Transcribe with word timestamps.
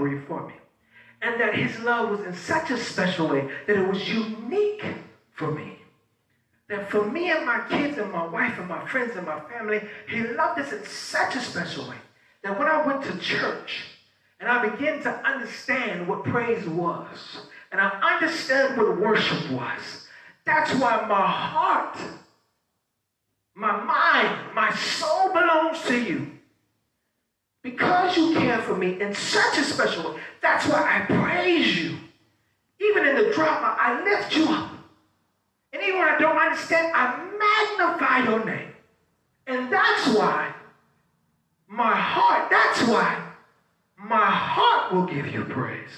For 0.00 0.46
me. 0.46 0.54
And 1.20 1.38
that 1.38 1.54
his 1.54 1.78
love 1.80 2.08
was 2.10 2.26
in 2.26 2.34
such 2.34 2.70
a 2.70 2.78
special 2.78 3.28
way 3.28 3.50
that 3.66 3.76
it 3.76 3.86
was 3.86 4.08
unique 4.08 4.82
for 5.32 5.50
me. 5.50 5.76
That 6.70 6.90
for 6.90 7.04
me 7.04 7.30
and 7.30 7.44
my 7.44 7.60
kids 7.68 7.98
and 7.98 8.10
my 8.10 8.26
wife 8.26 8.58
and 8.58 8.66
my 8.66 8.86
friends 8.86 9.14
and 9.16 9.26
my 9.26 9.40
family, 9.40 9.82
he 10.08 10.22
loved 10.22 10.58
us 10.58 10.72
in 10.72 10.82
such 10.84 11.36
a 11.36 11.40
special 11.40 11.86
way 11.86 11.96
that 12.42 12.58
when 12.58 12.66
I 12.66 12.86
went 12.86 13.02
to 13.04 13.18
church 13.18 13.98
and 14.38 14.48
I 14.48 14.66
began 14.70 15.02
to 15.02 15.10
understand 15.26 16.08
what 16.08 16.24
praise 16.24 16.66
was, 16.66 17.42
and 17.70 17.78
I 17.78 17.88
understand 18.14 18.78
what 18.78 18.98
worship 18.98 19.50
was, 19.50 20.08
that's 20.46 20.72
why 20.76 21.04
my 21.06 21.26
heart, 21.26 21.98
my 23.54 23.72
mind, 23.84 24.54
my 24.54 24.74
soul 24.74 25.28
belongs 25.34 25.82
to 25.82 26.02
you. 26.02 26.30
Because 27.62 28.16
you 28.16 28.34
care 28.34 28.62
for 28.62 28.76
me 28.76 29.00
in 29.00 29.14
such 29.14 29.58
a 29.58 29.64
special 29.64 30.12
way, 30.14 30.20
that's 30.40 30.66
why 30.66 30.80
I 30.80 31.14
praise 31.14 31.78
you. 31.78 31.98
Even 32.80 33.06
in 33.06 33.16
the 33.16 33.32
drama, 33.32 33.76
I 33.78 34.02
lift 34.02 34.34
you 34.34 34.48
up. 34.48 34.70
And 35.72 35.82
even 35.82 35.98
when 35.98 36.08
I 36.08 36.18
don't 36.18 36.36
understand, 36.36 36.92
I 36.94 37.16
magnify 37.78 38.30
your 38.30 38.44
name. 38.44 38.72
And 39.46 39.70
that's 39.70 40.08
why 40.16 40.54
my 41.68 41.94
heart, 41.94 42.50
that's 42.50 42.82
why 42.88 43.30
my 43.98 44.24
heart 44.24 44.92
will 44.92 45.06
give 45.06 45.26
you 45.26 45.44
praise. 45.44 45.90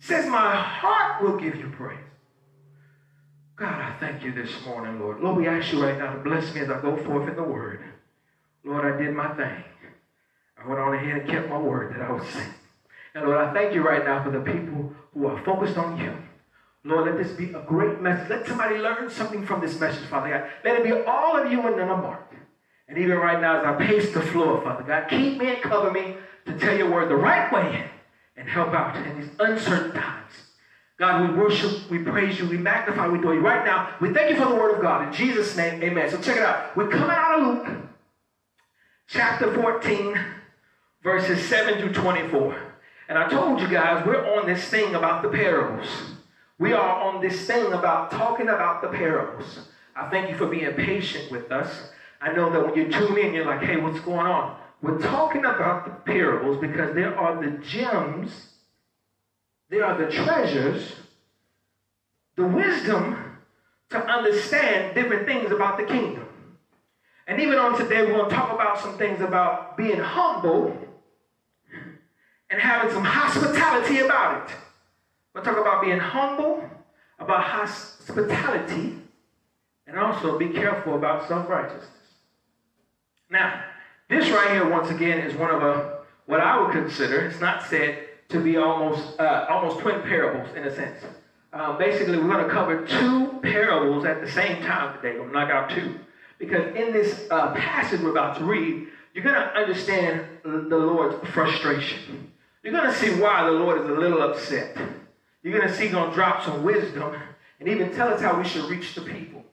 It 0.00 0.06
says 0.06 0.26
my 0.26 0.54
heart 0.54 1.22
will 1.22 1.36
give 1.36 1.56
you 1.56 1.68
praise. 1.76 1.98
God, 3.56 3.80
I 3.80 3.94
thank 4.00 4.24
you 4.24 4.32
this 4.32 4.50
morning, 4.64 4.98
Lord. 4.98 5.20
Lord, 5.20 5.36
we 5.36 5.46
ask 5.46 5.72
you 5.72 5.82
right 5.82 5.98
now 5.98 6.14
to 6.14 6.20
bless 6.20 6.54
me 6.54 6.62
as 6.62 6.70
I 6.70 6.80
go 6.80 6.96
forth 6.96 7.28
in 7.28 7.36
the 7.36 7.42
word. 7.42 7.80
Lord, 8.64 8.92
I 8.92 8.96
did 8.96 9.14
my 9.14 9.34
thing. 9.34 9.62
I 10.62 10.68
went 10.68 10.80
on 10.80 10.94
ahead 10.94 11.22
and 11.22 11.28
kept 11.28 11.48
my 11.48 11.58
word 11.58 11.94
that 11.94 12.02
I 12.02 12.12
was 12.12 12.26
saying. 12.32 12.54
And 13.14 13.24
Lord, 13.24 13.38
I 13.38 13.52
thank 13.52 13.74
you 13.74 13.82
right 13.82 14.04
now 14.04 14.22
for 14.22 14.30
the 14.30 14.40
people 14.40 14.92
who 15.12 15.26
are 15.26 15.42
focused 15.44 15.76
on 15.76 15.98
you. 16.00 16.16
Lord, 16.84 17.06
let 17.06 17.16
this 17.16 17.32
be 17.32 17.52
a 17.52 17.62
great 17.62 18.00
message. 18.00 18.28
Let 18.28 18.46
somebody 18.46 18.78
learn 18.78 19.08
something 19.10 19.46
from 19.46 19.60
this 19.60 19.78
message, 19.78 20.04
Father 20.06 20.30
God. 20.30 20.50
Let 20.64 20.80
it 20.80 20.84
be 20.84 20.92
all 20.92 21.36
of 21.36 21.50
you 21.50 21.64
and 21.66 21.76
none 21.76 21.88
of 21.88 21.98
Mark. 21.98 22.34
And 22.88 22.98
even 22.98 23.18
right 23.18 23.40
now, 23.40 23.60
as 23.60 23.64
I 23.64 23.86
pace 23.86 24.12
the 24.12 24.20
floor, 24.20 24.60
Father 24.62 24.82
God, 24.82 25.08
keep 25.08 25.38
me 25.38 25.48
and 25.48 25.62
cover 25.62 25.90
me 25.90 26.16
to 26.46 26.58
tell 26.58 26.76
your 26.76 26.90
word 26.90 27.08
the 27.08 27.16
right 27.16 27.52
way 27.52 27.84
and 28.36 28.48
help 28.48 28.74
out 28.74 28.96
in 28.96 29.20
these 29.20 29.30
uncertain 29.38 29.92
times. 29.92 30.32
God, 30.98 31.30
we 31.30 31.36
worship, 31.36 31.90
we 31.90 31.98
praise 31.98 32.38
you, 32.38 32.48
we 32.48 32.58
magnify, 32.58 33.08
we 33.08 33.18
adore 33.18 33.34
you. 33.34 33.40
Right 33.40 33.64
now, 33.64 33.94
we 34.00 34.12
thank 34.12 34.30
you 34.30 34.36
for 34.36 34.48
the 34.48 34.54
word 34.54 34.74
of 34.74 34.82
God. 34.82 35.06
In 35.06 35.12
Jesus' 35.12 35.56
name, 35.56 35.82
amen. 35.82 36.10
So 36.10 36.20
check 36.20 36.36
it 36.36 36.42
out. 36.42 36.76
We're 36.76 36.88
coming 36.88 37.10
out 37.10 37.40
of 37.40 37.46
Luke, 37.46 37.76
chapter 39.08 39.54
14, 39.54 40.18
verses 41.02 41.46
7 41.48 41.80
through 41.80 41.92
24. 41.92 42.56
And 43.08 43.18
I 43.18 43.28
told 43.28 43.60
you 43.60 43.68
guys, 43.68 44.06
we're 44.06 44.24
on 44.38 44.46
this 44.46 44.64
thing 44.64 44.94
about 44.94 45.22
the 45.22 45.28
parables. 45.28 45.88
We 46.58 46.72
are 46.72 47.02
on 47.02 47.20
this 47.20 47.46
thing 47.46 47.72
about 47.72 48.10
talking 48.10 48.48
about 48.48 48.82
the 48.82 48.88
parables. 48.88 49.68
I 49.96 50.08
thank 50.08 50.30
you 50.30 50.36
for 50.36 50.46
being 50.46 50.72
patient 50.74 51.30
with 51.30 51.50
us. 51.50 51.90
I 52.20 52.32
know 52.32 52.50
that 52.50 52.64
when 52.64 52.74
you 52.74 52.90
tune 52.90 53.18
in, 53.18 53.34
you're 53.34 53.44
like, 53.44 53.62
hey, 53.62 53.76
what's 53.76 54.00
going 54.00 54.26
on? 54.26 54.56
We're 54.80 55.00
talking 55.00 55.44
about 55.44 55.84
the 55.84 56.12
parables 56.12 56.60
because 56.60 56.94
there 56.94 57.16
are 57.18 57.42
the 57.42 57.50
gems, 57.58 58.54
there 59.68 59.84
are 59.84 59.98
the 59.98 60.10
treasures, 60.10 60.94
the 62.36 62.46
wisdom 62.46 63.38
to 63.90 64.04
understand 64.04 64.94
different 64.94 65.26
things 65.26 65.50
about 65.50 65.78
the 65.78 65.84
kingdom. 65.84 66.26
And 67.26 67.40
even 67.40 67.58
on 67.58 67.78
today, 67.78 68.02
we're 68.02 68.14
going 68.14 68.30
to 68.30 68.34
talk 68.34 68.52
about 68.52 68.78
some 68.78 68.96
things 68.98 69.20
about 69.20 69.76
being 69.76 69.98
humble 69.98 70.76
and 72.52 72.60
having 72.60 72.92
some 72.92 73.02
hospitality 73.02 74.00
about 74.00 74.48
it. 74.48 74.56
We'll 75.34 75.42
talk 75.42 75.56
about 75.56 75.82
being 75.82 75.98
humble, 75.98 76.62
about 77.18 77.42
hospitality, 77.44 78.98
and 79.86 79.98
also 79.98 80.38
be 80.38 80.50
careful 80.50 80.94
about 80.94 81.26
self 81.26 81.48
righteousness. 81.48 81.88
Now, 83.30 83.64
this 84.10 84.28
right 84.28 84.50
here, 84.50 84.68
once 84.68 84.90
again, 84.90 85.18
is 85.20 85.34
one 85.34 85.50
of 85.50 85.62
a 85.62 86.00
what 86.26 86.40
I 86.40 86.60
would 86.60 86.72
consider, 86.72 87.20
it's 87.20 87.40
not 87.40 87.64
said 87.64 88.06
to 88.28 88.38
be 88.38 88.58
almost 88.58 89.18
uh, 89.18 89.46
almost 89.48 89.80
twin 89.80 90.02
parables 90.02 90.54
in 90.54 90.64
a 90.64 90.74
sense. 90.74 91.02
Uh, 91.54 91.76
basically, 91.78 92.18
we're 92.18 92.28
going 92.28 92.44
to 92.44 92.52
cover 92.52 92.86
two 92.86 93.40
parables 93.42 94.04
at 94.04 94.20
the 94.20 94.30
same 94.30 94.62
time 94.62 94.94
today. 94.96 95.16
To 95.16 95.26
knock 95.26 95.50
out 95.50 95.70
two. 95.70 95.98
Because 96.38 96.74
in 96.74 96.92
this 96.92 97.26
uh, 97.30 97.54
passage 97.54 98.00
we're 98.00 98.10
about 98.10 98.36
to 98.38 98.44
read, 98.44 98.88
you're 99.14 99.24
going 99.24 99.36
to 99.36 99.54
understand 99.54 100.24
the 100.42 100.76
Lord's 100.76 101.28
frustration. 101.28 102.31
You're 102.62 102.72
going 102.72 102.90
to 102.90 102.96
see 102.96 103.20
why 103.20 103.44
the 103.44 103.52
Lord 103.52 103.82
is 103.82 103.88
a 103.88 103.92
little 103.92 104.22
upset. 104.22 104.76
You're 105.42 105.58
going 105.58 105.68
to 105.68 105.74
see 105.74 105.88
going 105.88 106.10
to 106.10 106.14
drop 106.14 106.44
some 106.44 106.62
wisdom 106.62 107.14
and 107.58 107.68
even 107.68 107.92
tell 107.92 108.08
us 108.08 108.20
how 108.20 108.38
we 108.38 108.46
should 108.46 108.64
reach 108.70 108.94
the 108.94 109.00
people. 109.00 109.44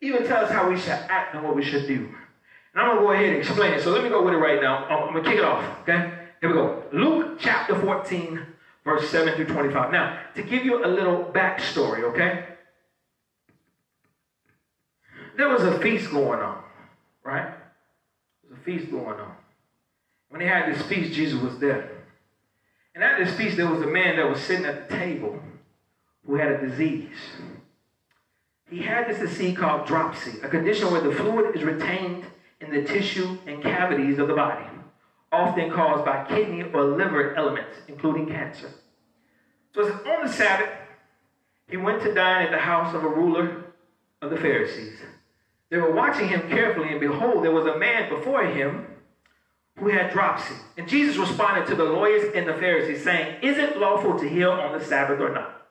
Even 0.00 0.26
tell 0.26 0.44
us 0.44 0.50
how 0.50 0.68
we 0.68 0.78
should 0.78 0.90
act 0.90 1.34
and 1.34 1.44
what 1.44 1.54
we 1.54 1.64
should 1.64 1.86
do. 1.86 2.08
And 2.74 2.82
I'm 2.82 2.96
going 2.96 2.98
to 2.98 3.02
go 3.02 3.12
ahead 3.12 3.26
and 3.26 3.36
explain 3.38 3.72
it. 3.72 3.82
So 3.82 3.90
let 3.90 4.02
me 4.02 4.08
go 4.08 4.24
with 4.24 4.34
it 4.34 4.38
right 4.38 4.60
now. 4.60 4.84
I'm 4.86 5.12
going 5.12 5.24
to 5.24 5.30
kick 5.30 5.38
it 5.38 5.44
off, 5.44 5.64
okay? 5.82 6.12
Here 6.40 6.48
we 6.48 6.54
go. 6.54 6.82
Luke 6.92 7.38
chapter 7.40 7.78
14, 7.80 8.40
verse 8.84 9.08
7 9.10 9.34
through 9.34 9.46
25. 9.46 9.92
Now, 9.92 10.20
to 10.34 10.42
give 10.42 10.64
you 10.64 10.84
a 10.84 10.86
little 10.86 11.24
backstory, 11.24 12.02
okay? 12.04 12.44
There 15.36 15.48
was 15.48 15.62
a 15.62 15.78
feast 15.80 16.10
going 16.10 16.40
on, 16.40 16.62
right? 17.22 17.52
There 18.42 18.50
was 18.50 18.58
a 18.58 18.62
feast 18.62 18.90
going 18.90 19.20
on. 19.20 19.34
When 20.28 20.40
they 20.40 20.46
had 20.46 20.72
this 20.72 20.82
feast, 20.82 21.14
Jesus 21.14 21.40
was 21.40 21.58
there. 21.58 21.97
And 22.98 23.04
at 23.04 23.24
this 23.24 23.32
feast, 23.36 23.56
there 23.56 23.68
was 23.68 23.80
a 23.80 23.86
man 23.86 24.16
that 24.16 24.28
was 24.28 24.40
sitting 24.40 24.66
at 24.66 24.88
the 24.88 24.96
table 24.96 25.38
who 26.26 26.34
had 26.34 26.50
a 26.50 26.66
disease. 26.66 27.14
He 28.68 28.82
had 28.82 29.08
this 29.08 29.20
disease 29.20 29.56
called 29.56 29.86
dropsy, 29.86 30.40
a 30.42 30.48
condition 30.48 30.90
where 30.90 31.00
the 31.00 31.12
fluid 31.12 31.54
is 31.54 31.62
retained 31.62 32.24
in 32.60 32.72
the 32.72 32.82
tissue 32.82 33.38
and 33.46 33.62
cavities 33.62 34.18
of 34.18 34.26
the 34.26 34.34
body, 34.34 34.66
often 35.30 35.70
caused 35.70 36.04
by 36.04 36.24
kidney 36.24 36.64
or 36.74 36.82
liver 36.82 37.36
elements, 37.36 37.76
including 37.86 38.26
cancer. 38.26 38.68
So 39.76 39.82
on 39.84 40.26
the 40.26 40.32
Sabbath, 40.32 40.70
he 41.68 41.76
went 41.76 42.02
to 42.02 42.12
dine 42.12 42.46
at 42.46 42.50
the 42.50 42.58
house 42.58 42.96
of 42.96 43.04
a 43.04 43.08
ruler 43.08 43.66
of 44.22 44.30
the 44.30 44.36
Pharisees. 44.38 44.98
They 45.70 45.76
were 45.76 45.92
watching 45.92 46.26
him 46.26 46.48
carefully, 46.48 46.88
and 46.88 46.98
behold, 46.98 47.44
there 47.44 47.52
was 47.52 47.66
a 47.66 47.78
man 47.78 48.10
before 48.10 48.44
him 48.44 48.88
who 49.78 49.88
had 49.88 50.12
dropsy. 50.12 50.54
And 50.76 50.88
Jesus 50.88 51.16
responded 51.16 51.66
to 51.68 51.74
the 51.74 51.84
lawyers 51.84 52.32
and 52.34 52.48
the 52.48 52.54
Pharisees, 52.54 53.04
saying, 53.04 53.42
Is 53.42 53.58
it 53.58 53.78
lawful 53.78 54.18
to 54.18 54.28
heal 54.28 54.50
on 54.50 54.78
the 54.78 54.84
Sabbath 54.84 55.20
or 55.20 55.32
not? 55.32 55.62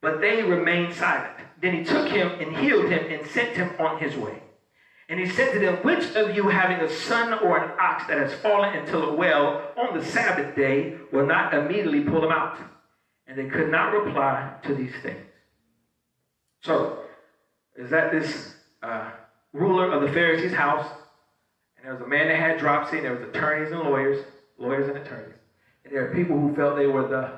But 0.00 0.20
they 0.20 0.42
remained 0.42 0.94
silent. 0.94 1.36
Then 1.60 1.74
he 1.74 1.84
took 1.84 2.08
him 2.08 2.28
and 2.40 2.56
healed 2.56 2.90
him 2.90 3.10
and 3.10 3.26
sent 3.28 3.56
him 3.56 3.70
on 3.78 4.00
his 4.00 4.16
way. 4.16 4.42
And 5.08 5.20
he 5.20 5.28
said 5.28 5.52
to 5.52 5.58
them, 5.58 5.76
Which 5.82 6.14
of 6.16 6.34
you 6.34 6.48
having 6.48 6.78
a 6.78 6.90
son 6.90 7.34
or 7.34 7.58
an 7.58 7.70
ox 7.78 8.06
that 8.06 8.18
has 8.18 8.32
fallen 8.34 8.74
into 8.74 8.98
a 8.98 9.14
well 9.14 9.72
on 9.76 9.98
the 9.98 10.04
Sabbath 10.04 10.56
day 10.56 10.96
will 11.12 11.26
not 11.26 11.54
immediately 11.54 12.00
pull 12.00 12.24
him 12.24 12.32
out? 12.32 12.58
And 13.26 13.38
they 13.38 13.48
could 13.48 13.70
not 13.70 13.92
reply 13.92 14.54
to 14.64 14.74
these 14.74 14.94
things. 15.02 15.20
So, 16.62 16.98
is 17.76 17.90
that 17.90 18.12
this 18.12 18.54
uh, 18.82 19.10
ruler 19.52 19.90
of 19.90 20.02
the 20.02 20.12
Pharisees' 20.12 20.52
house 20.52 20.86
and 21.82 21.88
there 21.88 21.94
was 21.94 22.02
a 22.02 22.08
man 22.08 22.28
that 22.28 22.36
had 22.36 22.58
dropsy, 22.58 22.98
and 22.98 23.06
there 23.06 23.14
was 23.14 23.28
attorneys 23.28 23.72
and 23.72 23.80
lawyers, 23.80 24.24
lawyers 24.56 24.88
and 24.88 24.98
attorneys. 24.98 25.34
And 25.84 25.92
there 25.92 26.08
are 26.08 26.14
people 26.14 26.38
who 26.38 26.54
felt 26.54 26.76
they 26.76 26.86
were 26.86 27.08
the 27.08 27.32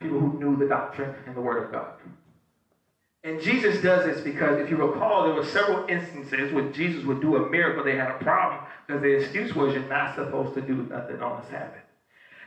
people 0.00 0.18
who 0.18 0.38
knew 0.38 0.56
the 0.56 0.64
doctrine 0.64 1.14
and 1.26 1.36
the 1.36 1.40
word 1.40 1.64
of 1.64 1.70
God. 1.70 1.92
And 3.22 3.38
Jesus 3.42 3.82
does 3.82 4.06
this 4.06 4.22
because 4.22 4.58
if 4.58 4.70
you 4.70 4.76
recall, 4.78 5.24
there 5.24 5.34
were 5.34 5.44
several 5.44 5.86
instances 5.88 6.50
where 6.54 6.70
Jesus 6.72 7.04
would 7.04 7.20
do 7.20 7.36
a 7.36 7.50
miracle, 7.50 7.84
they 7.84 7.96
had 7.96 8.10
a 8.10 8.24
problem 8.24 8.62
because 8.86 9.02
the 9.02 9.08
excuse 9.08 9.54
was 9.54 9.74
you're 9.74 9.86
not 9.88 10.14
supposed 10.14 10.54
to 10.54 10.62
do 10.62 10.86
nothing 10.88 11.20
on 11.20 11.42
the 11.42 11.46
Sabbath. 11.48 11.82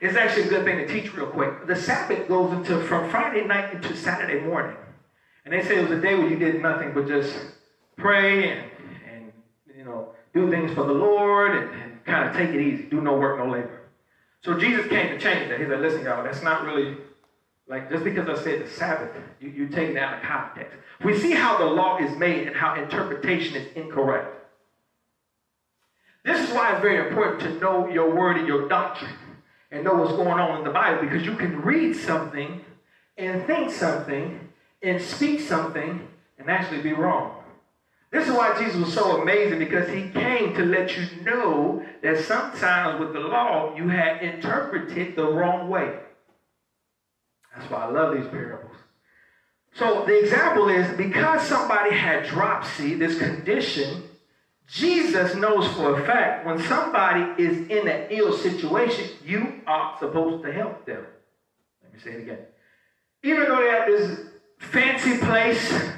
It's 0.02 0.18
actually 0.18 0.48
a 0.48 0.50
good 0.50 0.66
thing 0.66 0.80
to 0.80 0.88
teach 0.88 1.14
real 1.14 1.28
quick. 1.28 1.68
The 1.68 1.76
Sabbath 1.76 2.28
goes 2.28 2.52
into 2.54 2.82
from 2.86 3.12
Friday 3.12 3.46
night 3.46 3.76
into 3.76 3.96
Saturday 3.96 4.44
morning. 4.44 4.76
And 5.46 5.54
they 5.54 5.62
say 5.62 5.78
it 5.78 5.88
was 5.88 6.00
a 6.00 6.02
day 6.02 6.16
where 6.16 6.28
you 6.28 6.40
did 6.40 6.62
nothing 6.64 6.92
but 6.96 7.08
just 7.08 7.38
pray 7.96 8.50
and, 8.50 8.72
do 10.34 10.50
things 10.50 10.74
for 10.74 10.84
the 10.84 10.94
Lord 10.94 11.56
and, 11.56 11.70
kind 12.06 12.28
of 12.28 12.36
take 12.36 12.50
it 12.50 12.60
easy, 12.60 12.84
do 12.84 13.00
no 13.00 13.16
work, 13.16 13.40
no 13.40 13.50
labor. 13.50 13.80
So 14.42 14.60
Jesus 14.60 14.88
came 14.88 15.08
to 15.08 15.18
change 15.18 15.50
that. 15.50 15.60
He 15.60 15.66
said, 15.66 15.80
listen, 15.80 16.04
y'all, 16.04 16.22
that's 16.22 16.44
not 16.44 16.66
really 16.66 16.98
like 17.68 17.90
just 17.90 18.04
because 18.04 18.28
I 18.28 18.44
said 18.44 18.66
the 18.66 18.70
Sabbath, 18.70 19.10
you, 19.40 19.50
you 19.50 19.68
take 19.68 19.92
it 19.92 19.98
out 19.98 20.16
of 20.16 20.22
context. 20.22 20.78
We 21.04 21.18
see 21.18 21.32
how 21.32 21.58
the 21.58 21.66
law 21.66 21.98
is 21.98 22.18
made 22.18 22.48
and 22.48 22.56
how 22.56 22.76
interpretation 22.76 23.56
is 23.56 23.68
incorrect. 23.76 24.28
This 26.26 26.48
is 26.48 26.54
why 26.54 26.74
it's 26.74 26.82
very 26.82 27.08
important 27.08 27.42
to 27.42 27.60
know 27.60 27.88
your 27.88 28.14
word 28.14 28.38
and 28.38 28.48
your 28.48 28.68
doctrine 28.68 29.16
and 29.72 29.84
know 29.84 29.94
what's 29.94 30.14
going 30.14 30.40
on 30.40 30.60
in 30.60 30.64
the 30.64 30.72
Bible 30.72 31.02
because 31.02 31.26
you 31.26 31.36
can 31.36 31.62
read 31.62 31.96
something 31.96 32.64
and 33.18 33.46
think 33.46 33.72
something 33.72 34.40
and 34.82 35.02
speak 35.02 35.40
something 35.40 36.08
and 36.38 36.50
actually 36.50 36.82
be 36.82 36.94
wrong. 36.94 37.43
This 38.14 38.28
is 38.28 38.34
why 38.36 38.56
Jesus 38.60 38.80
was 38.80 38.94
so 38.94 39.24
amazing 39.24 39.58
because 39.58 39.90
he 39.90 40.08
came 40.10 40.54
to 40.54 40.64
let 40.64 40.96
you 40.96 41.08
know 41.24 41.84
that 42.04 42.24
sometimes 42.24 43.00
with 43.00 43.12
the 43.12 43.20
law 43.20 43.76
you 43.76 43.88
had 43.90 44.22
interpreted 44.22 45.16
the 45.16 45.26
wrong 45.26 45.68
way. 45.68 45.98
That's 47.56 47.70
why 47.72 47.86
I 47.86 47.90
love 47.90 48.16
these 48.16 48.28
parables. 48.28 48.76
So 49.74 50.06
the 50.06 50.20
example 50.20 50.70
is 50.70 50.96
because 50.96 51.42
somebody 51.42 51.96
had 51.96 52.28
dropsy, 52.28 52.94
this 52.94 53.18
condition, 53.18 54.04
Jesus 54.68 55.34
knows 55.34 55.68
for 55.74 56.00
a 56.00 56.06
fact 56.06 56.46
when 56.46 56.62
somebody 56.62 57.42
is 57.42 57.68
in 57.68 57.88
an 57.88 58.12
ill 58.12 58.38
situation, 58.38 59.10
you 59.26 59.62
are 59.66 59.98
supposed 59.98 60.44
to 60.44 60.54
help 60.54 60.86
them. 60.86 61.04
Let 61.82 61.92
me 61.92 62.00
say 62.00 62.12
it 62.12 62.22
again. 62.22 62.46
Even 63.24 63.46
though 63.46 63.58
they 63.58 63.70
have 63.70 63.88
this 63.88 64.20
fancy 64.60 65.18
place 65.18 65.94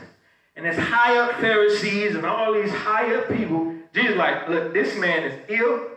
and 0.55 0.65
there's 0.65 0.77
high 0.77 1.17
up 1.17 1.39
Pharisees 1.39 2.15
and 2.15 2.25
all 2.25 2.53
these 2.53 2.71
high 2.71 3.13
up 3.15 3.27
people, 3.27 3.75
Jesus 3.93 4.15
like, 4.15 4.47
look, 4.47 4.73
this 4.73 4.97
man 4.97 5.23
is 5.23 5.39
ill, 5.49 5.87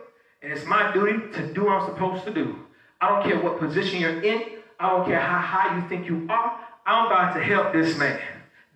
and 0.41 0.51
it's 0.51 0.65
my 0.65 0.91
duty 0.93 1.31
to 1.33 1.53
do 1.53 1.65
what 1.65 1.81
I'm 1.81 1.89
supposed 1.89 2.25
to 2.25 2.33
do. 2.33 2.55
I 3.01 3.09
don't 3.09 3.23
care 3.23 3.41
what 3.41 3.59
position 3.59 3.99
you're 3.99 4.21
in. 4.21 4.43
I 4.79 4.89
don't 4.89 5.05
care 5.05 5.19
how 5.19 5.39
high 5.39 5.77
you 5.77 5.87
think 5.87 6.07
you 6.07 6.25
are. 6.29 6.59
I'm 6.85 7.07
about 7.07 7.33
to 7.35 7.43
help 7.43 7.73
this 7.73 7.97
man. 7.97 8.19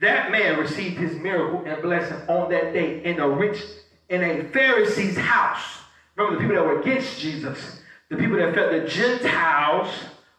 That 0.01 0.31
man 0.31 0.59
received 0.59 0.97
his 0.97 1.15
miracle 1.15 1.63
and 1.65 1.81
blessing 1.81 2.18
on 2.27 2.50
that 2.51 2.74
day 2.74 3.03
in 3.03 3.19
a 3.19 3.29
rich, 3.29 3.62
in 4.09 4.21
a 4.21 4.44
Pharisee's 4.50 5.18
house. 5.18 5.79
Remember 6.15 6.38
the 6.38 6.41
people 6.41 6.62
that 6.62 6.65
were 6.65 6.81
against 6.81 7.19
Jesus, 7.19 7.81
the 8.09 8.18
people 8.18 8.38
that 8.38 8.53
felt 8.53 8.71
the 8.71 8.88
Gentiles 8.88 9.89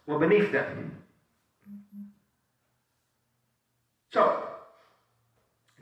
were 0.06 0.18
beneath 0.18 0.52
them. 0.52 1.02
So, 4.12 4.43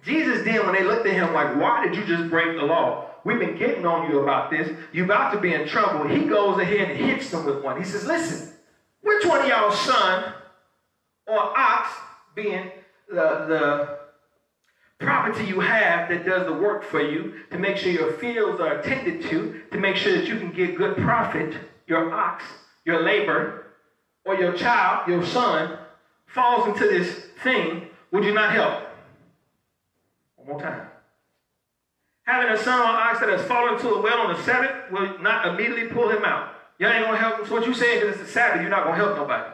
Jesus 0.03 0.45
did 0.45 0.65
when 0.65 0.75
they 0.75 0.83
looked 0.85 1.07
at 1.07 1.15
him 1.15 1.33
like, 1.33 1.57
why 1.57 1.87
did 1.87 1.97
you 1.97 2.05
just 2.05 2.29
break 2.29 2.57
the 2.57 2.65
law? 2.65 3.09
We've 3.25 3.39
been 3.39 3.57
getting 3.57 3.87
on 3.87 4.11
you 4.11 4.21
about 4.21 4.51
this. 4.51 4.69
You're 4.93 5.05
about 5.05 5.33
to 5.33 5.41
be 5.41 5.55
in 5.55 5.67
trouble. 5.69 6.09
He 6.09 6.25
goes 6.25 6.59
ahead 6.59 6.91
and 6.91 6.99
hits 6.99 7.31
them 7.31 7.45
with 7.47 7.63
one. 7.63 7.79
He 7.79 7.85
says, 7.85 8.05
listen, 8.05 8.53
which 9.03 9.25
one 9.25 9.41
of 9.41 9.47
y'all 9.47 9.71
son 9.71 10.33
or 11.27 11.39
ox, 11.39 11.89
being 12.35 12.73
the, 13.09 13.47
the 13.47 13.99
property 14.99 15.45
you 15.45 15.61
have 15.61 16.09
that 16.09 16.25
does 16.25 16.47
the 16.47 16.53
work 16.53 16.83
for 16.83 17.01
you 17.01 17.35
to 17.51 17.59
make 17.59 17.77
sure 17.77 17.93
your 17.93 18.13
fields 18.15 18.61
are 18.61 18.79
attended 18.81 19.23
to, 19.31 19.61
to 19.71 19.79
make 19.79 19.97
sure 19.97 20.17
that 20.17 20.27
you 20.27 20.37
can 20.37 20.51
get 20.51 20.77
good 20.77 20.97
profit, 20.97 21.55
your 21.87 22.13
ox, 22.13 22.45
your 22.85 23.03
labor, 23.03 23.67
or 24.25 24.35
your 24.35 24.53
child, 24.53 25.07
your 25.09 25.25
son, 25.25 25.79
falls 26.27 26.67
into 26.67 26.89
this 26.89 27.27
thing, 27.43 27.89
would 28.11 28.25
you 28.25 28.35
not 28.35 28.53
help? 28.53 28.82
One 30.45 30.59
more 30.59 30.61
time. 30.61 30.89
Having 32.25 32.53
a 32.53 32.59
son 32.59 32.81
or 32.81 32.85
ox 32.85 33.21
that 33.21 33.29
has 33.29 33.43
fallen 33.43 33.75
into 33.75 33.89
a 33.89 34.01
well 34.01 34.21
on 34.21 34.35
the 34.35 34.43
Sabbath 34.43 34.91
will 34.91 35.19
not 35.19 35.47
immediately 35.47 35.89
pull 35.89 36.09
him 36.09 36.25
out. 36.25 36.55
Y'all 36.79 36.91
ain't 36.91 37.05
gonna 37.05 37.17
help. 37.17 37.47
So 37.47 37.55
what 37.55 37.67
you 37.67 37.75
saying 37.75 38.03
is 38.03 38.15
it's 38.15 38.21
the 38.21 38.27
Sabbath, 38.27 38.61
you're 38.61 38.71
not 38.71 38.85
gonna 38.85 38.97
help 38.97 39.17
nobody. 39.17 39.53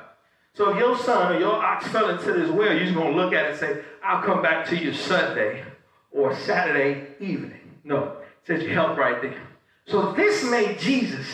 So 0.55 0.71
if 0.71 0.79
your 0.79 0.99
son 0.99 1.35
or 1.35 1.39
your 1.39 1.55
ox 1.55 1.87
fell 1.89 2.09
into 2.11 2.33
this 2.33 2.51
well, 2.51 2.73
you're 2.73 2.85
just 2.85 2.95
gonna 2.95 3.17
look 3.17 3.33
at 3.33 3.45
it 3.45 3.51
and 3.51 3.59
say, 3.59 3.81
I'll 4.03 4.23
come 4.23 4.43
back 4.43 4.67
to 4.69 4.77
you 4.77 4.93
Sunday 4.93 5.65
or 6.11 6.35
Saturday 6.35 7.09
evening. 7.21 7.61
No, 7.85 8.05
it 8.05 8.47
says 8.47 8.63
you 8.63 8.71
help 8.71 8.99
right 8.99 9.21
there. 9.23 9.41
So 9.87 10.13
this 10.13 10.45
made 10.45 10.79
Jesus 10.79 11.27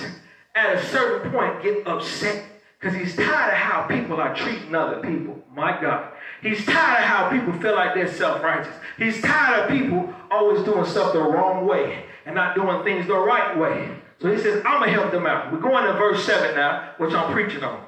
at 0.55 0.75
a 0.75 0.85
certain 0.87 1.33
point 1.33 1.63
get 1.63 1.87
upset 1.87 2.45
because 2.79 2.97
he's 2.97 3.17
tired 3.17 3.53
of 3.53 3.59
how 3.59 3.83
people 3.83 4.17
are 4.17 4.35
treating 4.35 4.75
other 4.75 5.01
people. 5.01 5.43
My 5.53 5.81
God. 5.81 6.13
He's 6.45 6.63
tired 6.67 7.03
of 7.03 7.09
how 7.09 7.31
people 7.31 7.59
feel 7.59 7.75
like 7.75 7.95
they're 7.95 8.13
self-righteous. 8.13 8.75
He's 8.99 9.23
tired 9.23 9.65
of 9.65 9.71
people 9.71 10.13
always 10.31 10.63
doing 10.63 10.85
stuff 10.85 11.15
the 11.15 11.21
wrong 11.21 11.67
way 11.67 12.05
and 12.27 12.35
not 12.35 12.55
doing 12.55 12.85
things 12.85 13.07
the 13.07 13.17
right 13.17 13.57
way. 13.57 13.89
So 14.21 14.31
he 14.31 14.39
says, 14.41 14.63
I'm 14.67 14.81
going 14.81 14.93
to 14.93 15.01
help 15.01 15.11
them 15.11 15.27
out. 15.27 15.51
We're 15.51 15.59
going 15.59 15.87
to 15.87 15.95
verse 15.95 16.23
7 16.27 16.55
now, 16.55 16.93
which 16.99 17.15
I'm 17.15 17.33
preaching 17.33 17.65
on. 17.65 17.87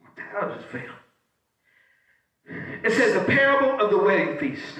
What 0.00 0.48
the 0.48 0.54
just 0.54 0.68
failed? 0.68 0.94
It 2.84 2.92
says, 2.92 3.14
the 3.14 3.24
parable 3.24 3.84
of 3.84 3.90
the 3.90 3.98
wedding 3.98 4.38
feast. 4.38 4.78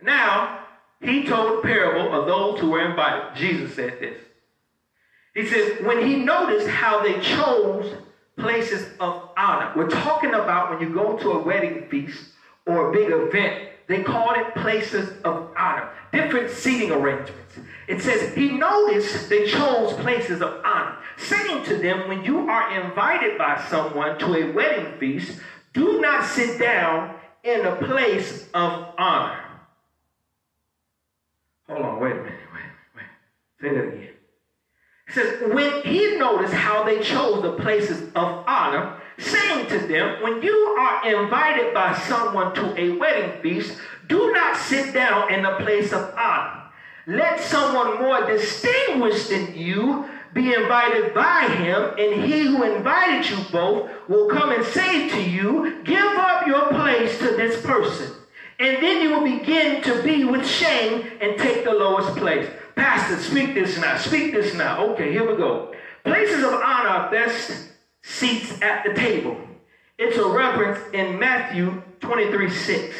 Now, 0.00 0.60
he 1.00 1.24
told 1.24 1.58
the 1.58 1.62
parable 1.62 2.16
of 2.16 2.26
those 2.26 2.60
who 2.60 2.70
were 2.70 2.88
invited. 2.88 3.34
Jesus 3.34 3.74
said 3.74 3.98
this. 3.98 4.18
He 5.34 5.44
says, 5.44 5.84
when 5.84 6.06
he 6.06 6.16
noticed 6.16 6.68
how 6.68 7.02
they 7.02 7.20
chose 7.20 7.96
places 8.38 8.92
of 9.00 9.25
honor. 9.36 9.72
We're 9.76 9.88
talking 9.88 10.34
about 10.34 10.70
when 10.70 10.80
you 10.80 10.94
go 10.94 11.16
to 11.18 11.32
a 11.32 11.38
wedding 11.44 11.86
feast 11.88 12.30
or 12.66 12.90
a 12.90 12.92
big 12.92 13.10
event, 13.10 13.68
they 13.86 14.02
call 14.02 14.34
it 14.34 14.54
places 14.56 15.12
of 15.22 15.50
honor, 15.56 15.88
different 16.12 16.50
seating 16.50 16.90
arrangements. 16.90 17.58
It 17.86 18.02
says, 18.02 18.34
He 18.34 18.50
noticed 18.50 19.28
they 19.28 19.46
chose 19.46 19.92
places 19.94 20.42
of 20.42 20.60
honor, 20.64 20.96
saying 21.16 21.64
to 21.66 21.76
them, 21.76 22.08
When 22.08 22.24
you 22.24 22.48
are 22.48 22.70
invited 22.80 23.38
by 23.38 23.56
someone 23.68 24.18
to 24.18 24.34
a 24.34 24.52
wedding 24.52 24.98
feast, 24.98 25.40
do 25.72 26.00
not 26.00 26.24
sit 26.24 26.58
down 26.58 27.14
in 27.44 27.64
a 27.64 27.76
place 27.76 28.48
of 28.54 28.94
honor. 28.98 29.38
Hold 31.68 31.82
on, 31.82 32.00
wait 32.00 32.12
a 32.12 32.16
minute, 32.16 32.34
wait, 32.52 32.62
wait. 32.96 33.04
Say 33.60 33.74
that 33.74 33.84
again. 33.84 34.08
It 35.08 35.14
says, 35.14 35.52
when 35.52 35.82
he 35.82 36.16
noticed 36.16 36.54
how 36.54 36.82
they 36.82 37.00
chose 37.00 37.42
the 37.42 37.52
places 37.52 38.10
of 38.14 38.44
honor, 38.46 38.95
saying 39.18 39.68
to 39.68 39.78
them, 39.86 40.22
when 40.22 40.42
you 40.42 40.54
are 40.78 41.22
invited 41.22 41.72
by 41.72 41.96
someone 42.06 42.54
to 42.54 42.80
a 42.80 42.96
wedding 42.96 43.40
feast, 43.42 43.78
do 44.08 44.32
not 44.32 44.56
sit 44.56 44.92
down 44.92 45.32
in 45.32 45.42
the 45.42 45.56
place 45.56 45.92
of 45.92 46.14
honor. 46.16 46.62
Let 47.06 47.40
someone 47.40 48.00
more 48.02 48.26
distinguished 48.26 49.30
than 49.30 49.54
you 49.54 50.08
be 50.34 50.52
invited 50.52 51.14
by 51.14 51.48
him, 51.48 51.94
and 51.98 52.24
he 52.24 52.42
who 52.42 52.62
invited 52.62 53.30
you 53.30 53.42
both 53.50 53.90
will 54.08 54.28
come 54.28 54.50
and 54.50 54.64
say 54.64 55.08
to 55.08 55.22
you, 55.22 55.82
Give 55.84 56.04
up 56.04 56.46
your 56.46 56.68
place 56.68 57.18
to 57.20 57.28
this 57.36 57.64
person. 57.64 58.12
And 58.58 58.82
then 58.82 59.02
you 59.02 59.10
will 59.10 59.38
begin 59.38 59.82
to 59.82 60.02
be 60.02 60.24
with 60.24 60.46
shame 60.46 61.06
and 61.20 61.38
take 61.38 61.64
the 61.64 61.72
lowest 61.72 62.16
place. 62.16 62.48
Pastor, 62.74 63.16
speak 63.18 63.54
this 63.54 63.78
now. 63.78 63.96
Speak 63.98 64.32
this 64.32 64.54
now. 64.54 64.84
Okay, 64.88 65.12
here 65.12 65.30
we 65.30 65.36
go. 65.36 65.74
Places 66.04 66.42
of 66.42 66.52
honor 66.52 66.88
are 66.88 67.10
best 67.10 67.70
seats 68.06 68.62
at 68.62 68.84
the 68.84 68.94
table. 68.94 69.36
It's 69.98 70.16
a 70.16 70.28
reference 70.28 70.78
in 70.94 71.18
Matthew 71.18 71.82
23 72.00 72.50
6. 72.50 72.94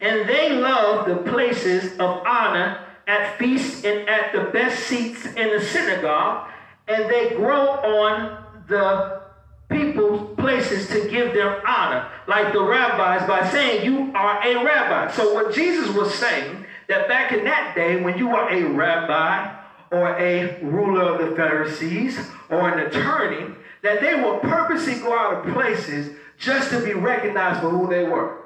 And 0.00 0.28
they 0.28 0.52
love 0.52 1.06
the 1.06 1.16
places 1.30 1.92
of 1.94 2.22
honor 2.26 2.78
at 3.06 3.38
feasts 3.38 3.84
and 3.84 4.08
at 4.08 4.32
the 4.32 4.50
best 4.50 4.84
seats 4.84 5.26
in 5.26 5.50
the 5.50 5.60
synagogue, 5.60 6.48
and 6.88 7.10
they 7.10 7.30
grow 7.30 7.68
on 7.68 8.44
the 8.68 9.22
people's 9.68 10.36
places 10.38 10.88
to 10.88 11.08
give 11.10 11.34
them 11.34 11.60
honor, 11.66 12.08
like 12.26 12.52
the 12.52 12.62
rabbis, 12.62 13.26
by 13.26 13.48
saying, 13.50 13.84
You 13.84 14.12
are 14.14 14.42
a 14.46 14.64
rabbi. 14.64 15.10
So, 15.12 15.34
what 15.34 15.54
Jesus 15.54 15.88
was 15.94 16.14
saying 16.14 16.64
that 16.88 17.08
back 17.08 17.32
in 17.32 17.44
that 17.44 17.74
day, 17.74 18.00
when 18.00 18.16
you 18.18 18.28
were 18.28 18.48
a 18.48 18.62
rabbi 18.64 19.54
or 19.90 20.16
a 20.18 20.62
ruler 20.62 21.14
of 21.14 21.30
the 21.30 21.36
Pharisees 21.36 22.18
or 22.50 22.68
an 22.68 22.86
attorney, 22.86 23.54
that 23.84 24.00
they 24.00 24.14
will 24.14 24.38
purposely 24.38 24.94
go 24.94 25.16
out 25.16 25.34
of 25.34 25.52
places 25.52 26.16
just 26.38 26.70
to 26.70 26.82
be 26.82 26.94
recognized 26.94 27.60
for 27.60 27.68
who 27.68 27.86
they 27.86 28.02
were. 28.02 28.38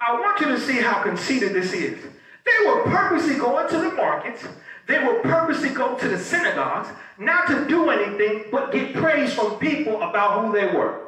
I 0.00 0.12
want 0.12 0.40
you 0.40 0.46
to 0.46 0.60
see 0.60 0.80
how 0.80 1.02
conceited 1.02 1.52
this 1.52 1.72
is. 1.72 2.00
They 2.00 2.66
will 2.66 2.82
purposely 2.84 3.34
go 3.34 3.58
into 3.58 3.78
the 3.78 3.90
markets. 3.90 4.46
They 4.86 5.00
will 5.00 5.18
purposely 5.20 5.70
go 5.70 5.96
to 5.98 6.08
the 6.08 6.18
synagogues, 6.18 6.90
not 7.18 7.48
to 7.48 7.66
do 7.66 7.90
anything 7.90 8.44
but 8.52 8.70
get 8.70 8.94
praise 8.94 9.34
from 9.34 9.58
people 9.58 10.00
about 10.02 10.44
who 10.44 10.52
they 10.52 10.66
were. 10.66 11.03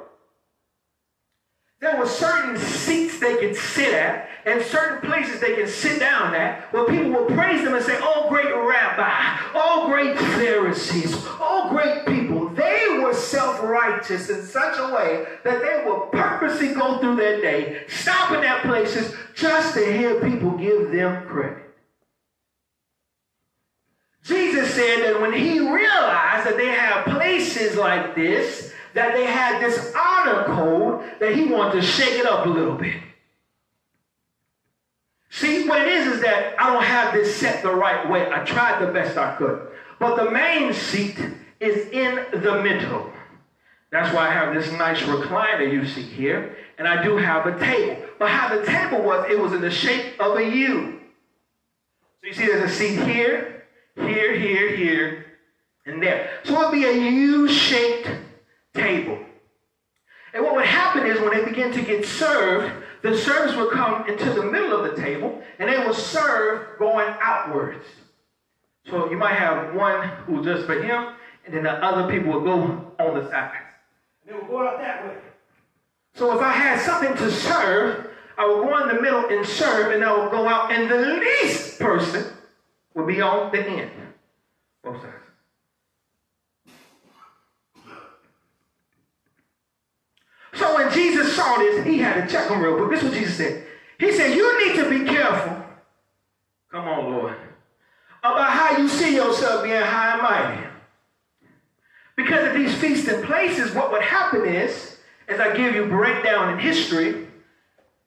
There 1.79 1.99
were 1.99 2.07
certain 2.07 2.57
seats 2.59 3.21
they 3.21 3.37
could 3.37 3.55
sit 3.55 3.93
at 3.93 4.31
and 4.47 4.63
certain 4.63 5.09
places 5.09 5.41
they 5.41 5.57
could 5.57 5.69
sit 5.69 6.01
down 6.01 6.35
at 6.35 6.73
where 6.73 6.87
people 6.87 7.11
would 7.11 7.29
praise 7.37 7.63
them 7.63 7.75
and 7.75 7.85
say, 7.85 7.99
Oh, 8.01 8.31
great 8.31 8.47
rabbi, 8.47 9.51
oh, 9.55 9.87
great 9.87 10.17
Pharisees, 10.17 11.15
oh, 11.39 11.69
great 11.71 12.07
people. 12.07 12.49
They 12.49 12.99
were 13.03 13.13
self 13.13 13.63
righteous 13.63 14.31
in 14.31 14.43
such 14.43 14.79
a 14.79 14.95
way 14.95 15.27
that 15.45 15.61
they 15.61 15.85
would 15.85 16.13
purposely 16.13 16.73
go 16.73 16.99
through 16.99 17.17
their 17.17 17.43
day, 17.43 17.85
stopping 17.89 18.43
at 18.43 18.63
places 18.63 19.15
just 19.35 19.75
to 19.75 19.93
hear 19.93 20.19
people 20.21 20.53
give 20.53 20.91
them 20.91 21.27
credit. 21.27 21.63
Jesus 24.25 24.75
said 24.75 25.03
that 25.03 25.21
when 25.21 25.33
he 25.33 25.61
realized 25.61 26.47
that 26.47 26.57
they 26.57 26.69
have 26.69 27.05
places 27.05 27.77
like 27.77 28.17
this, 28.17 28.66
that 28.97 29.13
they 29.13 29.27
had 29.27 29.61
this 29.61 29.93
honor 29.95 30.45
code 30.45 31.05
that 31.21 31.35
he 31.35 31.45
wanted 31.45 31.81
to 31.81 31.83
shake 31.83 32.19
it 32.19 32.25
up 32.25 32.47
a 32.47 32.49
little 32.49 32.75
bit. 32.75 32.97
See, 35.29 35.69
what 35.69 35.83
it 35.83 35.89
is 35.89 36.07
is 36.15 36.23
that 36.23 36.59
I 36.59 36.73
don't 36.73 36.83
have 36.83 37.13
this 37.13 37.37
set 37.37 37.63
the 37.63 37.75
right 37.75 38.09
way. 38.09 38.27
I 38.33 38.43
tried 38.45 38.81
the 38.81 38.91
best 38.91 39.19
I 39.19 39.37
could. 39.37 39.69
But 39.99 40.17
the 40.17 40.31
main 40.31 40.73
seat 40.73 41.19
is 41.61 41.91
in 41.91 42.25
the 42.41 42.63
middle. 42.63 43.13
That's 43.93 44.15
why 44.15 44.29
I 44.29 44.33
have 44.33 44.55
this 44.55 44.73
nice 44.73 45.01
recliner 45.03 45.71
you 45.71 45.87
see 45.87 46.01
here. 46.01 46.57
And 46.79 46.89
I 46.89 47.03
do 47.03 47.19
have 47.19 47.45
a 47.45 47.59
table. 47.59 48.03
But 48.19 48.31
how 48.31 48.57
the 48.57 48.65
table 48.65 49.03
was, 49.03 49.31
it 49.31 49.39
was 49.39 49.53
in 49.53 49.61
the 49.61 49.71
shape 49.71 50.19
of 50.19 50.39
a 50.39 50.43
U. 50.43 51.01
So 52.23 52.27
you 52.29 52.33
see 52.33 52.47
there's 52.47 52.71
a 52.71 52.75
seat 52.75 52.99
here, 53.03 53.65
here, 53.95 54.35
here, 54.35 54.75
here, 54.75 55.27
and 55.85 56.03
there. 56.03 56.31
So 56.45 56.55
it 56.55 56.65
would 56.65 56.73
be 56.73 56.85
a 56.87 56.93
U-shaped 56.93 58.09
table. 58.77 59.19
And 60.33 60.45
what 60.45 60.55
would 60.55 60.67
happen 60.67 61.07
is 61.07 61.19
when 61.21 61.31
they 61.31 61.45
begin 61.45 61.73
to 61.73 61.83
get 61.83 62.05
served, 62.05 62.73
the 63.03 63.17
servers 63.17 63.57
would 63.57 63.73
come 63.73 64.09
into 64.09 64.33
the 64.33 64.43
middle 64.43 64.73
of 64.73 64.95
the 64.95 65.01
table 65.01 65.43
and 65.59 65.69
they 65.69 65.79
would 65.79 65.95
serve 65.97 66.79
going 66.79 67.09
outwards. 67.21 67.85
So 68.91 69.11
you 69.11 69.17
might 69.17 69.35
have 69.35 69.75
one 69.75 70.09
who 70.27 70.45
just 70.45 70.67
for 70.67 70.81
him, 70.81 71.15
and 71.45 71.55
then 71.55 71.65
the 71.65 71.73
other 71.73 72.11
people 72.13 72.33
will 72.33 72.45
go 72.45 72.95
on 72.99 73.15
the 73.15 73.29
sides. 73.31 73.55
And 74.27 74.35
they 74.35 74.39
will 74.39 74.47
go 74.47 74.67
out 74.67 74.79
that 74.79 75.05
way. 75.05 75.17
So 76.15 76.35
if 76.37 76.41
I 76.41 76.53
had 76.53 76.81
something 76.81 77.17
to 77.17 77.31
serve, 77.31 78.11
I 78.39 78.47
would 78.47 78.63
go 78.63 78.83
in 78.83 78.95
the 78.95 79.03
middle 79.03 79.27
and 79.29 79.45
serve, 79.47 79.93
and 79.93 80.05
I 80.05 80.17
would 80.17 80.31
go 80.31 80.47
out, 80.47 80.71
and 80.71 80.91
the 80.91 80.99
least 80.99 81.81
person 81.81 82.33
would 82.95 83.07
be 83.07 83.21
on 83.21 83.51
the 83.51 83.61
end. 83.61 83.91
Both 84.85 85.03
sides. 85.03 85.26
When 90.77 90.93
Jesus 90.93 91.35
saw 91.35 91.57
this, 91.57 91.87
he 91.87 91.97
had 91.97 92.23
to 92.23 92.31
check 92.31 92.51
him 92.51 92.61
real 92.61 92.77
quick. 92.77 92.91
This 92.91 93.03
is 93.03 93.09
what 93.09 93.19
Jesus 93.19 93.37
said. 93.37 93.65
He 93.99 94.13
said, 94.13 94.37
You 94.37 94.69
need 94.69 94.77
to 94.77 94.91
be 94.91 95.11
careful. 95.11 95.65
Come 96.71 96.87
on, 96.87 97.13
Lord. 97.13 97.35
About 98.19 98.51
how 98.51 98.77
you 98.77 98.87
see 98.87 99.15
yourself 99.15 99.65
being 99.65 99.81
high 99.81 100.13
and 100.13 100.23
mighty. 100.23 100.69
Because 102.15 102.49
of 102.49 102.55
these 102.55 102.75
feasting 102.75 103.23
places, 103.23 103.75
what 103.75 103.91
would 103.91 104.03
happen 104.03 104.45
is, 104.45 104.99
as 105.29 105.41
I 105.41 105.57
give 105.57 105.75
you 105.75 105.87
breakdown 105.87 106.53
in 106.53 106.59
history, 106.59 107.27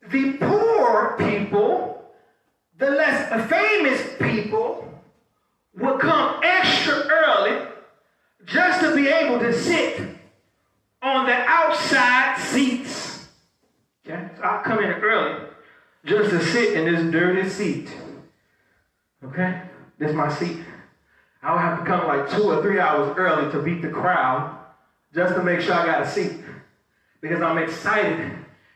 the 0.08 0.34
poor 0.34 1.16
people, 1.18 2.04
the 2.78 2.92
less 2.92 3.50
famous 3.50 4.00
people, 4.20 4.88
would 5.76 6.00
come 6.00 6.40
extra 6.44 7.08
early 7.10 7.68
just 8.46 8.82
to 8.82 8.96
be 8.96 9.08
able 9.08 9.40
to 9.40 9.60
sit 9.60 10.19
on 11.02 11.26
the 11.26 11.34
outside 11.34 12.38
seats. 12.40 13.28
Okay? 14.06 14.30
So 14.38 14.44
I'll 14.44 14.64
come 14.64 14.80
in 14.80 14.92
early 14.92 15.46
just 16.06 16.30
to 16.32 16.44
sit 16.44 16.74
in 16.74 16.92
this 16.92 17.12
dirty 17.12 17.48
seat. 17.50 17.90
Okay? 19.24 19.62
This 19.98 20.12
is 20.12 20.16
my 20.16 20.34
seat. 20.34 20.58
I 21.42 21.54
would 21.54 21.62
have 21.62 21.80
to 21.80 21.86
come 21.86 22.08
like 22.08 22.30
two 22.30 22.44
or 22.44 22.62
three 22.62 22.80
hours 22.80 23.16
early 23.18 23.52
to 23.52 23.62
beat 23.62 23.82
the 23.82 23.90
crowd 23.90 24.58
just 25.14 25.36
to 25.36 25.44
make 25.44 25.62
sure 25.62 25.74
I 25.74 25.86
got 25.86 26.02
a 26.02 26.10
seat. 26.10 26.38
Because 27.22 27.42
I'm 27.42 27.58
excited 27.58 28.32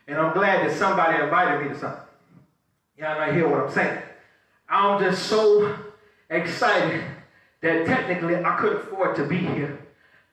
and 0.06 0.18
I'm 0.18 0.34
glad 0.34 0.68
that 0.68 0.76
somebody 0.76 1.22
invited 1.22 1.62
me 1.62 1.68
to 1.72 1.78
something. 1.78 2.00
Y'all 2.96 3.18
might 3.18 3.34
hear 3.34 3.48
what 3.48 3.60
I'm 3.60 3.72
saying. 3.72 4.02
I'm 4.68 5.00
just 5.00 5.26
so 5.26 5.76
excited 6.30 7.04
that 7.60 7.86
technically 7.86 8.36
I 8.36 8.56
could 8.56 8.76
afford 8.76 9.16
to 9.16 9.24
be 9.24 9.38
here. 9.38 9.78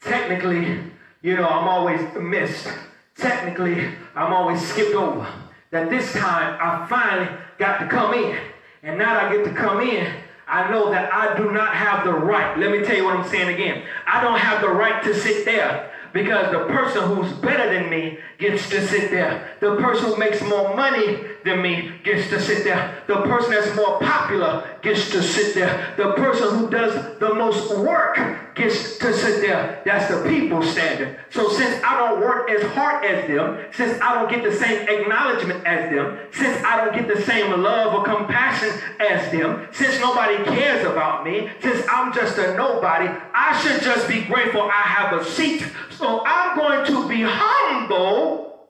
Technically, 0.01 0.79
you 1.21 1.35
know, 1.35 1.47
I'm 1.47 1.67
always 1.67 2.01
missed. 2.19 2.67
Technically, 3.15 3.87
I'm 4.15 4.33
always 4.33 4.61
skipped 4.61 4.95
over. 4.95 5.27
That 5.71 5.89
this 5.89 6.11
time 6.13 6.57
I 6.61 6.85
finally 6.87 7.29
got 7.57 7.79
to 7.79 7.87
come 7.87 8.13
in. 8.13 8.37
And 8.83 8.97
now 8.97 9.17
I 9.19 9.35
get 9.35 9.45
to 9.45 9.53
come 9.53 9.79
in, 9.81 10.11
I 10.47 10.69
know 10.69 10.89
that 10.91 11.13
I 11.13 11.37
do 11.37 11.51
not 11.51 11.73
have 11.75 12.03
the 12.03 12.11
right. 12.11 12.57
Let 12.57 12.71
me 12.71 12.83
tell 12.83 12.95
you 12.95 13.05
what 13.05 13.15
I'm 13.15 13.29
saying 13.29 13.53
again. 13.53 13.83
I 14.05 14.21
don't 14.21 14.39
have 14.39 14.61
the 14.61 14.69
right 14.69 15.01
to 15.03 15.13
sit 15.13 15.45
there 15.45 15.91
because 16.11 16.51
the 16.51 16.65
person 16.65 17.03
who's 17.03 17.31
better 17.33 17.73
than 17.73 17.89
me 17.89 18.17
gets 18.37 18.67
to 18.69 18.85
sit 18.85 19.11
there. 19.11 19.55
The 19.61 19.77
person 19.77 20.07
who 20.07 20.17
makes 20.17 20.41
more 20.41 20.75
money 20.75 21.19
than 21.43 21.61
me 21.61 21.93
gets 22.03 22.29
to 22.29 22.39
sit 22.39 22.63
there. 22.63 23.03
The 23.07 23.21
person 23.23 23.51
that's 23.51 23.75
more 23.75 23.99
popular 23.99 24.77
gets 24.81 25.09
to 25.11 25.21
sit 25.21 25.55
there. 25.55 25.93
The 25.97 26.13
person 26.13 26.57
who 26.57 26.69
does 26.69 27.17
the 27.19 27.33
most 27.33 27.75
work 27.77 28.55
gets 28.55 28.97
to 28.97 29.13
sit 29.13 29.41
there. 29.41 29.81
That's 29.85 30.13
the 30.13 30.27
people 30.29 30.61
standard. 30.63 31.19
So 31.29 31.49
since 31.49 31.81
I 31.83 31.97
don't 31.97 32.21
work 32.21 32.49
as 32.49 32.63
hard 32.73 33.05
as 33.05 33.27
them, 33.27 33.65
since 33.73 33.99
I 34.01 34.15
don't 34.15 34.29
get 34.29 34.43
the 34.43 34.55
same 34.55 34.87
acknowledgement 34.87 35.65
as 35.65 35.89
them, 35.89 36.17
since 36.31 36.63
I 36.63 36.83
don't 36.83 36.95
get 36.95 37.07
the 37.13 37.21
same 37.23 37.61
love 37.61 37.93
or 37.93 38.03
compassion 38.03 38.69
as 38.99 39.31
them, 39.31 39.67
since 39.71 39.99
nobody 39.99 40.43
cares 40.45 40.85
about 40.85 41.25
me, 41.25 41.49
since 41.61 41.85
I'm 41.89 42.13
just 42.13 42.37
a 42.37 42.55
nobody, 42.55 43.07
I 43.33 43.59
should 43.61 43.81
just 43.81 44.07
be 44.07 44.21
grateful 44.23 44.63
I 44.63 44.81
have 44.81 45.19
a 45.19 45.25
seat. 45.25 45.65
So 45.91 46.23
I'm 46.25 46.57
going 46.57 46.85
to 46.87 47.07
be 47.07 47.21
humble. 47.21 48.67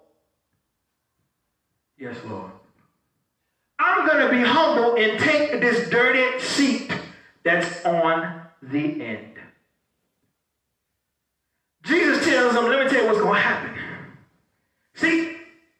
Yes, 1.97 2.17
Lord. 2.25 2.50
I'm 3.83 4.05
going 4.05 4.27
to 4.27 4.31
be 4.31 4.43
humble 4.43 4.95
and 4.95 5.19
take 5.19 5.59
this 5.59 5.89
dirty 5.89 6.39
seat 6.39 6.93
that's 7.43 7.83
on 7.83 8.41
the 8.61 9.01
end. 9.03 9.39
Jesus 11.83 12.23
tells 12.23 12.53
them, 12.53 12.65
let 12.65 12.85
me 12.85 12.91
tell 12.91 13.01
you 13.01 13.07
what's 13.07 13.19
going 13.19 13.33
to 13.33 13.41
happen. 13.41 13.75
See, 14.93 15.35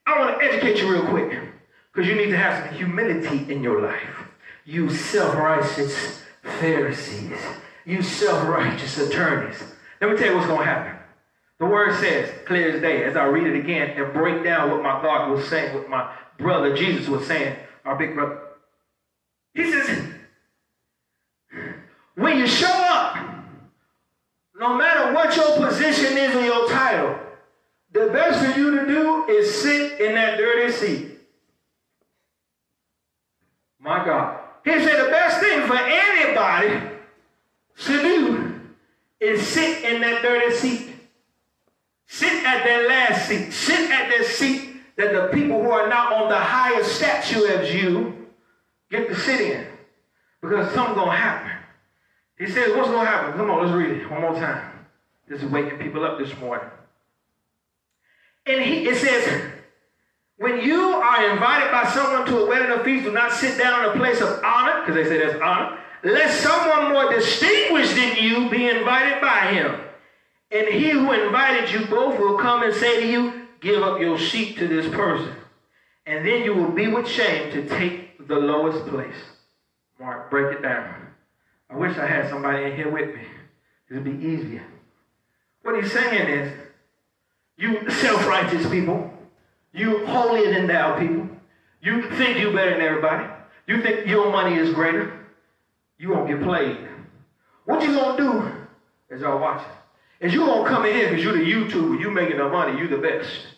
I 0.08 0.18
want 0.18 0.40
to 0.40 0.46
educate 0.46 0.82
you 0.82 0.92
real 0.92 1.06
quick 1.06 1.40
because 1.94 2.10
you 2.10 2.16
need 2.16 2.32
to 2.32 2.38
have 2.38 2.66
some 2.66 2.76
humility 2.76 3.54
in 3.54 3.62
your 3.62 3.82
life. 3.82 4.26
You 4.66 4.90
self 4.90 5.36
righteous 5.36 6.24
Pharisees, 6.60 7.38
you 7.86 8.02
self 8.02 8.48
righteous 8.48 8.98
attorneys. 8.98 9.62
Let 10.00 10.10
me 10.10 10.18
tell 10.18 10.30
you 10.30 10.36
what's 10.36 10.48
going 10.48 10.62
to 10.62 10.66
happen. 10.66 10.98
The 11.60 11.66
word 11.68 12.00
says, 12.00 12.32
clear 12.48 12.72
as 12.72 12.82
day, 12.82 13.04
as 13.04 13.16
I 13.16 13.26
read 13.26 13.46
it 13.46 13.60
again 13.60 13.92
and 13.92 14.12
break 14.12 14.44
down 14.44 14.72
what 14.72 14.82
my 14.82 15.00
God 15.04 15.30
was 15.30 15.48
saying, 15.48 15.76
what 15.76 15.88
my 15.88 16.12
brother 16.40 16.76
Jesus 16.76 17.08
was 17.08 17.28
saying 17.28 17.56
our 17.86 17.98
big 17.98 18.14
brother. 18.14 18.40
He 19.54 19.72
says, 19.72 20.14
when 22.16 22.38
you 22.38 22.48
show 22.48 22.68
up, 22.68 23.18
no 24.56 24.76
matter 24.76 25.14
what 25.14 25.36
your 25.36 25.58
position 25.58 26.18
is 26.18 26.36
or 26.36 26.44
your 26.44 26.70
title, 26.70 27.20
the 27.92 28.08
best 28.08 28.46
for 28.46 28.60
you 28.60 28.80
to 28.80 28.86
do 28.86 29.26
is 29.28 29.62
sit 29.62 30.00
in 30.00 30.16
that 30.16 30.38
dirty 30.38 30.72
seat. 30.72 31.20
My 33.80 34.06
God. 34.06 34.40
He 34.64 34.72
said 34.72 35.06
the 35.06 35.10
best 35.10 35.40
thing 35.40 35.68
for 35.68 35.76
anybody 35.76 36.98
to 37.78 38.02
do 38.02 38.62
is 39.20 39.46
sit 39.46 39.84
in 39.84 40.02
that 40.02 40.22
dirty 40.22 40.56
seat. 40.56 40.94
Sit 42.06 42.44
at 42.46 42.64
that 42.64 42.88
last 42.88 43.28
seat. 43.28 43.52
Sit 43.52 43.90
at 43.90 44.10
that 44.10 44.26
seat 44.26 44.71
that 45.02 45.14
the 45.14 45.28
people 45.34 45.62
who 45.62 45.72
are 45.72 45.90
not 45.90 46.14
on 46.14 46.30
the 46.30 46.38
higher 46.38 46.84
statue 46.84 47.46
as 47.46 47.74
you 47.74 48.28
get 48.90 49.08
to 49.08 49.16
sit 49.20 49.42
in. 49.42 49.68
Because 50.42 50.74
something's 50.74 50.98
going 50.98 51.12
to 51.12 51.16
happen. 51.16 51.52
He 52.38 52.48
says, 52.48 52.76
what's 52.76 52.90
going 52.90 53.06
to 53.06 53.12
happen? 53.12 53.34
Come 53.34 53.50
on, 53.50 53.64
let's 53.64 53.76
read 53.76 53.92
it 53.98 54.10
one 54.10 54.22
more 54.22 54.34
time. 54.34 54.72
This 55.28 55.44
is 55.44 55.52
waking 55.52 55.80
people 55.80 56.04
up 56.04 56.18
this 56.18 56.36
morning. 56.40 56.68
And 58.46 58.62
he, 58.62 58.88
it 58.88 58.98
says, 58.98 59.52
when 60.38 60.62
you 60.62 60.82
are 60.82 61.32
invited 61.32 61.72
by 61.72 61.86
someone 61.92 62.26
to 62.26 62.40
a 62.40 62.50
wedding 62.50 62.72
or 62.72 62.84
feast, 62.84 63.06
do 63.06 63.12
not 63.12 63.32
sit 63.32 63.58
down 63.58 63.84
in 63.84 63.92
a 63.92 63.94
place 63.94 64.20
of 64.22 64.44
honor, 64.44 64.82
because 64.82 64.96
they 64.96 65.04
say 65.04 65.24
that's 65.24 65.40
honor, 65.40 65.78
lest 66.04 66.42
someone 66.42 66.92
more 66.92 67.14
distinguished 67.14 67.96
than 67.96 68.18
you 68.18 68.50
be 68.50 68.68
invited 68.68 69.22
by 69.22 69.54
him. 69.54 69.80
And 70.50 70.68
he 70.68 70.90
who 70.90 71.12
invited 71.12 71.72
you 71.72 71.86
both 71.86 72.20
will 72.20 72.38
come 72.40 72.64
and 72.64 72.74
say 72.74 73.02
to 73.02 73.08
you, 73.08 73.41
give 73.62 73.82
up 73.84 74.00
your 74.00 74.18
sheep 74.18 74.58
to 74.58 74.68
this 74.68 74.94
person. 74.94 75.34
And 76.06 76.26
then 76.28 76.44
you 76.44 76.54
will 76.54 76.72
be 76.72 76.88
with 76.88 77.08
shame 77.08 77.52
to 77.52 77.70
take 77.70 78.28
the 78.28 78.36
lowest 78.36 78.86
place. 78.88 79.16
Mark, 80.00 80.30
break 80.30 80.58
it 80.58 80.62
down. 80.62 80.94
I 81.70 81.76
wish 81.78 81.98
I 81.98 82.08
had 82.08 82.30
somebody 82.30 82.66
in 82.66 82.76
here 82.76 82.90
with 82.90 83.16
me. 83.16 83.22
It'd 83.90 84.04
be 84.04 84.28
easier. 84.28 84.64
What 85.62 85.82
he's 85.82 85.92
saying 85.92 86.28
is, 86.28 86.54
you 87.58 87.90
self-righteous 87.90 88.68
people, 88.70 89.14
you 89.74 90.06
holier 90.08 90.54
than 90.54 90.68
thou 90.68 90.98
people, 91.00 91.30
you 91.82 92.10
think 92.18 92.40
you're 92.40 92.54
better 92.54 92.72
than 92.72 92.82
everybody, 92.82 93.30
you 93.68 93.82
think 93.82 94.08
your 94.08 94.32
money 94.32 94.56
is 94.58 94.74
greater, 94.74 95.14
you 96.00 96.10
won't 96.10 96.28
get 96.28 96.42
played. 96.42 96.78
What 97.66 97.84
you 97.84 97.96
gonna 97.96 98.18
do 98.18 98.52
as 99.14 99.22
y'all 99.22 99.40
watching? 99.40 99.72
Is 100.20 100.34
you 100.34 100.40
gonna 100.46 100.68
come 100.68 100.86
in 100.86 100.96
here 100.96 101.10
because 101.10 101.24
you're 101.24 101.38
the 101.38 101.40
YouTuber, 101.40 102.00
you 102.00 102.10
making 102.10 102.38
the 102.38 102.50
money, 102.50 102.80
you 102.80 102.88
the 102.88 102.98
best. 102.98 103.51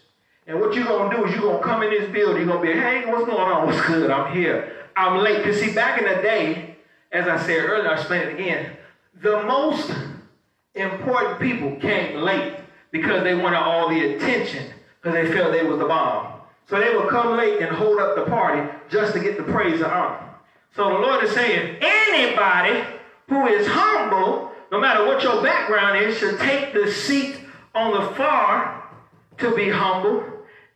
And 0.45 0.59
what 0.59 0.73
you're 0.73 0.85
going 0.85 1.09
to 1.09 1.17
do 1.17 1.25
is 1.25 1.31
you're 1.33 1.41
going 1.41 1.61
to 1.61 1.63
come 1.63 1.83
in 1.83 1.89
this 1.89 2.11
building, 2.11 2.47
you're 2.47 2.57
going 2.57 2.67
to 2.67 2.73
be, 2.73 2.79
hey, 2.79 3.05
what's 3.05 3.25
going 3.25 3.51
on? 3.51 3.67
What's 3.67 3.85
good? 3.85 4.11
I'm 4.11 4.35
here. 4.35 4.73
I'm 4.95 5.23
late. 5.23 5.37
Because 5.37 5.59
see, 5.59 5.73
back 5.73 5.99
in 5.99 6.05
the 6.05 6.21
day, 6.21 6.77
as 7.11 7.27
I 7.27 7.37
said 7.45 7.65
earlier, 7.65 7.89
I'll 7.89 7.97
explain 7.97 8.21
it 8.23 8.33
again, 8.33 8.75
the 9.21 9.43
most 9.43 9.91
important 10.75 11.39
people 11.39 11.75
came 11.77 12.17
late 12.17 12.55
because 12.91 13.23
they 13.23 13.35
wanted 13.35 13.57
all 13.57 13.89
the 13.89 14.15
attention 14.15 14.65
because 15.01 15.13
they 15.13 15.31
felt 15.33 15.51
they 15.51 15.63
was 15.63 15.79
the 15.79 15.85
bomb. 15.85 16.41
So 16.67 16.79
they 16.79 16.95
would 16.95 17.09
come 17.09 17.37
late 17.37 17.61
and 17.61 17.75
hold 17.75 17.99
up 17.99 18.15
the 18.15 18.25
party 18.25 18.69
just 18.89 19.13
to 19.13 19.19
get 19.19 19.37
the 19.37 19.43
praise 19.43 19.81
and 19.81 19.91
honor. 19.91 20.29
So 20.75 20.89
the 20.89 20.99
Lord 20.99 21.23
is 21.23 21.31
saying, 21.31 21.77
anybody 21.81 22.83
who 23.27 23.47
is 23.47 23.67
humble, 23.67 24.51
no 24.71 24.79
matter 24.79 25.05
what 25.05 25.21
your 25.21 25.41
background 25.43 25.99
is, 25.99 26.17
should 26.17 26.39
take 26.39 26.73
the 26.73 26.91
seat 26.91 27.37
on 27.75 27.93
the 27.93 28.15
far 28.15 28.72
to 29.43 29.55
be 29.55 29.69
humble 29.69 30.23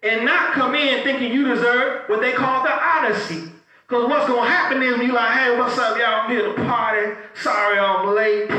and 0.03 0.25
not 0.25 0.53
come 0.53 0.75
in 0.75 1.03
thinking 1.03 1.31
you 1.31 1.45
deserve 1.45 2.07
what 2.09 2.21
they 2.21 2.33
call 2.33 2.63
the 2.63 2.71
odyssey. 2.71 3.51
Because 3.87 4.09
what's 4.09 4.27
going 4.27 4.43
to 4.43 4.49
happen 4.49 4.83
is 4.83 4.97
you 4.97 5.13
like, 5.13 5.31
hey, 5.31 5.57
what's 5.57 5.77
up, 5.77 5.97
y'all? 5.97 6.21
I'm 6.21 6.29
here 6.29 6.53
to 6.53 6.53
party. 6.65 7.17
Sorry 7.41 7.79
I'm 7.79 8.13
late. 8.13 8.51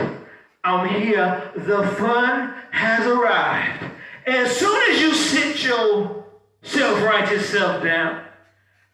I'm 0.65 0.89
here. 0.89 1.53
The 1.55 1.87
fun 1.99 2.55
has 2.71 3.07
arrived. 3.07 3.85
As 4.27 4.57
soon 4.57 4.91
as 4.91 5.01
you 5.01 5.13
sit 5.13 5.63
your 5.63 6.25
self-righteous 6.63 7.49
self 7.51 7.83
down, 7.85 8.25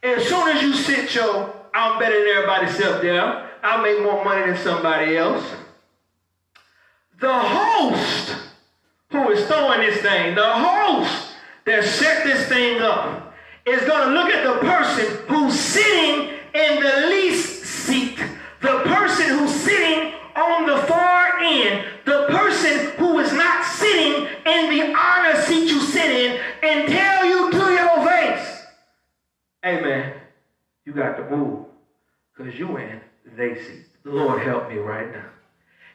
as 0.02 0.26
soon 0.26 0.49
as 0.49 0.62
you 0.62 0.75
sit 0.75 1.14
your 1.14 1.54
I'm 1.73 1.99
better 1.99 2.18
than 2.18 2.37
everybody 2.37 2.73
self 2.73 3.02
down, 3.02 3.49
I 3.62 3.83
make 3.83 4.02
more 4.02 4.25
money 4.25 4.47
than 4.47 4.56
somebody 4.62 5.16
else. 5.16 5.44
The 7.21 7.33
host 7.33 8.37
who 9.14 9.30
is 9.30 9.47
throwing 9.47 9.80
this 9.80 10.02
thing, 10.02 10.35
the 10.35 10.42
host 10.42 11.35
that 11.64 11.85
set 11.85 12.25
this 12.25 12.49
thing 12.49 12.83
up, 12.83 13.33
is 13.64 13.80
going 13.87 14.09
to 14.09 14.14
look 14.14 14.28
at 14.28 14.44
the 14.44 14.59
person 14.66 15.06
who's 15.28 15.59
sitting 15.59 16.35
in 16.52 16.83
the 16.83 17.06
least 17.09 17.64
seat, 17.64 18.18
the 18.61 18.80
person 18.80 19.38
who's 19.38 19.54
sitting 19.54 20.12
on 20.37 20.66
the 20.66 20.76
far 20.88 21.38
end, 21.40 21.87
the 22.04 22.26
person 22.28 22.90
who 22.99 23.21
is 23.21 23.33
not 23.33 23.64
sitting 23.64 24.26
in 24.47 24.71
the 24.71 24.94
honor 24.94 25.40
seat 25.42 25.71
you 25.71 25.80
sit 25.80 26.11
in, 26.11 26.40
and 26.64 26.88
tell 26.88 27.25
you 27.25 27.52
to 27.52 27.73
your 27.73 28.06
face, 28.06 28.62
hey 29.62 30.14
you 30.85 30.92
got 30.92 31.16
to 31.16 31.30
move 31.30 31.66
because 32.37 32.59
you 32.59 32.76
in 32.76 33.00
they 33.37 33.54
seat. 33.54 33.87
Lord 34.04 34.42
help 34.42 34.68
me 34.68 34.76
right 34.76 35.11
now. 35.11 35.30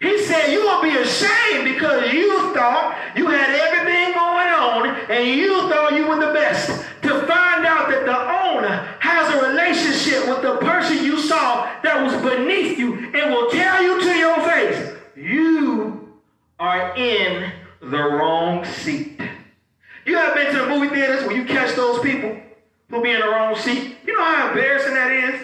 He 0.01 0.23
said, 0.23 0.49
going 0.79 0.93
to 0.93 0.97
be 0.97 1.03
ashamed 1.03 1.65
because 1.65 2.13
you 2.13 2.53
thought 2.53 2.97
you 3.15 3.27
had 3.27 3.49
everything 3.49 4.13
going 4.13 4.47
on 4.47 4.87
and 5.09 5.27
you 5.27 5.69
thought 5.69 5.93
you 5.93 6.07
were 6.07 6.19
the 6.19 6.33
best. 6.33 6.85
To 7.01 7.09
find 7.25 7.65
out 7.65 7.89
that 7.89 8.05
the 8.05 8.17
owner 8.17 8.97
has 8.99 9.33
a 9.33 9.47
relationship 9.49 10.27
with 10.27 10.41
the 10.41 10.57
person 10.57 11.03
you 11.03 11.19
saw 11.19 11.69
that 11.81 12.03
was 12.03 12.13
beneath 12.21 12.77
you 12.77 12.93
and 12.93 13.33
will 13.33 13.49
tell 13.49 13.81
you 13.81 13.99
to 14.01 14.17
your 14.17 14.41
face, 14.47 14.95
You 15.15 16.13
are 16.59 16.95
in 16.95 17.51
the 17.81 17.97
wrong 17.97 18.63
seat. 18.65 19.19
You 20.05 20.17
ever 20.17 20.35
been 20.35 20.53
to 20.53 20.61
the 20.61 20.67
movie 20.67 20.89
theaters 20.89 21.25
where 21.25 21.35
you 21.35 21.45
catch 21.45 21.75
those 21.75 21.99
people 22.01 22.37
who 22.89 23.01
be 23.01 23.11
in 23.11 23.19
the 23.19 23.27
wrong 23.27 23.55
seat? 23.55 23.97
You 24.05 24.17
know 24.17 24.23
how 24.23 24.49
embarrassing 24.49 24.93
that 24.93 25.11
is? 25.11 25.41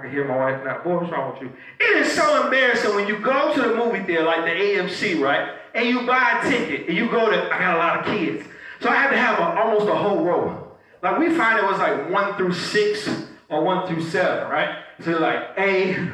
I 0.00 0.04
can 0.04 0.12
hear 0.12 0.24
my 0.24 0.36
wife 0.36 0.64
now. 0.64 0.82
Boy, 0.82 0.98
what's 0.98 1.12
wrong 1.12 1.34
with 1.34 1.42
you? 1.42 1.52
It 1.78 1.98
is 1.98 2.12
so 2.12 2.44
embarrassing 2.44 2.94
when 2.94 3.06
you 3.06 3.18
go 3.18 3.52
to 3.52 3.60
the 3.60 3.74
movie 3.74 4.02
theater, 4.02 4.24
like 4.24 4.44
the 4.44 4.50
AMC, 4.50 5.20
right? 5.20 5.56
And 5.74 5.86
you 5.86 6.06
buy 6.06 6.40
a 6.42 6.48
ticket, 6.48 6.88
and 6.88 6.96
you 6.96 7.10
go 7.10 7.28
to, 7.28 7.54
I 7.54 7.58
got 7.58 7.74
a 7.74 7.78
lot 7.78 7.98
of 7.98 8.06
kids. 8.06 8.46
So 8.80 8.88
I 8.88 8.94
had 8.94 9.10
to 9.10 9.18
have 9.18 9.38
a, 9.38 9.60
almost 9.60 9.88
a 9.88 9.94
whole 9.94 10.24
row. 10.24 10.72
Like 11.02 11.18
we 11.18 11.34
find 11.34 11.58
it 11.58 11.64
was 11.64 11.78
like 11.78 12.08
one 12.08 12.34
through 12.36 12.54
six 12.54 13.10
or 13.50 13.62
one 13.62 13.86
through 13.86 14.02
seven, 14.04 14.50
right? 14.50 14.84
So 15.04 15.18
like 15.18 15.50
A, 15.58 16.08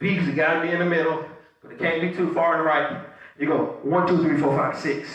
B's 0.00 0.26
it 0.26 0.34
gotta 0.34 0.62
be 0.62 0.72
in 0.72 0.80
the 0.80 0.84
middle, 0.84 1.24
but 1.62 1.70
it 1.70 1.78
can't 1.78 2.00
be 2.00 2.12
too 2.12 2.34
far 2.34 2.56
to 2.56 2.62
the 2.62 2.68
right. 2.68 3.06
You 3.38 3.46
go 3.46 3.78
one, 3.84 4.08
two, 4.08 4.24
three, 4.24 4.40
four, 4.40 4.56
five, 4.56 4.76
six. 4.76 5.08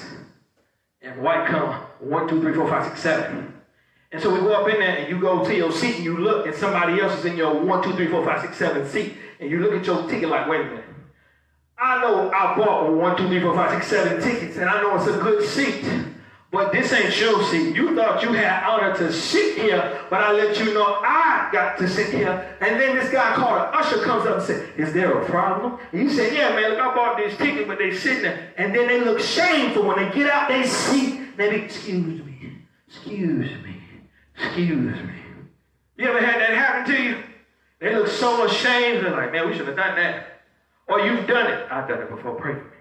And 1.02 1.22
white 1.22 1.48
come 1.48 1.70
one, 2.00 2.30
two, 2.30 2.40
three, 2.40 2.54
four, 2.54 2.70
five, 2.70 2.86
six, 2.86 3.02
seven. 3.02 3.55
And 4.12 4.22
so 4.22 4.34
we 4.34 4.40
go 4.40 4.54
up 4.54 4.70
in 4.70 4.80
there 4.80 4.98
and 4.98 5.10
you 5.10 5.20
go 5.20 5.44
to 5.44 5.56
your 5.56 5.72
seat 5.72 5.96
and 5.96 6.04
you 6.04 6.18
look 6.18 6.46
and 6.46 6.56
somebody 6.56 7.02
else 7.02 7.20
is 7.20 7.26
in 7.26 7.36
your 7.36 7.54
one, 7.60 7.84
two, 7.84 7.94
three, 7.94 8.08
four, 8.08 8.24
five, 8.24 8.42
six, 8.42 8.58
seven 8.58 8.88
seat. 8.88 9.16
And 9.40 9.50
you 9.50 9.60
look 9.60 9.74
at 9.74 9.86
your 9.86 10.08
ticket 10.08 10.30
like, 10.30 10.48
wait 10.48 10.62
a 10.62 10.66
minute. 10.66 10.86
I 11.78 12.00
know 12.02 12.32
I 12.32 12.56
bought 12.56 12.94
one, 12.94 13.18
two, 13.18 13.28
three, 13.28 13.42
four, 13.42 13.54
five, 13.54 13.72
six, 13.72 13.88
seven 13.88 14.22
tickets 14.22 14.58
and 14.58 14.70
I 14.70 14.82
know 14.82 14.96
it's 14.96 15.08
a 15.08 15.20
good 15.20 15.44
seat. 15.44 15.86
But 16.56 16.72
this 16.72 16.94
ain't 16.94 17.20
your 17.20 17.44
seat. 17.44 17.76
You 17.76 17.94
thought 17.96 18.24
you 18.24 18.32
had 18.32 18.64
honor 18.64 18.96
to 18.96 19.12
sit 19.12 19.58
here, 19.58 20.00
but 20.10 20.22
I 20.22 20.32
let 20.32 20.58
you 20.58 20.74
know 20.74 20.86
I 20.86 21.50
got 21.52 21.78
to 21.80 21.90
sit 21.90 22.14
here. 22.14 22.56
And 22.62 22.80
then 22.80 22.96
this 22.96 23.12
guy 23.12 23.36
called 23.36 23.62
an 23.62 23.74
usher 23.74 24.02
comes 24.04 24.26
up 24.26 24.38
and 24.38 24.44
says, 24.44 24.70
Is 24.78 24.94
there 24.94 25.20
a 25.20 25.26
problem? 25.26 25.78
And 25.92 26.04
you 26.04 26.10
say, 26.10 26.34
Yeah, 26.34 26.56
man, 26.56 26.70
look, 26.70 26.80
I 26.80 26.96
bought 26.96 27.18
this 27.18 27.36
ticket, 27.38 27.68
but 27.68 27.78
they 27.78 27.94
sitting 27.94 28.24
there. 28.24 28.54
And 28.56 28.74
then 28.74 28.88
they 28.88 29.02
look 29.02 29.20
shameful 29.20 29.86
when 29.86 29.98
they 29.98 30.10
get 30.16 30.30
out 30.30 30.48
their 30.48 30.66
seat. 30.66 31.36
They 31.36 31.50
be, 31.50 31.56
excuse 31.58 32.24
me, 32.24 32.54
excuse 32.88 33.52
me. 33.62 33.75
Excuse 34.38 35.02
me. 35.02 35.14
You 35.98 36.10
ever 36.10 36.20
had 36.20 36.42
that 36.42 36.52
happen 36.52 36.94
to 36.94 37.02
you? 37.02 37.24
They 37.80 37.96
look 37.96 38.08
so 38.08 38.46
ashamed. 38.46 39.06
They're 39.06 39.12
like, 39.12 39.32
man, 39.32 39.48
we 39.50 39.56
should 39.56 39.68
have 39.68 39.76
done 39.76 39.96
that. 39.96 40.42
Or 40.88 41.00
you've 41.00 41.28
done 41.28 41.52
it. 41.52 41.68
I've 41.72 41.88
done 41.88 42.02
it 42.02 42.10
before. 42.10 42.36
Pray 42.36 42.54
for 42.54 42.60
me. 42.60 42.72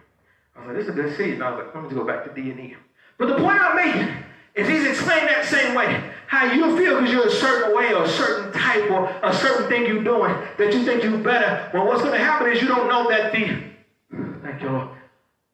I 0.57 0.59
was 0.61 0.69
like, 0.69 0.77
this 0.77 0.85
is 0.85 0.91
a 0.91 0.95
good 0.95 1.17
season. 1.17 1.43
I 1.43 1.51
was 1.51 1.65
like, 1.65 1.75
let 1.75 1.85
me 1.85 1.91
go 1.95 2.05
back 2.05 2.25
to 2.25 2.41
D 2.41 2.51
and 2.51 2.61
E. 2.61 2.77
But 3.19 3.29
the 3.29 3.37
point 3.37 3.61
I'm 3.61 3.77
making 3.77 4.15
is 4.55 4.69
he's 4.69 4.87
explaining 4.87 5.27
that 5.27 5.45
same 5.47 5.75
way. 5.75 6.11
How 6.27 6.53
you 6.53 6.77
feel 6.77 7.01
because 7.01 7.13
you're 7.13 7.27
a 7.27 7.31
certain 7.31 7.77
way 7.77 7.93
or 7.93 8.05
a 8.05 8.09
certain 8.09 8.53
type 8.53 8.91
or 8.91 9.07
a 9.23 9.35
certain 9.35 9.69
thing 9.69 9.87
you're 9.87 10.05
doing 10.05 10.35
that 10.59 10.73
you 10.73 10.85
think 10.85 11.03
you're 11.03 11.19
better. 11.19 11.71
Well, 11.73 11.87
what's 11.87 12.03
going 12.03 12.19
to 12.19 12.25
happen 12.25 12.51
is 12.51 12.61
you 12.61 12.69
don't 12.69 12.89
know 12.89 13.09
that 13.09 13.33
the, 13.33 13.63
thank 14.43 14.63
you, 14.63 14.71
Lord, 14.71 14.89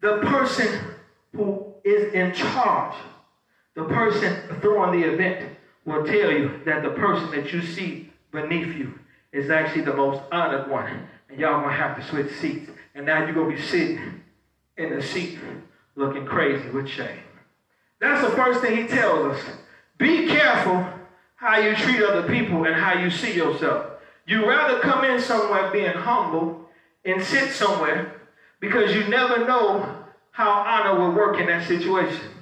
the 0.00 0.18
person 0.18 0.80
who 1.34 1.74
is 1.84 2.12
in 2.14 2.32
charge, 2.32 2.94
the 3.74 3.84
person 3.84 4.36
throwing 4.60 5.00
the 5.00 5.06
event, 5.06 5.49
will 5.84 6.04
tell 6.04 6.30
you 6.30 6.60
that 6.64 6.82
the 6.82 6.90
person 6.90 7.30
that 7.30 7.52
you 7.52 7.62
see 7.62 8.10
beneath 8.30 8.76
you 8.76 8.98
is 9.32 9.50
actually 9.50 9.82
the 9.82 9.94
most 9.94 10.20
honored 10.30 10.68
one. 10.70 11.08
And 11.28 11.38
y'all 11.38 11.60
gonna 11.60 11.74
have 11.74 11.96
to 11.96 12.02
switch 12.02 12.32
seats. 12.36 12.70
And 12.94 13.06
now 13.06 13.24
you're 13.24 13.34
gonna 13.34 13.54
be 13.54 13.60
sitting 13.60 14.22
in 14.76 14.94
the 14.94 15.02
seat 15.02 15.38
looking 15.96 16.26
crazy 16.26 16.68
with 16.70 16.88
shame. 16.88 17.22
That's 18.00 18.22
the 18.22 18.34
first 18.36 18.60
thing 18.60 18.76
he 18.76 18.86
tells 18.86 19.36
us. 19.36 19.44
Be 19.98 20.26
careful 20.26 20.86
how 21.36 21.58
you 21.58 21.74
treat 21.74 22.02
other 22.02 22.26
people 22.28 22.64
and 22.64 22.74
how 22.74 22.98
you 22.98 23.10
see 23.10 23.34
yourself. 23.34 23.86
You 24.26 24.48
rather 24.48 24.80
come 24.80 25.04
in 25.04 25.20
somewhere 25.20 25.70
being 25.70 25.92
humble 25.92 26.68
and 27.04 27.22
sit 27.22 27.50
somewhere 27.50 28.20
because 28.60 28.94
you 28.94 29.04
never 29.08 29.46
know 29.46 30.04
how 30.30 30.50
honor 30.50 30.98
will 30.98 31.12
work 31.12 31.38
in 31.38 31.46
that 31.46 31.66
situation. 31.66 32.39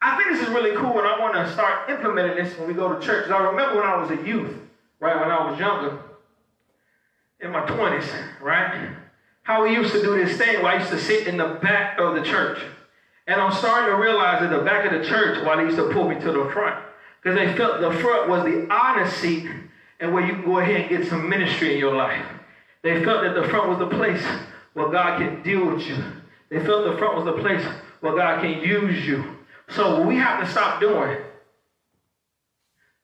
I 0.00 0.16
think 0.16 0.30
this 0.30 0.46
is 0.46 0.54
really 0.54 0.76
cool, 0.76 0.98
and 0.98 1.08
I 1.08 1.18
want 1.18 1.34
to 1.34 1.52
start 1.52 1.90
implementing 1.90 2.42
this 2.42 2.56
when 2.56 2.68
we 2.68 2.74
go 2.74 2.94
to 2.94 3.04
church. 3.04 3.30
I 3.30 3.42
remember 3.42 3.76
when 3.76 3.84
I 3.84 3.96
was 3.96 4.10
a 4.10 4.26
youth, 4.26 4.54
right, 5.00 5.18
when 5.18 5.30
I 5.30 5.50
was 5.50 5.58
younger, 5.58 5.98
in 7.40 7.50
my 7.50 7.62
20s, 7.62 8.06
right, 8.40 8.96
how 9.42 9.64
we 9.64 9.72
used 9.72 9.92
to 9.92 10.02
do 10.02 10.14
this 10.22 10.36
thing 10.36 10.62
where 10.62 10.72
I 10.72 10.78
used 10.78 10.90
to 10.90 11.00
sit 11.00 11.26
in 11.26 11.36
the 11.36 11.58
back 11.62 11.98
of 11.98 12.14
the 12.14 12.22
church. 12.22 12.60
And 13.26 13.40
I'm 13.40 13.52
starting 13.52 13.94
to 13.94 14.00
realize 14.00 14.40
that 14.40 14.50
the 14.50 14.62
back 14.62 14.90
of 14.90 15.00
the 15.00 15.06
church, 15.06 15.44
why 15.44 15.56
they 15.56 15.64
used 15.64 15.76
to 15.76 15.90
pull 15.90 16.08
me 16.08 16.14
to 16.20 16.32
the 16.32 16.50
front, 16.52 16.84
because 17.22 17.36
they 17.36 17.56
felt 17.56 17.80
the 17.80 17.92
front 18.00 18.28
was 18.28 18.44
the 18.44 18.72
honor 18.72 19.08
seat 19.08 19.50
and 20.00 20.14
where 20.14 20.24
you 20.24 20.34
can 20.34 20.44
go 20.44 20.58
ahead 20.58 20.82
and 20.82 20.90
get 20.90 21.08
some 21.08 21.28
ministry 21.28 21.74
in 21.74 21.78
your 21.78 21.94
life. 21.94 22.24
They 22.82 23.04
felt 23.04 23.22
that 23.22 23.34
the 23.34 23.48
front 23.48 23.68
was 23.68 23.78
the 23.78 23.88
place 23.88 24.22
where 24.74 24.88
God 24.90 25.18
can 25.18 25.42
deal 25.42 25.66
with 25.66 25.86
you. 25.86 25.96
They 26.50 26.64
felt 26.64 26.90
the 26.90 26.96
front 26.96 27.16
was 27.16 27.24
the 27.24 27.42
place 27.42 27.64
where 28.00 28.14
God 28.14 28.40
can 28.40 28.60
use 28.62 29.06
you. 29.06 29.37
So 29.70 30.02
we 30.02 30.16
have 30.16 30.40
to 30.40 30.50
stop 30.50 30.80
doing, 30.80 31.18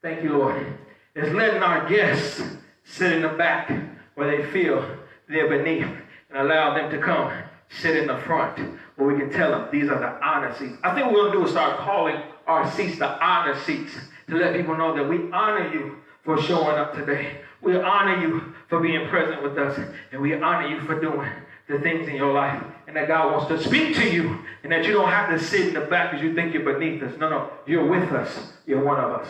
thank 0.02 0.22
you, 0.22 0.38
Lord, 0.38 0.66
is 1.14 1.32
letting 1.34 1.62
our 1.62 1.88
guests 1.88 2.42
sit 2.84 3.12
in 3.12 3.22
the 3.22 3.28
back 3.28 3.70
where 4.14 4.34
they 4.34 4.50
feel 4.50 4.84
they're 5.28 5.48
beneath 5.48 5.86
and 6.30 6.38
allow 6.38 6.74
them 6.74 6.90
to 6.90 6.98
come 6.98 7.32
sit 7.68 7.96
in 7.96 8.06
the 8.06 8.16
front 8.18 8.58
where 8.96 9.08
we 9.08 9.18
can 9.18 9.30
tell 9.30 9.50
them 9.50 9.68
these 9.70 9.88
are 9.88 9.98
the 9.98 10.26
honor 10.26 10.54
seats. 10.54 10.76
I 10.82 10.94
think 10.94 11.06
what 11.06 11.14
we're 11.14 11.22
going 11.22 11.32
to 11.32 11.38
do 11.40 11.44
is 11.44 11.50
start 11.50 11.78
calling 11.78 12.16
our 12.46 12.70
seats 12.70 12.98
the 12.98 13.24
honor 13.24 13.54
seats 13.60 13.92
to 14.28 14.36
let 14.36 14.56
people 14.56 14.76
know 14.76 14.94
that 14.94 15.08
we 15.08 15.30
honor 15.32 15.72
you 15.72 15.96
for 16.22 16.40
showing 16.40 16.76
up 16.76 16.94
today. 16.94 17.40
We 17.60 17.76
honor 17.76 18.20
you 18.20 18.52
for 18.68 18.80
being 18.80 19.06
present 19.08 19.42
with 19.42 19.58
us, 19.58 19.78
and 20.12 20.20
we 20.20 20.34
honor 20.34 20.68
you 20.68 20.80
for 20.80 20.98
doing 21.00 21.30
the 21.68 21.78
things 21.80 22.08
in 22.08 22.14
your 22.14 22.32
life 22.32 22.62
and 22.94 23.02
that 23.02 23.08
God 23.08 23.32
wants 23.32 23.48
to 23.48 23.68
speak 23.68 23.96
to 23.96 24.08
you 24.08 24.38
and 24.62 24.70
that 24.70 24.86
you 24.86 24.92
don't 24.92 25.08
have 25.08 25.28
to 25.28 25.44
sit 25.44 25.68
in 25.68 25.74
the 25.74 25.80
back 25.80 26.12
because 26.12 26.24
you 26.24 26.32
think 26.32 26.54
you're 26.54 26.62
beneath 26.62 27.02
us. 27.02 27.18
No, 27.18 27.28
no, 27.28 27.50
you're 27.66 27.88
with 27.88 28.12
us. 28.12 28.52
You're 28.66 28.84
one 28.84 29.00
of 29.00 29.10
us. 29.10 29.28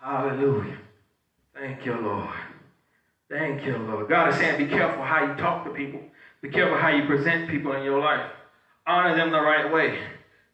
Hallelujah. 0.00 0.78
Thank 1.52 1.84
you, 1.84 1.96
Lord. 1.96 2.30
Thank 3.28 3.66
you, 3.66 3.76
Lord. 3.76 4.08
God 4.08 4.28
is 4.28 4.36
saying, 4.36 4.64
be 4.64 4.70
careful 4.70 5.02
how 5.02 5.26
you 5.26 5.34
talk 5.34 5.64
to 5.64 5.70
people. 5.70 6.00
Be 6.42 6.48
careful 6.48 6.78
how 6.78 6.90
you 6.90 7.04
present 7.06 7.50
people 7.50 7.72
in 7.72 7.82
your 7.82 7.98
life. 7.98 8.30
Honor 8.86 9.16
them 9.16 9.32
the 9.32 9.40
right 9.40 9.72
way. 9.72 9.98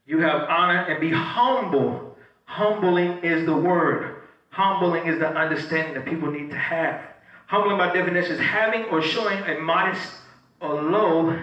You 0.07 0.21
have 0.21 0.49
honor 0.49 0.87
and 0.89 0.99
be 1.01 1.11
humble. 1.11 2.17
Humbling 2.47 3.19
is 3.19 3.45
the 3.45 3.57
word. 3.57 4.23
Humbling 4.49 5.07
is 5.07 5.19
the 5.19 5.29
understanding 5.29 5.93
that 5.95 6.07
people 6.07 6.31
need 6.31 6.49
to 6.49 6.57
have. 6.57 7.03
Humbling 7.45 7.77
by 7.77 7.93
definition 7.93 8.33
is 8.33 8.41
having 8.41 8.85
or 8.85 9.03
showing 9.03 9.39
a 9.45 9.61
modest 9.61 10.23
or 10.67 10.83
low 10.83 11.39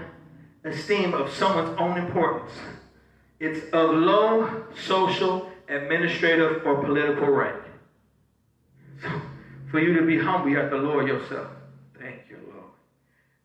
esteem 0.64 1.14
of 1.14 1.32
someone's 1.32 1.78
own 1.80 1.98
importance. 1.98 2.52
It's 3.40 3.66
of 3.74 3.90
low 3.96 4.66
social, 4.86 5.50
administrative, 5.68 6.66
or 6.66 6.84
political 6.84 7.28
rank. 7.28 7.62
So, 9.02 9.10
for 9.72 9.80
you 9.80 9.94
to 10.00 10.06
be 10.06 10.20
humble, 10.20 10.50
you 10.50 10.58
have 10.58 10.70
to 10.70 10.78
lower 10.78 11.06
yourself. 11.06 11.48
Thank 12.00 12.22
you, 12.30 12.38
Lord. 12.48 12.66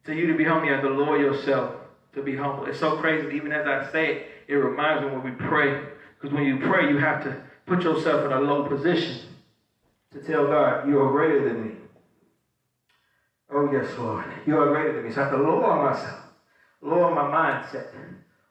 So 0.04 0.12
you 0.12 0.26
to 0.26 0.36
be 0.36 0.44
humble, 0.44 0.66
you 0.66 0.72
have 0.72 0.82
to 0.82 0.90
lower 0.90 1.18
yourself 1.18 1.74
to 2.14 2.22
be 2.22 2.36
humble. 2.36 2.66
It's 2.66 2.80
so 2.80 2.96
crazy. 2.96 3.34
Even 3.34 3.52
as 3.52 3.66
I 3.66 3.90
say 3.90 4.12
it, 4.12 4.26
it 4.48 4.54
reminds 4.54 5.04
me 5.04 5.10
when 5.10 5.22
we 5.24 5.30
pray. 5.32 5.82
Because 6.20 6.34
when 6.34 6.44
you 6.44 6.58
pray, 6.58 6.88
you 6.88 6.98
have 6.98 7.22
to 7.24 7.36
put 7.66 7.82
yourself 7.82 8.24
in 8.24 8.32
a 8.32 8.40
low 8.40 8.68
position 8.68 9.20
to 10.12 10.20
tell 10.20 10.46
God, 10.46 10.88
you 10.88 11.00
are 11.00 11.10
greater 11.10 11.48
than 11.48 11.68
me. 11.68 11.74
Oh, 13.50 13.64
yes, 13.64 13.96
Lord. 13.96 14.26
You 14.44 14.58
are 14.58 14.66
greater 14.66 14.90
than 14.90 15.02
me. 15.02 15.10
So 15.10 15.20
I 15.20 15.22
have 15.22 15.28
to 15.28 15.36
lower 15.36 15.74
myself, 15.74 16.18
lower 16.82 17.10
my 17.10 17.24
mindset, 17.24 17.84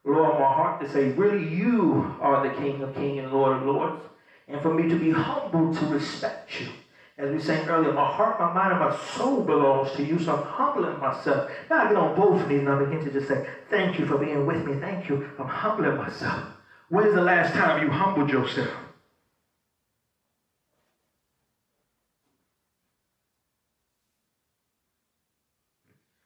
lower 0.06 0.32
my 0.32 0.48
heart 0.48 0.80
to 0.80 0.86
say, 0.86 1.10
really, 1.10 1.42
you 1.42 2.06
are 2.20 2.40
the 2.40 2.50
King 2.50 2.82
of 2.82 2.92
kings 2.94 3.20
and 3.20 3.32
Lord 3.32 3.52
of 3.54 3.62
lords. 3.62 4.10
And 4.48 4.62
for 4.62 4.72
me 4.72 4.86
to 4.88 4.96
be 4.98 5.10
humble 5.10 5.68
to 5.70 5.86
respect 5.86 6.60
you. 6.60 6.68
As 7.18 7.30
we 7.32 7.40
sang 7.40 7.66
earlier, 7.66 7.92
my 7.92 8.04
heart, 8.04 8.38
my 8.38 8.46
mind, 8.46 8.72
and 8.72 8.80
my 8.80 8.90
soul 8.90 9.42
belongs 9.42 9.92
to 9.94 10.04
you, 10.04 10.18
so 10.20 10.34
I'm 10.34 10.42
humbling 10.42 10.98
myself. 10.98 11.44
Now 11.70 11.80
I 11.80 11.86
get 11.86 11.98
on 11.98 12.12
both 12.14 12.46
knees 12.46 12.60
and 12.62 12.70
I 12.70 12.76
begin 12.76 13.00
to 13.02 13.10
just 13.10 13.28
say, 13.28 13.40
Thank 13.70 13.98
you 13.98 14.04
for 14.04 14.18
being 14.18 14.46
with 14.46 14.64
me. 14.64 14.74
Thank 14.74 15.08
you. 15.08 15.18
I'm 15.38 15.48
humbling 15.48 15.96
myself. 15.96 16.44
When's 16.90 17.14
the 17.14 17.22
last 17.22 17.54
time 17.54 17.78
you 17.78 17.90
humbled 17.90 18.32
yourself? 18.32 18.82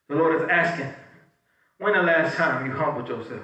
The 0.09 0.15
Lord 0.15 0.33
is 0.33 0.43
asking, 0.49 0.87
when 1.77 1.93
the 1.93 2.01
last 2.01 2.30
time 2.41 2.65
you 2.65 2.71
humbled 2.71 3.07
yourself? 3.07 3.43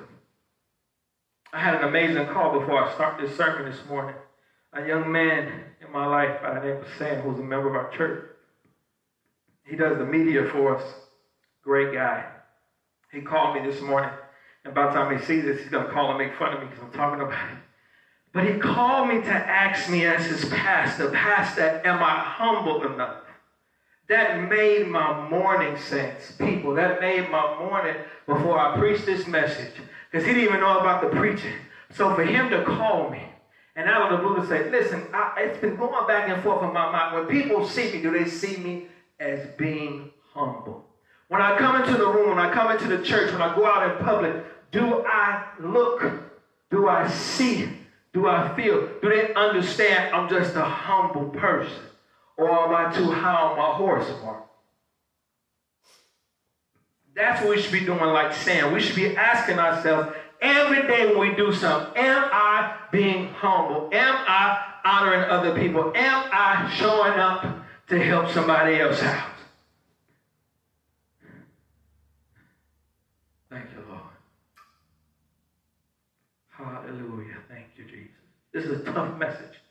I 1.53 1.59
had 1.59 1.75
an 1.75 1.83
amazing 1.83 2.25
call 2.27 2.59
before 2.59 2.83
I 2.83 2.91
start 2.95 3.21
this 3.21 3.37
sermon 3.37 3.71
this 3.71 3.85
morning. 3.87 4.15
A 4.73 4.87
young 4.87 5.11
man 5.11 5.51
in 5.79 5.91
my 5.91 6.07
life 6.07 6.41
by 6.41 6.55
the 6.55 6.65
name 6.65 6.77
of 6.77 6.87
Sam, 6.97 7.21
who's 7.21 7.39
a 7.39 7.43
member 7.43 7.69
of 7.69 7.75
our 7.75 7.91
church. 7.91 8.25
He 9.65 9.75
does 9.75 9.99
the 9.99 10.05
media 10.05 10.45
for 10.45 10.75
us. 10.75 10.83
Great 11.63 11.93
guy. 11.93 12.25
He 13.11 13.21
called 13.21 13.55
me 13.55 13.69
this 13.69 13.81
morning. 13.81 14.09
And 14.65 14.73
by 14.73 14.87
the 14.87 14.93
time 14.93 15.15
he 15.15 15.23
sees 15.23 15.45
this, 15.45 15.61
he's 15.61 15.69
going 15.69 15.85
to 15.85 15.93
call 15.93 16.09
and 16.09 16.17
make 16.17 16.35
fun 16.35 16.53
of 16.53 16.59
me 16.59 16.65
because 16.67 16.83
I'm 16.83 16.91
talking 16.91 17.21
about 17.21 17.49
it. 17.51 17.57
But 18.33 18.45
he 18.45 18.57
called 18.57 19.09
me 19.09 19.21
to 19.21 19.31
ask 19.31 19.91
me 19.91 20.05
as 20.05 20.25
his 20.25 20.45
pastor, 20.45 21.11
Pastor, 21.11 21.81
am 21.85 22.01
I 22.01 22.15
humble 22.15 22.91
enough? 22.91 23.26
That 24.09 24.49
made 24.49 24.87
my 24.87 25.29
morning 25.29 25.77
sense, 25.77 26.31
people. 26.31 26.73
That 26.75 27.01
made 27.01 27.29
my 27.29 27.59
morning 27.59 27.95
before 28.25 28.57
I 28.57 28.77
preached 28.77 29.05
this 29.05 29.27
message. 29.27 29.73
Because 30.09 30.25
he 30.25 30.33
didn't 30.33 30.49
even 30.49 30.61
know 30.61 30.79
about 30.79 31.01
the 31.01 31.09
preaching. 31.17 31.53
So 31.91 32.15
for 32.15 32.23
him 32.23 32.49
to 32.49 32.63
call 32.63 33.09
me 33.09 33.23
and 33.75 33.89
out 33.89 34.11
of 34.11 34.17
the 34.19 34.25
blue 34.25 34.37
to 34.37 34.47
say, 34.47 34.69
listen, 34.69 35.03
I, 35.13 35.33
it's 35.39 35.59
been 35.59 35.75
going 35.75 36.07
back 36.07 36.29
and 36.29 36.41
forth 36.41 36.63
in 36.63 36.73
my 36.73 36.91
mind. 36.91 37.15
When 37.15 37.27
people 37.27 37.65
see 37.65 37.91
me, 37.91 38.01
do 38.01 38.11
they 38.11 38.25
see 38.25 38.57
me 38.57 38.87
as 39.19 39.45
being 39.57 40.11
humble? 40.33 40.85
When 41.27 41.41
I 41.41 41.57
come 41.57 41.81
into 41.81 41.97
the 41.97 42.07
room, 42.07 42.29
when 42.29 42.39
I 42.39 42.53
come 42.53 42.71
into 42.71 42.87
the 42.87 43.03
church, 43.03 43.31
when 43.33 43.41
I 43.41 43.53
go 43.53 43.65
out 43.65 43.91
in 43.91 44.05
public, 44.05 44.45
do 44.71 45.03
I 45.05 45.43
look? 45.59 46.03
Do 46.71 46.87
I 46.87 47.07
see? 47.09 47.69
Do 48.13 48.27
I 48.27 48.55
feel? 48.55 48.87
Do 49.01 49.09
they 49.09 49.33
understand 49.33 50.15
I'm 50.15 50.29
just 50.29 50.55
a 50.55 50.63
humble 50.63 51.29
person? 51.29 51.83
Or 52.37 52.49
am 52.49 52.75
I 52.75 52.93
too 52.93 53.11
high 53.11 53.41
on 53.41 53.57
my 53.57 53.73
horse? 53.75 54.07
That's 57.15 57.41
what 57.41 57.55
we 57.55 57.61
should 57.61 57.71
be 57.71 57.79
doing 57.79 57.99
like 57.99 58.31
Sam. 58.31 58.71
We 58.73 58.79
should 58.79 58.95
be 58.95 59.15
asking 59.15 59.57
ourselves 59.57 60.15
every 60.39 60.87
day 60.87 61.07
when 61.07 61.19
we 61.19 61.35
do 61.35 61.51
something, 61.51 61.97
am 61.97 62.29
I 62.31 62.77
being 62.91 63.29
humble? 63.29 63.89
Am 63.91 64.15
I 64.27 64.63
honoring 64.85 65.23
other 65.29 65.59
people? 65.59 65.91
Am 65.95 66.29
I 66.31 66.71
showing 66.75 67.19
up 67.19 67.65
to 67.87 67.99
help 67.99 68.29
somebody 68.29 68.79
else 68.79 69.01
out? 69.01 69.31
Thank 73.49 73.71
you, 73.71 73.81
Lord. 73.89 74.01
Hallelujah. 76.49 77.37
Thank 77.49 77.67
you, 77.77 77.85
Jesus. 77.85 78.11
This 78.53 78.65
is 78.65 78.81
a 78.81 78.91
tough 78.91 79.17
message. 79.17 79.61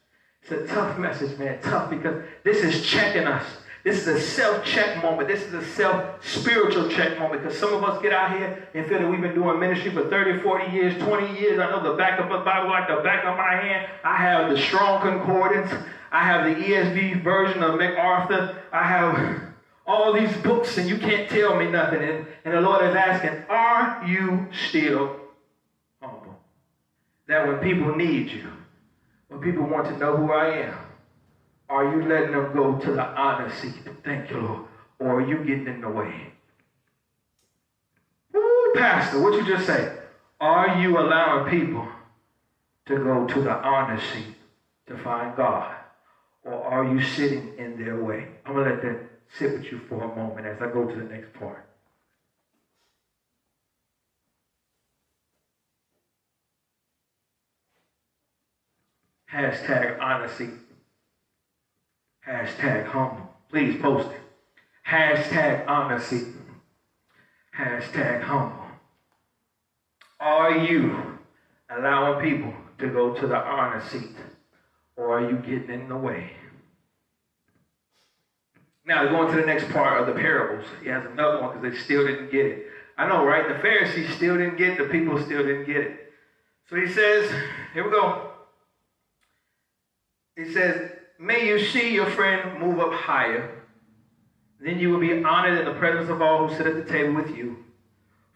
It's 0.48 0.70
a 0.70 0.74
tough 0.74 0.96
message, 0.96 1.36
man. 1.38 1.58
Tough 1.60 1.90
because 1.90 2.22
this 2.44 2.58
is 2.58 2.86
checking 2.86 3.26
us. 3.26 3.44
This 3.82 4.06
is 4.06 4.06
a 4.06 4.20
self-check 4.20 5.02
moment. 5.02 5.26
This 5.26 5.42
is 5.42 5.54
a 5.54 5.64
self-spiritual 5.64 6.88
check 6.88 7.18
moment 7.18 7.42
because 7.42 7.58
some 7.58 7.74
of 7.74 7.82
us 7.82 8.00
get 8.00 8.12
out 8.12 8.30
here 8.30 8.68
and 8.74 8.86
feel 8.86 9.00
that 9.00 9.10
we've 9.10 9.20
been 9.20 9.34
doing 9.34 9.58
ministry 9.58 9.90
for 9.90 10.08
30, 10.08 10.40
40 10.42 10.72
years, 10.72 11.02
20 11.02 11.40
years. 11.40 11.58
I 11.58 11.68
know 11.70 11.82
the 11.82 11.96
back 11.96 12.20
of 12.20 12.28
my 12.28 12.44
Bible 12.44 12.70
like 12.70 12.86
the 12.86 13.02
back 13.02 13.24
of 13.24 13.36
my 13.36 13.56
hand. 13.56 13.90
I 14.04 14.16
have 14.18 14.50
the 14.50 14.58
Strong 14.58 15.02
Concordance. 15.02 15.72
I 16.12 16.22
have 16.22 16.44
the 16.44 16.62
ESV 16.62 17.24
version 17.24 17.64
of 17.64 17.76
MacArthur. 17.76 18.56
I 18.72 18.84
have 18.84 19.40
all 19.84 20.12
these 20.12 20.36
books 20.38 20.78
and 20.78 20.88
you 20.88 20.98
can't 20.98 21.28
tell 21.28 21.56
me 21.56 21.68
nothing. 21.68 22.02
And, 22.02 22.26
and 22.44 22.54
the 22.54 22.60
Lord 22.60 22.84
is 22.84 22.94
asking, 22.94 23.44
are 23.48 24.04
you 24.06 24.46
still 24.68 25.16
humble? 26.00 26.38
That 27.26 27.48
when 27.48 27.58
people 27.58 27.96
need 27.96 28.30
you, 28.30 28.52
when 29.28 29.40
people 29.40 29.66
want 29.66 29.86
to 29.86 29.96
know 29.98 30.16
who 30.16 30.32
I 30.32 30.46
am, 30.46 30.74
are 31.68 31.84
you 31.84 32.02
letting 32.08 32.32
them 32.32 32.52
go 32.54 32.76
to 32.78 32.92
the 32.92 33.04
honor 33.20 33.50
seat? 33.50 33.82
Thank 34.04 34.30
you, 34.30 34.38
Lord. 34.38 34.60
Or 34.98 35.20
are 35.20 35.28
you 35.28 35.38
getting 35.38 35.66
in 35.66 35.80
the 35.80 35.88
way? 35.88 36.32
Ooh, 38.34 38.72
Pastor, 38.74 39.20
what 39.20 39.34
you 39.34 39.44
just 39.44 39.66
say? 39.66 39.92
Are 40.40 40.80
you 40.80 40.98
allowing 40.98 41.50
people 41.50 41.86
to 42.86 42.96
go 42.98 43.26
to 43.26 43.40
the 43.40 43.62
honor 43.62 43.98
seat 43.98 44.36
to 44.86 44.96
find 44.96 45.36
God? 45.36 45.74
Or 46.44 46.62
are 46.62 46.84
you 46.84 47.00
sitting 47.00 47.54
in 47.58 47.76
their 47.76 47.96
way? 47.96 48.28
I'm 48.44 48.54
going 48.54 48.66
to 48.66 48.72
let 48.72 48.82
that 48.82 48.98
sit 49.28 49.52
with 49.54 49.72
you 49.72 49.78
for 49.88 50.04
a 50.04 50.14
moment 50.14 50.46
as 50.46 50.62
I 50.62 50.70
go 50.70 50.84
to 50.84 50.96
the 50.96 51.04
next 51.04 51.32
part. 51.32 51.65
Hashtag 59.36 60.00
honesty. 60.00 60.48
Hashtag 62.26 62.86
humble. 62.86 63.30
Please 63.50 63.78
post 63.82 64.08
it. 64.08 64.20
Hashtag 64.88 65.68
honesty. 65.68 66.22
Hashtag 67.54 68.22
humble. 68.22 68.64
Are 70.18 70.56
you 70.56 71.18
allowing 71.68 72.26
people 72.26 72.54
to 72.78 72.88
go 72.88 73.12
to 73.12 73.26
the 73.26 73.36
honor 73.36 73.82
seat? 73.90 74.16
Or 74.96 75.18
are 75.18 75.30
you 75.30 75.36
getting 75.36 75.82
in 75.82 75.88
the 75.90 75.96
way? 75.98 76.30
Now, 78.86 79.06
going 79.08 79.34
to 79.34 79.38
the 79.38 79.46
next 79.46 79.68
part 79.70 80.00
of 80.00 80.06
the 80.06 80.18
parables. 80.18 80.64
He 80.82 80.88
has 80.88 81.04
another 81.04 81.42
one 81.42 81.58
because 81.58 81.74
they 81.74 81.82
still 81.82 82.06
didn't 82.06 82.32
get 82.32 82.46
it. 82.46 82.66
I 82.96 83.06
know, 83.06 83.26
right? 83.26 83.46
The 83.54 83.60
Pharisees 83.60 84.14
still 84.14 84.38
didn't 84.38 84.56
get 84.56 84.70
it. 84.70 84.78
The 84.78 84.84
people 84.88 85.22
still 85.22 85.42
didn't 85.42 85.66
get 85.66 85.76
it. 85.76 86.12
So 86.70 86.76
he 86.76 86.90
says, 86.90 87.30
here 87.74 87.84
we 87.84 87.90
go. 87.90 88.25
He 90.36 90.52
says, 90.52 90.92
May 91.18 91.48
you 91.48 91.58
see 91.58 91.94
your 91.94 92.10
friend 92.10 92.60
move 92.60 92.78
up 92.78 92.92
higher. 92.92 93.62
Then 94.60 94.78
you 94.78 94.90
will 94.90 95.00
be 95.00 95.24
honored 95.24 95.58
in 95.58 95.64
the 95.64 95.78
presence 95.78 96.10
of 96.10 96.20
all 96.20 96.46
who 96.46 96.54
sit 96.54 96.66
at 96.66 96.74
the 96.74 96.92
table 96.92 97.14
with 97.14 97.36
you. 97.36 97.64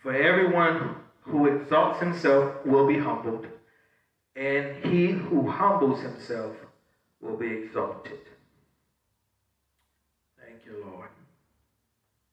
For 0.02 0.14
everyone 0.14 0.96
who 1.20 1.46
exalts 1.46 2.00
himself 2.00 2.64
will 2.64 2.86
be 2.86 2.98
humbled, 2.98 3.46
and 4.34 4.82
he 4.84 5.08
who 5.08 5.46
humbles 5.46 6.00
himself 6.00 6.56
will 7.20 7.36
be 7.36 7.48
exalted. 7.48 8.18
Thank 10.38 10.64
you, 10.64 10.82
Lord. 10.82 11.10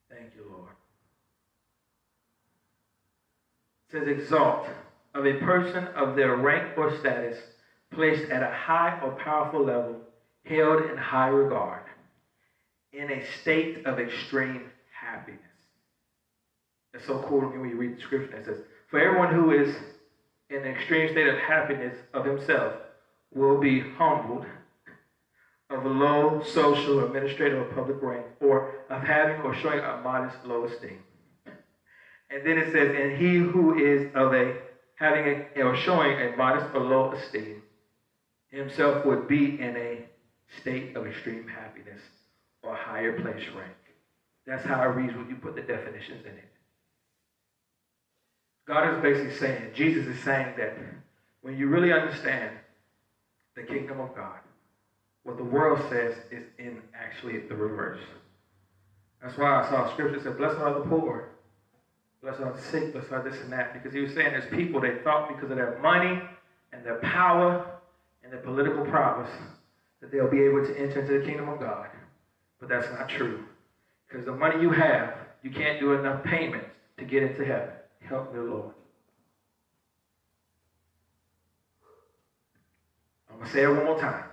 Thank 0.09 0.29
you, 0.35 0.43
Lord. 0.49 0.71
It 3.87 3.91
says, 3.91 4.07
exalt 4.07 4.67
of 5.13 5.25
a 5.25 5.33
person 5.39 5.87
of 5.87 6.15
their 6.15 6.35
rank 6.35 6.77
or 6.77 6.95
status 6.95 7.37
placed 7.91 8.29
at 8.29 8.43
a 8.43 8.53
high 8.53 8.99
or 9.03 9.11
powerful 9.11 9.63
level, 9.63 9.95
held 10.45 10.83
in 10.83 10.97
high 10.97 11.27
regard, 11.27 11.83
in 12.93 13.09
a 13.11 13.25
state 13.41 13.85
of 13.85 13.99
extreme 13.99 14.69
happiness. 14.91 15.41
It's 16.93 17.05
so 17.05 17.19
cool 17.27 17.41
when 17.41 17.69
you 17.69 17.75
read 17.75 17.97
the 17.97 18.01
scripture. 18.01 18.37
It 18.37 18.45
says, 18.45 18.57
For 18.89 18.99
everyone 18.99 19.33
who 19.33 19.51
is 19.51 19.75
in 20.49 20.57
an 20.57 20.65
extreme 20.65 21.09
state 21.09 21.27
of 21.27 21.37
happiness 21.37 21.95
of 22.13 22.25
himself 22.25 22.73
will 23.33 23.59
be 23.59 23.79
humbled 23.79 24.45
of 25.69 25.85
a 25.85 25.89
low 25.89 26.41
social, 26.43 27.03
administrative, 27.03 27.59
or 27.59 27.65
public 27.73 28.01
rank, 28.01 28.25
or 28.39 28.71
of 28.89 29.01
having 29.01 29.41
or 29.41 29.53
showing 29.53 29.79
a 29.79 29.99
modest 30.01 30.37
low 30.45 30.63
esteem. 30.63 30.99
And 32.29 32.45
then 32.45 32.57
it 32.57 32.71
says, 32.71 32.95
and 32.95 33.17
he 33.17 33.35
who 33.35 33.77
is 33.77 34.09
of 34.15 34.33
a 34.33 34.55
having 34.95 35.45
a, 35.55 35.61
or 35.61 35.75
showing 35.75 36.19
a 36.19 36.35
modest 36.35 36.73
or 36.73 36.81
low 36.81 37.11
esteem 37.11 37.61
himself 38.49 39.05
would 39.05 39.27
be 39.27 39.59
in 39.59 39.75
a 39.75 40.05
state 40.61 40.95
of 40.95 41.05
extreme 41.05 41.47
happiness 41.47 42.01
or 42.63 42.75
higher 42.75 43.19
place 43.19 43.43
rank. 43.55 43.73
That's 44.45 44.65
how 44.65 44.81
it 44.83 44.87
reads 44.87 45.15
when 45.15 45.29
you 45.29 45.35
put 45.35 45.55
the 45.55 45.61
definitions 45.61 46.25
in 46.25 46.31
it. 46.31 46.49
God 48.65 48.95
is 48.95 49.01
basically 49.01 49.35
saying, 49.35 49.71
Jesus 49.73 50.07
is 50.07 50.21
saying 50.23 50.53
that 50.57 50.77
when 51.41 51.57
you 51.57 51.67
really 51.67 51.91
understand 51.91 52.51
the 53.55 53.63
kingdom 53.63 53.99
of 53.99 54.15
God, 54.15 54.39
what 55.23 55.37
the 55.37 55.43
world 55.43 55.79
says 55.89 56.15
is 56.31 56.43
in 56.57 56.81
actually 56.93 57.39
the 57.39 57.55
reverse. 57.55 58.01
That's 59.21 59.37
why 59.37 59.63
I 59.63 59.69
saw 59.69 59.91
scripture 59.91 60.21
said, 60.21 60.37
Blessed 60.37 60.59
are 60.59 60.73
the 60.73 60.89
poor 60.89 61.29
blessed 62.21 62.41
are 62.41 62.53
the 62.53 62.61
sick, 62.61 62.93
bless 62.93 63.09
our 63.11 63.23
this 63.23 63.39
and 63.41 63.51
that. 63.53 63.73
Because 63.73 63.93
he 63.93 64.01
was 64.01 64.13
saying 64.13 64.31
there's 64.31 64.49
people 64.49 64.81
they 64.81 64.97
thought 65.03 65.29
because 65.29 65.49
of 65.49 65.57
their 65.57 65.79
money 65.81 66.21
and 66.73 66.85
their 66.85 66.97
power 66.97 67.76
and 68.27 68.33
their 68.33 68.53
political 68.53 68.83
promise 68.91 69.31
that 70.01 70.11
they'll 70.11 70.29
be 70.29 70.41
able 70.41 70.61
to 70.61 70.77
enter 70.77 70.99
into 70.99 71.13
the 71.13 71.25
kingdom 71.25 71.47
of 71.47 71.61
God. 71.61 71.87
But 72.59 72.67
that's 72.67 72.91
not 72.91 73.07
true. 73.07 73.39
Because 74.05 74.25
the 74.25 74.33
money 74.33 74.61
you 74.61 74.71
have, 74.71 75.13
you 75.43 75.49
can't 75.49 75.79
do 75.79 75.93
enough 75.93 76.23
payments 76.23 76.67
to 76.97 77.05
get 77.05 77.23
into 77.23 77.45
heaven. 77.45 77.71
Help 78.01 78.33
me, 78.33 78.39
Lord. 78.39 78.73
I'm 83.29 83.37
going 83.37 83.45
to 83.45 83.51
say 83.51 83.63
it 83.63 83.71
one 83.71 83.85
more 83.85 83.97
time. 83.97 84.25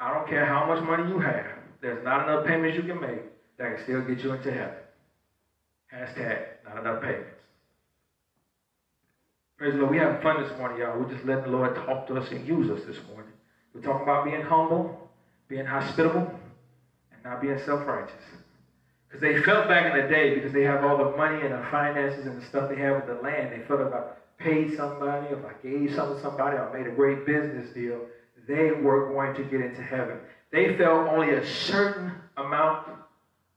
I 0.00 0.12
don't 0.12 0.26
care 0.26 0.44
how 0.44 0.66
much 0.66 0.82
money 0.82 1.08
you 1.08 1.20
have. 1.20 1.46
There's 1.80 2.02
not 2.02 2.20
enough 2.22 2.44
payments 2.44 2.76
you 2.76 2.82
can 2.82 2.98
make 2.98 3.22
that 3.56 3.68
can 3.68 3.78
still 3.78 4.00
get 4.00 4.24
you 4.24 4.32
into 4.32 4.50
heaven. 4.50 4.74
Hashtag 5.92 6.40
not 6.64 6.76
enough 6.76 6.98
payments. 6.98 7.41
Praise 9.62 9.74
the 9.74 9.78
Lord. 9.78 9.92
We 9.92 9.98
having 9.98 10.20
fun 10.20 10.42
this 10.42 10.58
morning, 10.58 10.80
y'all. 10.80 10.98
We're 10.98 11.08
just 11.08 11.24
letting 11.24 11.44
the 11.44 11.56
Lord 11.56 11.76
talk 11.76 12.08
to 12.08 12.16
us 12.16 12.28
and 12.32 12.44
use 12.44 12.68
us 12.68 12.84
this 12.84 12.96
morning. 13.06 13.30
We're 13.72 13.80
talking 13.80 14.02
about 14.02 14.24
being 14.24 14.42
humble, 14.42 15.08
being 15.46 15.66
hospitable, 15.66 16.34
and 17.12 17.22
not 17.22 17.40
being 17.40 17.56
self-righteous. 17.60 18.24
Because 19.06 19.20
they 19.20 19.40
felt 19.40 19.68
back 19.68 19.94
in 19.94 20.02
the 20.02 20.08
day, 20.08 20.34
because 20.34 20.52
they 20.52 20.64
have 20.64 20.82
all 20.82 20.96
the 20.98 21.16
money 21.16 21.40
and 21.42 21.52
the 21.52 21.64
finances 21.70 22.26
and 22.26 22.42
the 22.42 22.44
stuff 22.44 22.70
they 22.70 22.74
have 22.74 22.96
with 22.96 23.06
the 23.06 23.22
land, 23.22 23.52
they 23.52 23.64
felt 23.64 23.82
if 23.82 23.92
I 23.92 24.02
paid 24.36 24.76
somebody, 24.76 25.28
if 25.28 25.44
I 25.44 25.52
gave 25.62 25.94
something 25.94 26.16
to 26.16 26.20
somebody, 26.20 26.56
I 26.56 26.76
made 26.76 26.88
a 26.88 26.96
great 26.96 27.24
business 27.24 27.72
deal, 27.72 28.00
they 28.48 28.72
were 28.72 29.12
going 29.12 29.32
to 29.36 29.44
get 29.44 29.60
into 29.60 29.80
heaven. 29.80 30.18
They 30.50 30.76
felt 30.76 31.06
only 31.06 31.34
a 31.34 31.46
certain 31.46 32.10
amount, 32.36 32.88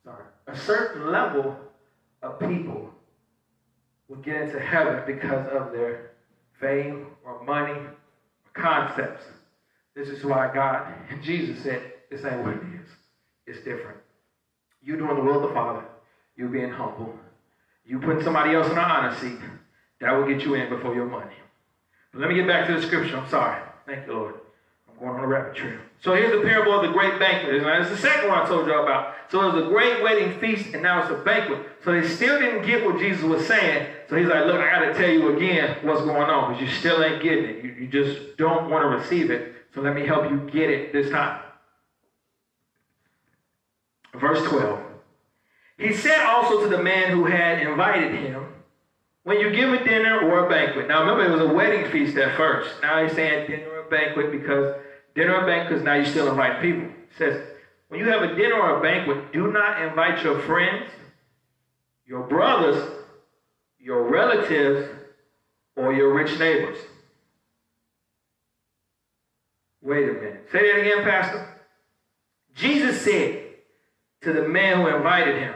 sorry, 0.04 0.26
a 0.46 0.56
certain 0.56 1.12
level 1.12 1.58
of 2.22 2.40
people 2.40 2.92
would 4.08 4.24
get 4.24 4.42
into 4.42 4.60
heaven 4.60 5.02
because 5.06 5.48
of 5.48 5.72
their 5.72 6.12
fame 6.60 7.08
or 7.24 7.44
money 7.44 7.74
or 7.74 7.96
concepts. 8.54 9.24
This 9.96 10.10
is 10.10 10.24
why 10.24 10.54
God 10.54 10.94
and 11.10 11.24
Jesus 11.24 11.64
said, 11.64 11.82
this 12.10 12.24
ain't 12.24 12.44
what 12.44 12.54
it 12.54 12.62
is. 12.82 12.90
It's 13.48 13.64
different. 13.64 13.98
You 14.82 14.98
doing 14.98 15.16
the 15.16 15.22
will 15.24 15.44
of 15.44 15.50
the 15.50 15.54
Father, 15.54 15.84
you 16.36 16.48
being 16.48 16.70
humble, 16.70 17.18
you 17.86 18.00
putting 18.00 18.24
somebody 18.24 18.54
else 18.54 18.68
in 18.68 18.74
an 18.74 18.80
honor 18.80 19.16
seat, 19.16 19.40
that 20.02 20.12
will 20.12 20.28
get 20.28 20.44
you 20.46 20.56
in 20.56 20.70
before 20.70 20.94
your 20.94 21.06
money. 21.06 21.36
But 22.12 22.22
let 22.22 22.30
me 22.30 22.36
get 22.36 22.48
back 22.48 22.68
to 22.68 22.74
the 22.74 22.82
scripture. 22.82 23.18
I'm 23.18 23.30
sorry. 23.30 23.62
Thank 23.86 24.08
you, 24.08 24.14
Lord. 24.14 24.36
I'm 24.90 25.00
going 25.00 25.18
on 25.18 25.24
a 25.24 25.28
rabbit 25.28 25.56
trail. 25.56 25.80
So 26.02 26.14
here's 26.14 26.32
the 26.32 26.48
parable 26.48 26.74
of 26.74 26.86
the 26.86 26.94
great 26.94 27.20
banquet. 27.20 27.56
And 27.56 27.84
it's 27.84 27.90
the 27.90 27.98
second 27.98 28.30
one 28.30 28.40
I 28.40 28.46
told 28.46 28.68
y'all 28.68 28.84
about. 28.84 29.15
So 29.30 29.42
it 29.42 29.54
was 29.54 29.66
a 29.66 29.68
great 29.68 30.04
wedding 30.04 30.40
feast, 30.40 30.74
and 30.74 30.84
now 30.84 31.02
it's 31.02 31.12
a 31.12 31.24
banquet. 31.24 31.60
So 31.84 31.92
they 31.92 32.08
still 32.08 32.40
didn't 32.40 32.66
get 32.66 32.86
what 32.86 33.00
Jesus 33.00 33.24
was 33.24 33.46
saying. 33.48 33.88
So 34.10 34.16
he's 34.16 34.28
like, 34.28 34.46
look, 34.46 34.60
I 34.60 34.70
got 34.70 34.86
to 34.86 34.94
tell 34.94 35.10
you 35.10 35.36
again 35.36 35.78
what's 35.84 36.02
going 36.02 36.30
on 36.30 36.54
because 36.54 36.62
you 36.62 36.80
still 36.80 37.04
ain't 37.04 37.24
getting 37.24 37.46
it. 37.46 37.64
You, 37.64 37.72
you 37.82 37.88
just 37.88 38.38
don't 38.38 38.70
want 38.70 38.84
to 38.84 38.88
receive 38.90 39.32
it. 39.32 39.56
So 39.74 39.82
let 39.82 39.96
me 39.96 40.06
help 40.06 40.30
you 40.30 40.50
get 40.52 40.70
it 40.70 40.94
this 40.94 41.10
time. 41.10 41.42
Verse 44.14 44.42
12. 44.48 44.80
He 45.78 45.94
said 45.94 46.26
also 46.26 46.64
to 46.64 46.70
the 46.70 46.82
man 46.82 47.12
who 47.12 47.26
had 47.26 47.60
invited 47.60 48.14
him, 48.14 48.46
when 49.24 49.40
you 49.40 49.52
give 49.52 49.74
a 49.74 49.84
dinner 49.84 50.20
or 50.20 50.46
a 50.46 50.50
banquet. 50.50 50.88
Now 50.88 51.02
remember, 51.02 51.26
it 51.26 51.32
was 51.32 51.50
a 51.50 51.54
wedding 51.54 51.92
feast 51.92 52.16
at 52.18 52.38
first. 52.38 52.70
Now 52.82 53.04
he's 53.04 53.14
saying 53.14 53.50
dinner 53.50 53.70
or 53.70 53.90
banquet 53.90 54.32
because 54.32 54.76
dinner 55.16 55.36
or 55.36 55.46
banquet 55.46 55.70
because 55.70 55.84
now 55.84 55.96
you 55.96 56.06
still 56.06 56.30
invite 56.30 56.62
people. 56.62 56.84
It 56.84 57.18
says, 57.18 57.48
when 57.96 58.06
you 58.06 58.12
have 58.12 58.24
a 58.24 58.36
dinner 58.36 58.56
or 58.56 58.78
a 58.78 58.82
banquet, 58.82 59.32
do 59.32 59.50
not 59.54 59.82
invite 59.82 60.22
your 60.22 60.38
friends, 60.42 60.90
your 62.06 62.28
brothers, 62.28 62.92
your 63.80 64.10
relatives, 64.10 64.90
or 65.78 65.94
your 65.94 66.14
rich 66.14 66.38
neighbors. 66.38 66.78
Wait 69.82 70.10
a 70.10 70.14
minute. 70.14 70.46
Say 70.52 70.74
that 70.74 70.82
again, 70.82 71.04
Pastor. 71.06 71.48
Jesus 72.54 73.00
said 73.02 73.44
to 74.24 74.34
the 74.34 74.46
man 74.46 74.82
who 74.82 74.88
invited 74.88 75.38
him. 75.38 75.54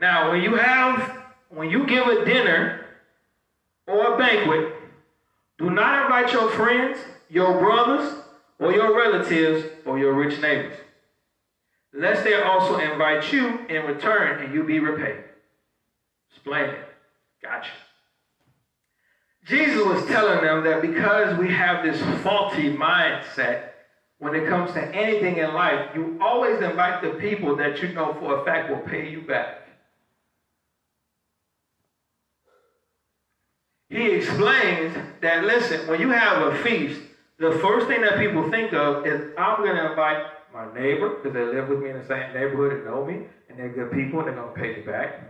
Now, 0.00 0.30
when 0.30 0.42
you 0.42 0.54
have, 0.54 1.24
when 1.48 1.70
you 1.70 1.88
give 1.88 2.06
a 2.06 2.24
dinner 2.24 2.86
or 3.88 4.14
a 4.14 4.16
banquet, 4.18 4.74
do 5.58 5.70
not 5.70 6.04
invite 6.04 6.32
your 6.32 6.50
friends, 6.50 6.98
your 7.28 7.58
brothers, 7.58 8.14
or 8.60 8.72
your 8.72 8.96
relatives, 8.96 9.66
or 9.84 9.98
your 9.98 10.14
rich 10.14 10.40
neighbors, 10.40 10.76
lest 11.96 12.24
they 12.24 12.34
also 12.34 12.78
invite 12.78 13.32
you 13.32 13.60
in 13.68 13.84
return 13.86 14.40
and 14.40 14.54
you 14.54 14.64
be 14.64 14.80
repaid. 14.80 15.16
Explain 16.30 16.66
it. 16.66 16.80
Gotcha. 17.42 17.72
Jesus 19.44 19.84
was 19.84 20.04
telling 20.06 20.42
them 20.42 20.64
that 20.64 20.82
because 20.82 21.38
we 21.38 21.48
have 21.48 21.84
this 21.84 22.00
faulty 22.22 22.76
mindset 22.76 23.58
when 24.18 24.34
it 24.34 24.48
comes 24.48 24.72
to 24.72 24.94
anything 24.94 25.38
in 25.38 25.52
life, 25.52 25.80
you 25.94 26.16
always 26.20 26.60
invite 26.60 27.02
the 27.02 27.10
people 27.10 27.56
that 27.56 27.80
you 27.82 27.94
know 27.94 28.16
for 28.18 28.34
a 28.34 28.44
fact 28.44 28.70
will 28.70 28.78
pay 28.78 29.10
you 29.10 29.20
back. 29.20 29.46
He 33.88 34.10
explains 34.10 34.94
that, 35.20 35.44
listen, 35.44 35.86
when 35.86 36.00
you 36.00 36.10
have 36.10 36.52
a 36.52 36.54
feast, 36.56 37.02
the 37.38 37.52
first 37.52 37.86
thing 37.86 38.00
that 38.00 38.18
people 38.18 38.50
think 38.50 38.72
of 38.72 39.06
is 39.06 39.20
I'm 39.36 39.62
going 39.62 39.76
to 39.76 39.90
invite 39.90 40.18
my 40.56 40.72
neighbor 40.72 41.16
because 41.16 41.34
they 41.34 41.44
live 41.44 41.68
with 41.68 41.80
me 41.80 41.90
in 41.90 41.98
the 41.98 42.06
same 42.06 42.32
neighborhood 42.32 42.72
and 42.72 42.84
know 42.86 43.04
me, 43.04 43.26
and 43.48 43.58
they're 43.58 43.68
good 43.68 43.92
people 43.92 44.20
and 44.20 44.28
they're 44.28 44.42
to 44.42 44.50
pay 44.52 44.76
me 44.76 44.82
back. 44.82 45.20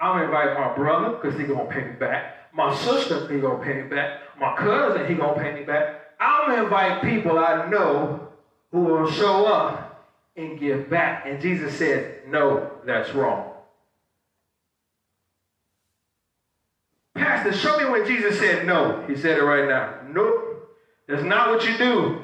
I'm 0.00 0.18
to 0.18 0.24
invite 0.24 0.56
my 0.56 0.74
brother 0.76 1.16
because 1.16 1.36
he's 1.36 1.48
to 1.48 1.64
pay 1.64 1.84
me 1.84 1.96
back. 1.98 2.54
My 2.54 2.72
sister, 2.74 3.26
he 3.32 3.40
gonna 3.40 3.62
pay 3.62 3.82
me 3.82 3.88
back. 3.88 4.20
My 4.40 4.54
cousin, 4.56 5.08
he 5.08 5.14
gonna 5.14 5.40
pay 5.40 5.52
me 5.52 5.64
back. 5.64 5.96
I'm 6.20 6.50
gonna 6.50 6.62
invite 6.62 7.02
people 7.02 7.38
I 7.38 7.68
know 7.68 8.28
who 8.70 8.80
will 8.80 9.10
show 9.10 9.46
up 9.46 10.14
and 10.36 10.58
give 10.58 10.88
back. 10.88 11.24
And 11.26 11.40
Jesus 11.40 11.76
says, 11.76 12.20
no, 12.28 12.70
that's 12.86 13.12
wrong. 13.14 13.54
Pastor, 17.14 17.52
show 17.52 17.78
me 17.78 17.90
when 17.90 18.06
Jesus 18.06 18.38
said 18.38 18.64
no. 18.64 19.04
He 19.08 19.16
said 19.16 19.38
it 19.38 19.42
right 19.42 19.68
now. 19.68 19.98
Nope. 20.08 20.70
That's 21.08 21.24
not 21.24 21.50
what 21.50 21.68
you 21.68 21.76
do. 21.76 22.20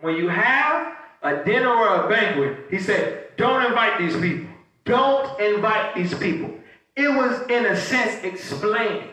When 0.00 0.16
you 0.16 0.28
have 0.28 0.95
a 1.26 1.44
dinner 1.44 1.70
or 1.70 2.04
a 2.04 2.08
banquet, 2.08 2.66
he 2.70 2.78
said, 2.78 3.36
don't 3.36 3.64
invite 3.64 3.98
these 3.98 4.16
people. 4.16 4.50
Don't 4.84 5.40
invite 5.40 5.94
these 5.94 6.14
people. 6.14 6.52
It 6.94 7.08
was, 7.08 7.42
in 7.50 7.66
a 7.66 7.76
sense, 7.76 8.24
explaining 8.24 9.10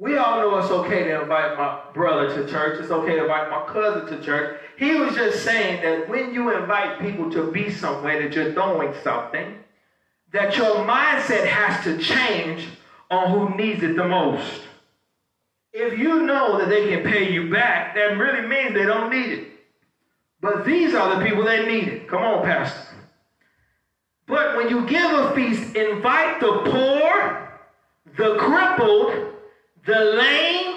we 0.00 0.16
all 0.16 0.40
know 0.40 0.58
it's 0.58 0.70
okay 0.70 1.04
to 1.04 1.20
invite 1.20 1.58
my 1.58 1.78
brother 1.92 2.34
to 2.34 2.50
church. 2.50 2.80
It's 2.80 2.90
okay 2.90 3.16
to 3.16 3.22
invite 3.24 3.50
my 3.50 3.66
cousin 3.66 4.06
to 4.06 4.24
church. 4.24 4.58
He 4.78 4.94
was 4.94 5.14
just 5.14 5.44
saying 5.44 5.82
that 5.82 6.08
when 6.08 6.32
you 6.32 6.56
invite 6.56 7.00
people 7.00 7.30
to 7.32 7.52
be 7.52 7.70
somewhere 7.70 8.22
that 8.22 8.34
you're 8.34 8.54
doing 8.54 8.94
something, 9.04 9.58
that 10.32 10.56
your 10.56 10.76
mindset 10.86 11.44
has 11.44 11.84
to 11.84 11.98
change 11.98 12.66
on 13.10 13.30
who 13.30 13.54
needs 13.54 13.82
it 13.82 13.94
the 13.94 14.08
most. 14.08 14.62
If 15.74 15.98
you 15.98 16.22
know 16.22 16.56
that 16.58 16.70
they 16.70 16.88
can 16.88 17.04
pay 17.04 17.30
you 17.30 17.50
back, 17.50 17.94
that 17.94 18.16
really 18.16 18.48
means 18.48 18.72
they 18.72 18.86
don't 18.86 19.10
need 19.10 19.30
it. 19.30 19.48
But 20.40 20.64
these 20.64 20.94
are 20.94 21.18
the 21.18 21.24
people 21.24 21.44
that 21.44 21.66
need 21.66 21.88
it. 21.88 22.08
Come 22.08 22.22
on, 22.22 22.44
Pastor. 22.44 22.88
But 24.26 24.56
when 24.56 24.70
you 24.70 24.86
give 24.86 25.10
a 25.10 25.34
feast, 25.34 25.74
invite 25.74 26.40
the 26.40 26.62
poor, 26.64 27.60
the 28.16 28.36
crippled, 28.38 29.34
the 29.84 30.00
lame, 30.00 30.76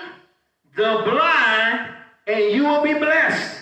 the 0.75 1.01
blind, 1.05 1.93
and 2.27 2.51
you 2.51 2.65
will 2.65 2.81
be 2.81 2.93
blessed 2.93 3.61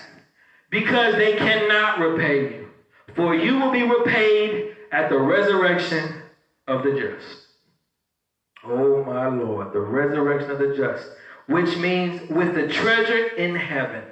because 0.69 1.15
they 1.15 1.35
cannot 1.35 1.99
repay 1.99 2.55
you. 2.55 2.69
For 3.15 3.35
you 3.35 3.59
will 3.59 3.71
be 3.71 3.83
repaid 3.83 4.77
at 4.91 5.09
the 5.09 5.19
resurrection 5.19 6.21
of 6.67 6.83
the 6.83 6.91
just. 6.91 7.47
Oh 8.63 9.03
my 9.03 9.27
Lord, 9.27 9.73
the 9.73 9.81
resurrection 9.81 10.51
of 10.51 10.59
the 10.59 10.75
just, 10.75 11.05
which 11.47 11.75
means 11.77 12.29
with 12.29 12.55
the 12.55 12.67
treasure 12.67 13.27
in 13.35 13.55
heaven. 13.55 14.03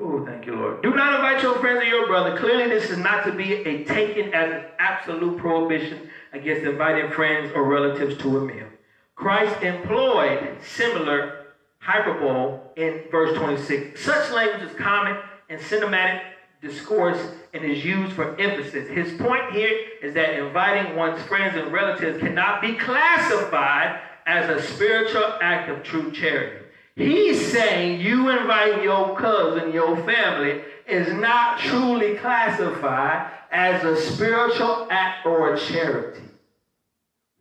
Oh, 0.00 0.24
thank 0.24 0.46
you, 0.46 0.56
Lord. 0.56 0.82
Do 0.82 0.94
not 0.94 1.14
invite 1.14 1.42
your 1.42 1.58
friends 1.58 1.82
or 1.82 1.86
your 1.86 2.06
brother. 2.06 2.36
Clearly, 2.38 2.68
this 2.68 2.90
is 2.90 2.98
not 2.98 3.24
to 3.24 3.32
be 3.32 3.52
a 3.52 3.84
taken 3.84 4.32
as 4.32 4.50
an 4.50 4.64
absolute 4.78 5.38
prohibition 5.38 6.10
against 6.32 6.66
inviting 6.66 7.10
friends 7.10 7.52
or 7.54 7.64
relatives 7.64 8.16
to 8.22 8.38
a 8.38 8.40
meal. 8.40 8.66
Christ 9.14 9.62
employed 9.62 10.56
similar 10.62 11.46
hyperbole 11.78 12.58
in 12.76 13.02
verse 13.10 13.36
26. 13.36 14.02
Such 14.02 14.30
language 14.32 14.70
is 14.70 14.76
common 14.76 15.16
in 15.48 15.58
Semitic 15.60 16.22
discourse 16.62 17.18
and 17.52 17.64
is 17.64 17.84
used 17.84 18.12
for 18.12 18.38
emphasis. 18.40 18.88
His 18.88 19.20
point 19.20 19.52
here 19.52 19.88
is 20.00 20.14
that 20.14 20.38
inviting 20.38 20.96
one's 20.96 21.22
friends 21.24 21.56
and 21.56 21.72
relatives 21.72 22.18
cannot 22.18 22.62
be 22.62 22.74
classified 22.74 24.00
as 24.26 24.48
a 24.48 24.62
spiritual 24.62 25.38
act 25.40 25.68
of 25.68 25.82
true 25.82 26.10
charity. 26.12 26.61
He's 26.94 27.50
saying 27.50 28.00
you 28.00 28.28
invite 28.28 28.82
your 28.82 29.16
cousin, 29.16 29.72
your 29.72 29.96
family, 30.04 30.62
is 30.86 31.12
not 31.14 31.58
truly 31.58 32.16
classified 32.16 33.30
as 33.50 33.82
a 33.84 33.96
spiritual 33.96 34.86
act 34.90 35.24
or 35.24 35.54
a 35.54 35.58
charity. 35.58 36.20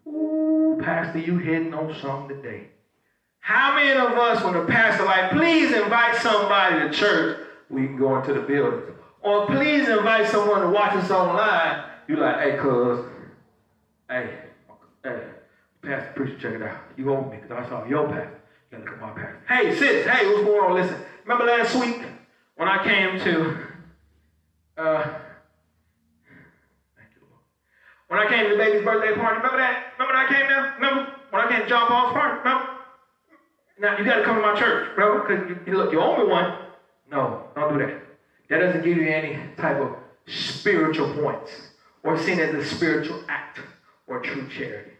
Ooh, 0.08 0.78
Pastor, 0.82 1.20
you 1.20 1.38
hitting 1.38 1.74
on 1.74 1.94
something 1.96 2.36
today. 2.38 2.68
How 3.40 3.76
many 3.76 3.92
of 3.92 4.12
us, 4.18 4.44
when 4.44 4.54
the 4.54 4.66
pastor 4.66 5.04
like, 5.04 5.32
please 5.32 5.72
invite 5.74 6.16
somebody 6.16 6.80
to 6.80 6.92
church, 6.92 7.46
we 7.70 7.88
can 7.88 7.98
go 7.98 8.18
into 8.18 8.34
the 8.34 8.42
building. 8.42 8.82
Or 9.22 9.46
please 9.48 9.88
invite 9.88 10.28
someone 10.28 10.62
to 10.62 10.70
watch 10.70 10.94
us 10.94 11.12
online. 11.12 11.84
You 12.08 12.18
like, 12.18 12.40
hey, 12.40 12.58
cuz, 12.58 13.06
hey, 14.10 14.30
hey, 15.04 15.24
pastor, 15.82 16.12
preacher, 16.16 16.38
check 16.38 16.54
it 16.54 16.62
out. 16.62 16.78
You 16.98 17.12
owe 17.12 17.30
me 17.30 17.38
because 17.42 17.52
I 17.52 17.70
saw 17.70 17.86
your 17.86 18.08
pastor. 18.08 18.41
Gotta 18.72 18.84
look 18.86 18.94
at 18.94 19.02
my 19.02 19.12
pastor. 19.12 19.42
Hey, 19.50 19.76
sis, 19.76 20.08
hey, 20.08 20.28
what's 20.28 20.44
going 20.44 20.64
on? 20.64 20.74
Listen, 20.76 20.98
remember 21.26 21.46
last 21.46 21.76
week 21.76 22.04
when 22.56 22.70
I 22.70 22.82
came 22.82 23.20
to, 23.20 23.58
uh, 24.78 25.10
when 28.08 28.20
I 28.20 28.30
came 28.30 28.46
to 28.46 28.52
the 28.52 28.58
baby's 28.58 28.86
birthday 28.86 29.14
party, 29.14 29.38
remember 29.38 29.58
that? 29.58 29.94
Remember 30.00 30.16
I 30.16 30.28
came 30.28 30.48
there? 30.48 30.74
Remember 30.76 31.12
when 31.32 31.42
I 31.42 31.50
came 31.50 31.64
to 31.64 31.68
John 31.68 31.88
Paul's 31.88 32.14
party? 32.14 32.38
Remember? 32.40 32.68
Now 33.78 33.98
you 33.98 34.06
got 34.06 34.18
to 34.18 34.24
come 34.24 34.36
to 34.38 34.42
my 34.42 34.58
church, 34.58 34.96
bro, 34.96 35.28
because 35.28 35.50
you, 35.50 35.60
you, 35.66 35.78
look, 35.78 35.92
you 35.92 36.00
me 36.00 36.32
one. 36.32 36.58
No, 37.10 37.44
don't 37.56 37.74
do 37.74 37.86
that. 37.86 38.02
That 38.50 38.60
doesn't 38.60 38.84
give 38.84 38.96
you 38.96 39.10
any 39.10 39.38
type 39.58 39.82
of 39.82 39.98
spiritual 40.28 41.14
points 41.14 41.52
or 42.04 42.18
seen 42.18 42.40
as 42.40 42.56
a 42.56 42.64
spiritual 42.64 43.22
act 43.28 43.60
or 44.08 44.22
true 44.22 44.48
charity. 44.48 44.91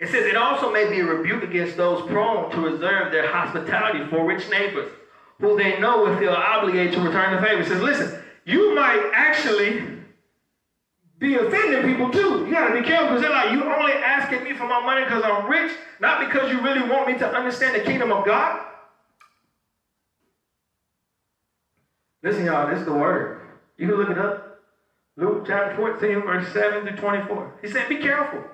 It 0.00 0.08
says 0.08 0.26
it 0.26 0.36
also 0.36 0.72
may 0.72 0.88
be 0.88 1.00
a 1.00 1.04
rebuke 1.04 1.42
against 1.42 1.76
those 1.76 2.08
prone 2.08 2.50
to 2.52 2.60
reserve 2.60 3.10
their 3.10 3.26
hospitality 3.26 4.08
for 4.08 4.24
rich 4.24 4.48
neighbors, 4.48 4.90
who 5.40 5.56
they 5.56 5.80
know 5.80 6.04
will 6.04 6.16
feel 6.18 6.32
obligated 6.32 6.92
to 6.94 7.00
return 7.00 7.34
the 7.34 7.42
favor. 7.42 7.62
It 7.62 7.66
says, 7.66 7.82
listen, 7.82 8.22
you 8.44 8.74
might 8.76 9.10
actually 9.12 9.82
be 11.18 11.34
offending 11.34 11.82
people 11.82 12.10
too. 12.10 12.46
You 12.46 12.52
gotta 12.52 12.80
be 12.80 12.86
careful 12.86 13.08
because 13.08 13.22
they're 13.22 13.30
like, 13.30 13.52
you're 13.52 13.76
only 13.76 13.92
asking 13.92 14.44
me 14.44 14.54
for 14.54 14.68
my 14.68 14.80
money 14.84 15.02
because 15.02 15.24
I'm 15.24 15.50
rich, 15.50 15.72
not 16.00 16.20
because 16.20 16.52
you 16.52 16.60
really 16.60 16.88
want 16.88 17.08
me 17.08 17.18
to 17.18 17.28
understand 17.28 17.74
the 17.74 17.80
kingdom 17.80 18.12
of 18.12 18.24
God. 18.24 18.64
Listen, 22.22 22.46
y'all, 22.46 22.68
this 22.68 22.80
is 22.80 22.84
the 22.84 22.92
word. 22.92 23.40
You 23.76 23.88
can 23.88 23.96
look 23.96 24.10
it 24.10 24.18
up. 24.18 24.60
Luke 25.16 25.44
chapter 25.44 25.74
14, 25.76 26.22
verse 26.22 26.52
7 26.52 26.84
to 26.84 26.96
24. 26.96 27.58
He 27.62 27.68
said, 27.68 27.88
be 27.88 27.96
careful. 27.96 28.44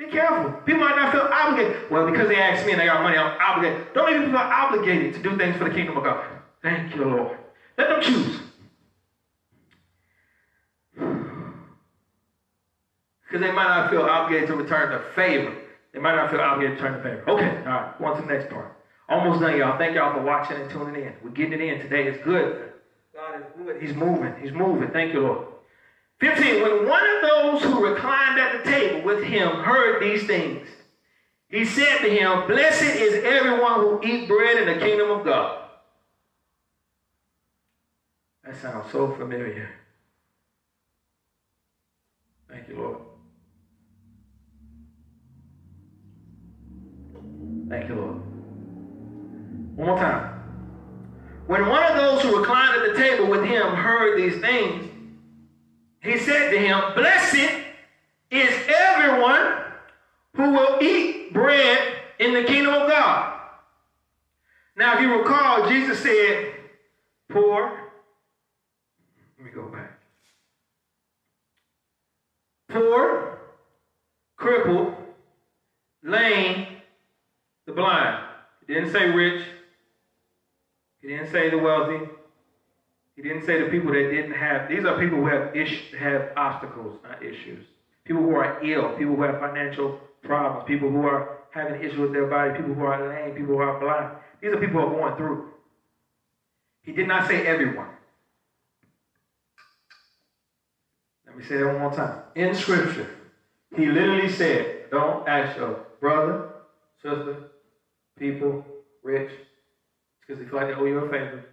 Be 0.00 0.06
careful. 0.06 0.50
People 0.64 0.80
might 0.80 0.96
not 0.96 1.12
feel 1.12 1.28
obligated. 1.30 1.90
Well, 1.90 2.10
because 2.10 2.26
they 2.28 2.36
asked 2.36 2.64
me 2.64 2.72
and 2.72 2.80
they 2.80 2.86
got 2.86 3.02
money, 3.02 3.18
I'm 3.18 3.38
obligated. 3.38 3.92
Don't 3.92 4.08
even 4.08 4.30
feel 4.30 4.38
obligated 4.38 5.12
to 5.12 5.22
do 5.22 5.36
things 5.36 5.58
for 5.58 5.64
the 5.64 5.74
kingdom 5.74 5.98
of 5.98 6.04
God. 6.04 6.24
Thank 6.62 6.96
you, 6.96 7.04
Lord. 7.04 7.36
Let 7.76 7.90
them 7.90 8.00
choose. 8.00 8.40
Because 13.26 13.42
they 13.46 13.52
might 13.52 13.68
not 13.68 13.90
feel 13.90 14.00
obligated 14.00 14.48
to 14.48 14.54
return 14.54 14.90
the 14.90 15.00
favor. 15.14 15.54
They 15.92 16.00
might 16.00 16.16
not 16.16 16.30
feel 16.30 16.40
obligated 16.40 16.78
to 16.78 16.84
return 16.84 17.02
the 17.02 17.02
favor. 17.06 17.30
Okay, 17.30 17.58
all 17.58 17.64
right, 17.64 17.94
on 18.00 18.16
to 18.16 18.22
the 18.22 18.32
next 18.32 18.48
part. 18.48 18.78
Almost 19.06 19.40
done, 19.40 19.58
y'all. 19.58 19.76
Thank 19.76 19.96
y'all 19.96 20.14
for 20.14 20.22
watching 20.22 20.56
and 20.56 20.70
tuning 20.70 20.94
in. 20.94 21.12
We're 21.22 21.30
getting 21.30 21.52
it 21.52 21.60
in 21.60 21.80
today. 21.80 22.06
It's 22.06 22.24
good. 22.24 22.72
God 23.14 23.38
is 23.38 23.46
good. 23.54 23.82
He's 23.82 23.94
moving. 23.94 24.34
He's 24.40 24.52
moving. 24.52 24.90
Thank 24.92 25.12
you, 25.12 25.20
Lord. 25.20 25.46
15. 26.20 26.62
When 26.62 26.88
one 26.88 27.02
of 27.02 27.22
those 27.22 27.62
who 27.62 27.86
reclined 27.86 28.38
at 28.38 28.62
the 28.62 28.70
table 28.70 29.02
with 29.02 29.24
him 29.24 29.48
heard 29.48 30.02
these 30.02 30.26
things, 30.26 30.66
he 31.48 31.64
said 31.64 31.98
to 31.98 32.10
him, 32.10 32.46
Blessed 32.46 32.82
is 32.82 33.24
everyone 33.24 33.80
who 33.80 34.00
eat 34.04 34.28
bread 34.28 34.58
in 34.58 34.78
the 34.78 34.84
kingdom 34.84 35.10
of 35.10 35.24
God. 35.24 35.64
That 38.44 38.56
sounds 38.60 38.92
so 38.92 39.12
familiar. 39.12 39.70
Thank 42.48 42.68
you, 42.68 42.76
Lord. 42.76 42.98
Thank 47.68 47.88
you, 47.88 47.94
Lord. 47.94 48.16
One 49.76 49.86
more 49.86 49.98
time. 49.98 50.40
When 51.46 51.66
one 51.66 51.82
of 51.84 51.96
those 51.96 52.22
who 52.22 52.38
reclined 52.38 52.82
at 52.82 52.92
the 52.92 53.00
table 53.00 53.26
with 53.26 53.44
him 53.44 53.68
heard 53.68 54.18
these 54.18 54.40
things, 54.40 54.90
he 56.02 56.18
said 56.18 56.50
to 56.50 56.58
him, 56.58 56.94
Blessed 56.94 57.52
is 58.30 58.68
everyone 58.68 59.62
who 60.34 60.52
will 60.52 60.78
eat 60.82 61.32
bread 61.32 61.96
in 62.18 62.32
the 62.32 62.44
kingdom 62.44 62.74
of 62.74 62.88
God. 62.88 63.38
Now, 64.76 64.94
if 64.94 65.00
you 65.00 65.18
recall, 65.18 65.68
Jesus 65.68 65.98
said, 66.00 66.54
Poor. 67.28 67.92
Let 69.38 69.44
me 69.44 69.52
go 69.52 69.68
back. 69.68 69.98
Poor, 72.68 73.38
crippled, 74.36 74.94
lame, 76.02 76.66
the 77.66 77.72
blind. 77.72 78.24
He 78.66 78.74
didn't 78.74 78.92
say 78.92 79.10
rich. 79.10 79.44
He 81.02 81.08
didn't 81.08 81.30
say 81.30 81.50
the 81.50 81.58
wealthy. 81.58 82.06
He 83.16 83.22
didn't 83.22 83.44
say 83.44 83.62
the 83.62 83.70
people 83.70 83.92
that 83.92 84.10
didn't 84.10 84.32
have. 84.32 84.68
These 84.68 84.84
are 84.84 84.98
people 84.98 85.18
who 85.18 85.26
have 85.26 85.54
ish, 85.54 85.92
have 85.98 86.32
obstacles, 86.36 86.98
not 87.02 87.22
issues. 87.22 87.64
People 88.04 88.22
who 88.22 88.36
are 88.36 88.58
ill. 88.62 88.90
People 88.96 89.16
who 89.16 89.22
have 89.22 89.38
financial 89.40 89.98
problems. 90.22 90.64
People 90.66 90.90
who 90.90 91.02
are 91.02 91.38
having 91.50 91.82
issues 91.82 91.98
with 91.98 92.12
their 92.12 92.26
body. 92.26 92.52
People 92.56 92.74
who 92.74 92.84
are 92.84 93.08
lame. 93.08 93.34
People 93.34 93.54
who 93.54 93.60
are 93.60 93.80
blind. 93.80 94.10
These 94.40 94.52
are 94.52 94.56
people 94.56 94.80
who 94.80 94.86
are 94.86 94.90
going 94.90 95.16
through. 95.16 95.50
He 96.82 96.92
did 96.92 97.06
not 97.06 97.26
say 97.26 97.46
everyone. 97.46 97.88
Let 101.26 101.36
me 101.36 101.42
say 101.42 101.58
that 101.58 101.66
one 101.66 101.78
more 101.78 101.92
time. 101.92 102.14
In 102.34 102.54
Scripture, 102.54 103.06
he 103.76 103.86
literally 103.86 104.28
said, 104.28 104.90
"Don't 104.90 105.28
ask 105.28 105.56
your 105.56 105.76
brother, 106.00 106.48
sister, 107.02 107.36
people, 108.18 108.64
rich, 109.02 109.30
because 110.20 110.40
they 110.40 110.48
feel 110.48 110.58
like 110.58 110.68
they 110.68 110.74
owe 110.74 110.86
you 110.86 110.98
a 110.98 111.08
favor 111.10 111.44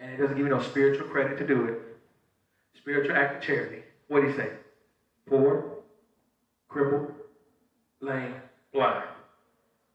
and 0.00 0.12
it 0.12 0.16
doesn't 0.16 0.36
give 0.36 0.46
you 0.46 0.52
no 0.52 0.60
spiritual 0.60 1.06
credit 1.08 1.38
to 1.38 1.46
do 1.46 1.64
it. 1.66 1.80
Spiritual 2.76 3.16
act 3.16 3.36
of 3.36 3.42
charity. 3.42 3.82
What 4.08 4.20
did 4.20 4.30
he 4.30 4.36
say? 4.36 4.50
Poor, 5.26 5.78
crippled, 6.68 7.12
lame, 8.00 8.34
blind. 8.72 9.04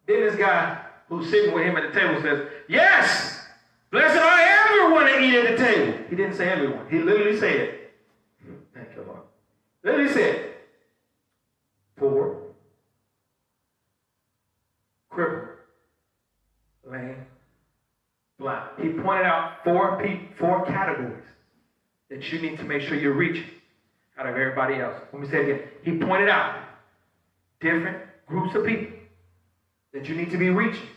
Then 0.08 0.22
this 0.22 0.36
guy 0.36 0.82
who's 1.08 1.30
sitting 1.30 1.54
with 1.54 1.64
him 1.64 1.78
at 1.78 1.94
the 1.94 2.00
table 2.00 2.20
says, 2.22 2.48
Yes, 2.68 3.42
blessed 3.92 4.18
are 4.18 4.40
everyone 4.40 5.06
that 5.06 5.22
eat 5.22 5.36
at 5.36 5.58
the 5.58 5.64
table. 5.64 6.00
He 6.10 6.16
didn't 6.16 6.36
say 6.36 6.50
everyone. 6.50 6.90
He 6.90 7.00
literally 7.00 7.38
said, 7.38 7.76
Thank 8.74 8.96
you, 8.96 9.04
Lord. 9.06 9.20
Literally 9.84 10.12
said, 10.12 10.54
Poor, 11.96 12.42
crippled, 15.10 15.50
lame, 16.86 17.26
blind. 18.40 18.70
He 18.82 18.90
pointed 18.90 19.26
out 19.26 19.64
four, 19.64 20.02
four 20.38 20.66
categories 20.66 21.24
that 22.10 22.32
you 22.32 22.42
need 22.42 22.58
to 22.58 22.66
make 22.66 22.82
sure 22.82 22.98
you're 22.98 23.14
reaching 23.14 23.46
out 24.18 24.26
of 24.26 24.36
everybody 24.36 24.76
else. 24.76 24.96
Let 25.14 25.22
me 25.22 25.28
say 25.28 25.42
it 25.42 25.50
again. 25.50 25.68
He 25.84 25.98
pointed 25.98 26.30
out 26.30 26.64
different 27.60 27.98
groups 28.26 28.56
of 28.56 28.66
people 28.66 28.98
that 29.94 30.08
you 30.08 30.16
need 30.16 30.32
to 30.32 30.38
be 30.38 30.50
reaching 30.50 30.88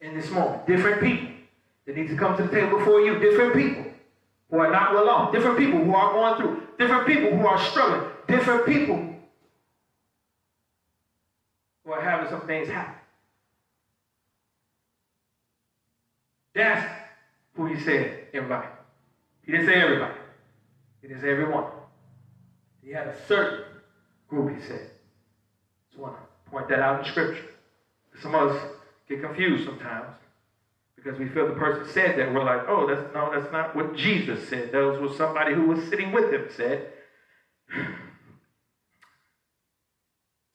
in 0.00 0.14
this 0.14 0.30
moment. 0.30 0.66
Different 0.66 1.02
people 1.02 1.32
that 1.86 1.96
need 1.96 2.08
to 2.08 2.16
come 2.16 2.36
to 2.36 2.44
the 2.44 2.48
table 2.48 2.78
before 2.78 3.00
you. 3.00 3.18
Different 3.18 3.54
people 3.54 3.84
who 4.50 4.58
are 4.58 4.70
not 4.70 4.94
well 4.94 5.08
off. 5.08 5.32
Different 5.32 5.58
people 5.58 5.82
who 5.84 5.94
are 5.94 6.12
going 6.12 6.36
through. 6.40 6.62
Different 6.78 7.06
people 7.06 7.36
who 7.36 7.46
are 7.46 7.58
struggling. 7.58 8.10
Different 8.26 8.66
people 8.66 9.14
who 11.84 11.92
are 11.92 12.00
having 12.00 12.28
some 12.30 12.46
things 12.46 12.68
happen. 12.68 12.97
That's 16.58 16.84
who 17.54 17.66
he 17.66 17.80
said 17.84 18.26
everybody. 18.34 18.66
He 19.46 19.52
didn't 19.52 19.68
say 19.68 19.80
everybody. 19.80 20.14
He 21.00 21.06
didn't 21.06 21.22
say 21.22 21.30
everyone. 21.30 21.66
He 22.82 22.90
had 22.90 23.06
a 23.06 23.14
certain 23.28 23.64
group, 24.28 24.56
he 24.56 24.66
said. 24.66 24.90
Just 25.88 26.00
want 26.00 26.16
to 26.16 26.50
point 26.50 26.68
that 26.68 26.80
out 26.80 27.06
in 27.06 27.12
Scripture. 27.12 27.44
Some 28.20 28.34
of 28.34 28.50
us 28.50 28.62
get 29.08 29.22
confused 29.22 29.66
sometimes 29.66 30.08
because 30.96 31.16
we 31.16 31.28
feel 31.28 31.46
the 31.46 31.54
person 31.54 31.86
said 31.92 32.18
that. 32.18 32.34
We're 32.34 32.42
like, 32.42 32.62
oh, 32.66 32.88
that's 32.88 33.14
no, 33.14 33.30
that's 33.32 33.52
not 33.52 33.76
what 33.76 33.94
Jesus 33.94 34.48
said. 34.48 34.72
That 34.72 35.00
was 35.00 35.16
somebody 35.16 35.54
who 35.54 35.66
was 35.68 35.88
sitting 35.88 36.10
with 36.10 36.32
him 36.32 36.48
said. 36.56 36.88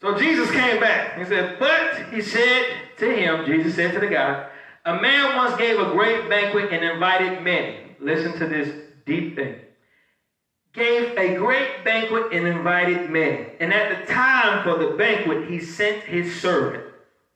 So 0.02 0.18
Jesus 0.18 0.52
came 0.52 0.82
back. 0.82 1.18
He 1.18 1.24
said, 1.24 1.58
but 1.60 2.14
he 2.14 2.22
said 2.22 2.66
to 2.98 3.16
him, 3.16 3.46
Jesus 3.46 3.74
said 3.74 3.94
to 3.94 4.02
the 4.02 4.08
guy, 4.08 4.50
a 4.86 5.00
man 5.00 5.38
once 5.38 5.58
gave 5.58 5.80
a 5.80 5.92
great 5.92 6.30
banquet 6.30 6.72
and 6.72 6.84
invited 6.84 7.42
many. 7.42 7.96
Listen 8.00 8.34
to 8.40 8.48
this 8.48 8.70
deep 9.06 9.36
thing. 9.36 9.56
Gave 10.74 11.18
a 11.18 11.36
great 11.36 11.86
banquet 11.86 12.34
and 12.34 12.48
invited 12.48 13.10
many. 13.10 13.48
And 13.60 13.74
at 13.74 14.06
the 14.06 14.14
time 14.14 14.64
for 14.64 14.78
the 14.78 14.98
banquet, 14.98 15.48
he 15.48 15.60
sent 15.60 16.04
his 16.04 16.42
servant 16.42 16.84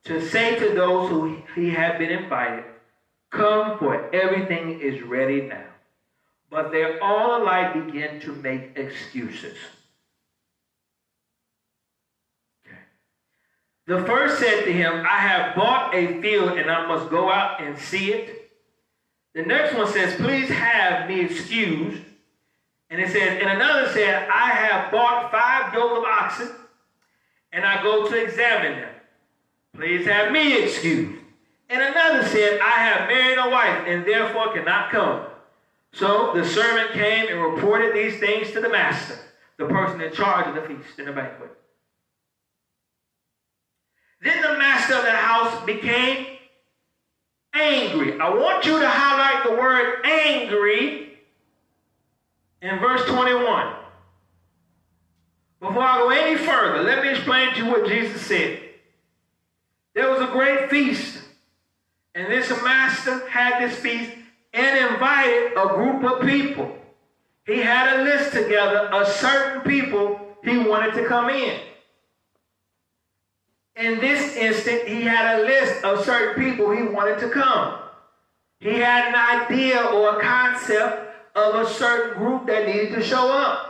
to 0.05 0.25
say 0.27 0.57
to 0.59 0.73
those 0.73 1.09
who 1.09 1.41
he 1.55 1.69
had 1.69 1.99
been 1.99 2.09
invited, 2.09 2.65
Come, 3.29 3.77
for 3.77 4.13
everything 4.13 4.79
is 4.79 5.01
ready 5.01 5.41
now. 5.41 5.65
But 6.49 6.71
they 6.71 6.99
all 6.99 7.41
alike 7.41 7.85
began 7.85 8.19
to 8.21 8.31
make 8.31 8.71
excuses. 8.75 9.57
The 13.87 14.03
first 14.03 14.39
said 14.39 14.65
to 14.65 14.73
him, 14.73 15.05
I 15.09 15.17
have 15.17 15.55
bought 15.55 15.95
a 15.95 16.21
field 16.21 16.57
and 16.57 16.69
I 16.69 16.85
must 16.87 17.09
go 17.09 17.31
out 17.31 17.61
and 17.61 17.79
see 17.79 18.11
it. 18.11 18.51
The 19.33 19.43
next 19.43 19.75
one 19.75 19.87
says, 19.87 20.15
Please 20.15 20.49
have 20.49 21.09
me 21.09 21.21
excused. 21.21 22.03
And 22.89 23.01
it 23.01 23.09
says, 23.09 23.41
and 23.41 23.49
another 23.49 23.89
said, 23.91 24.27
I 24.29 24.49
have 24.49 24.91
bought 24.91 25.31
five 25.31 25.73
yoke 25.73 25.97
of 25.99 26.03
oxen 26.03 26.49
and 27.51 27.65
I 27.65 27.81
go 27.81 28.09
to 28.09 28.23
examine 28.23 28.79
them. 28.79 28.93
Please 29.75 30.05
have 30.05 30.31
me 30.31 30.63
excused. 30.63 31.19
And 31.69 31.81
another 31.81 32.25
said, 32.27 32.59
I 32.59 32.71
have 32.71 33.09
married 33.09 33.37
a 33.37 33.49
wife 33.49 33.83
and 33.87 34.05
therefore 34.05 34.53
cannot 34.53 34.91
come. 34.91 35.25
So 35.93 36.33
the 36.33 36.45
servant 36.45 36.91
came 36.91 37.27
and 37.29 37.41
reported 37.41 37.93
these 37.93 38.19
things 38.19 38.51
to 38.51 38.61
the 38.61 38.69
master, 38.69 39.17
the 39.57 39.65
person 39.65 40.01
in 40.01 40.13
charge 40.13 40.47
of 40.47 40.55
the 40.55 40.61
feast 40.61 40.99
and 40.99 41.07
the 41.07 41.13
banquet. 41.13 41.56
Then 44.21 44.41
the 44.41 44.57
master 44.57 44.95
of 44.95 45.03
the 45.03 45.11
house 45.11 45.65
became 45.65 46.25
angry. 47.53 48.19
I 48.19 48.29
want 48.29 48.65
you 48.65 48.79
to 48.79 48.89
highlight 48.89 49.43
the 49.43 49.51
word 49.51 50.05
angry 50.05 51.19
in 52.61 52.79
verse 52.79 53.05
21. 53.05 53.73
Before 55.59 55.81
I 55.81 55.97
go 55.97 56.09
any 56.09 56.37
further, 56.37 56.83
let 56.83 57.03
me 57.03 57.09
explain 57.09 57.53
to 57.53 57.57
you 57.57 57.65
what 57.65 57.87
Jesus 57.87 58.21
said. 58.21 58.61
There 59.95 60.11
was 60.11 60.21
a 60.21 60.31
great 60.31 60.69
feast, 60.69 61.19
and 62.13 62.31
this 62.31 62.49
master 62.49 63.27
had 63.29 63.59
this 63.59 63.77
feast 63.79 64.11
and 64.53 64.93
invited 64.93 65.53
a 65.57 65.67
group 65.73 66.03
of 66.03 66.27
people. 66.27 66.75
He 67.45 67.57
had 67.59 67.99
a 67.99 68.03
list 68.03 68.33
together 68.33 68.79
of 68.89 69.07
certain 69.07 69.61
people 69.61 70.37
he 70.43 70.57
wanted 70.57 70.93
to 70.95 71.07
come 71.07 71.29
in. 71.29 71.59
In 73.77 73.99
this 73.99 74.35
instant, 74.35 74.87
he 74.87 75.01
had 75.01 75.39
a 75.39 75.43
list 75.43 75.83
of 75.83 76.03
certain 76.03 76.43
people 76.43 76.71
he 76.71 76.83
wanted 76.83 77.19
to 77.19 77.29
come. 77.29 77.79
He 78.59 78.79
had 78.79 79.09
an 79.09 79.43
idea 79.43 79.83
or 79.83 80.17
a 80.17 80.21
concept 80.21 81.13
of 81.35 81.55
a 81.55 81.69
certain 81.69 82.17
group 82.17 82.47
that 82.47 82.65
needed 82.65 82.95
to 82.95 83.03
show 83.03 83.31
up. 83.31 83.67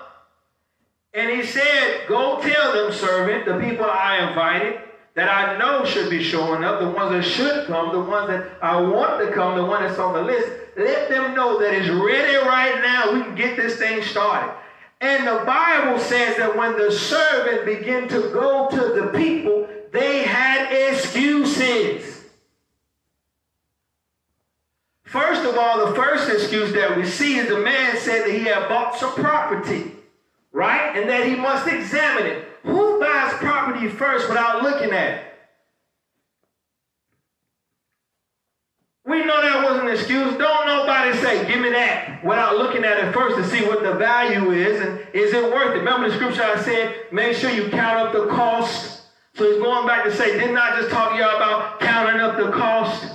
And 1.13 1.29
he 1.29 1.45
said, 1.45 2.07
Go 2.07 2.39
tell 2.41 2.73
them, 2.73 2.93
servant, 2.93 3.45
the 3.45 3.59
people 3.59 3.85
I 3.85 4.29
invited, 4.29 4.79
that 5.15 5.29
I 5.29 5.57
know 5.57 5.83
should 5.83 6.09
be 6.09 6.23
showing 6.23 6.63
up, 6.63 6.79
the 6.79 6.89
ones 6.89 7.11
that 7.11 7.23
should 7.23 7.65
come, 7.65 7.91
the 7.91 7.99
ones 7.99 8.27
that 8.27 8.49
I 8.61 8.79
want 8.79 9.27
to 9.27 9.33
come, 9.33 9.57
the 9.57 9.65
one 9.65 9.81
that's 9.81 9.99
on 9.99 10.13
the 10.13 10.21
list, 10.21 10.47
let 10.77 11.09
them 11.09 11.33
know 11.33 11.59
that 11.59 11.73
it's 11.73 11.89
ready 11.89 12.35
right 12.47 12.79
now. 12.81 13.13
We 13.13 13.23
can 13.23 13.35
get 13.35 13.57
this 13.57 13.77
thing 13.77 14.03
started. 14.03 14.53
And 15.01 15.27
the 15.27 15.43
Bible 15.45 15.99
says 15.99 16.37
that 16.37 16.55
when 16.55 16.77
the 16.77 16.91
servant 16.91 17.65
began 17.65 18.07
to 18.09 18.21
go 18.31 18.69
to 18.69 19.01
the 19.01 19.07
people, 19.17 19.56
they 19.91 20.23
had 20.23 20.71
excuses. 20.71 22.25
First 25.03 25.43
of 25.45 25.57
all, 25.57 25.87
the 25.87 25.95
first 25.95 26.29
excuse 26.29 26.73
that 26.73 26.97
we 26.97 27.05
see 27.05 27.37
is 27.37 27.47
the 27.47 27.59
man 27.59 27.97
said 27.97 28.25
that 28.25 28.33
he 28.33 28.43
had 28.43 28.67
bought 28.67 28.97
some 28.97 29.13
property, 29.13 29.93
right? 30.51 30.97
And 30.97 31.09
that 31.09 31.25
he 31.25 31.35
must 31.35 31.65
examine 31.65 32.25
it. 32.25 32.47
Who 32.63 32.99
buys 32.99 33.33
property 33.35 33.87
first 33.87 34.27
without 34.27 34.63
looking 34.63 34.91
at 34.91 35.13
it? 35.13 35.23
We 39.05 39.23
know 39.23 39.41
that 39.41 39.63
wasn't 39.63 39.87
an 39.87 39.95
excuse. 39.95 40.37
Don't 40.37 40.67
nobody 40.67 41.17
say, 41.19 41.47
give 41.47 41.61
me 41.61 41.69
that, 41.69 42.21
without 42.25 42.57
looking 42.57 42.83
at 42.83 42.99
it 42.99 43.13
first 43.13 43.37
to 43.37 43.47
see 43.47 43.65
what 43.65 43.81
the 43.81 43.93
value 43.93 44.51
is 44.51 44.81
and 44.81 44.99
is 45.13 45.33
it 45.33 45.43
worth 45.45 45.73
it. 45.73 45.79
Remember 45.79 46.09
the 46.09 46.15
scripture 46.15 46.43
I 46.43 46.61
said, 46.61 46.93
make 47.13 47.37
sure 47.37 47.49
you 47.49 47.69
count 47.69 48.07
up 48.07 48.11
the 48.11 48.27
cost. 48.27 48.96
So 49.37 49.51
he's 49.51 49.61
going 49.61 49.85
back 49.85 50.03
to 50.05 50.15
say, 50.15 50.37
didn't 50.39 50.57
I 50.57 50.79
just 50.79 50.89
talk 50.89 51.11
to 51.11 51.17
y'all 51.17 51.35
about 51.35 51.79
counting 51.79 52.19
up 52.19 52.37
the 52.37 52.51
cost? 52.51 53.05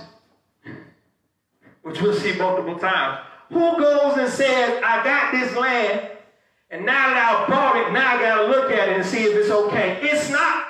Which 1.82 2.00
we'll 2.00 2.14
see 2.14 2.36
multiple 2.36 2.78
times. 2.78 3.18
Who 3.48 3.76
goes 3.76 4.16
and 4.16 4.30
says, 4.30 4.80
I 4.84 5.02
got 5.02 5.32
this 5.32 5.56
land 5.56 6.10
and 6.72 6.86
now 6.86 7.10
that 7.10 7.18
I've 7.18 7.48
bought 7.48 7.76
it, 7.76 7.92
now 7.92 8.16
I 8.16 8.22
got 8.22 8.42
to 8.42 8.46
look 8.46 8.70
at 8.70 8.88
it 8.88 8.96
and 8.96 9.04
see 9.04 9.24
if 9.24 9.36
it's 9.36 9.50
okay. 9.50 9.98
It's 10.00 10.30
not 10.30 10.64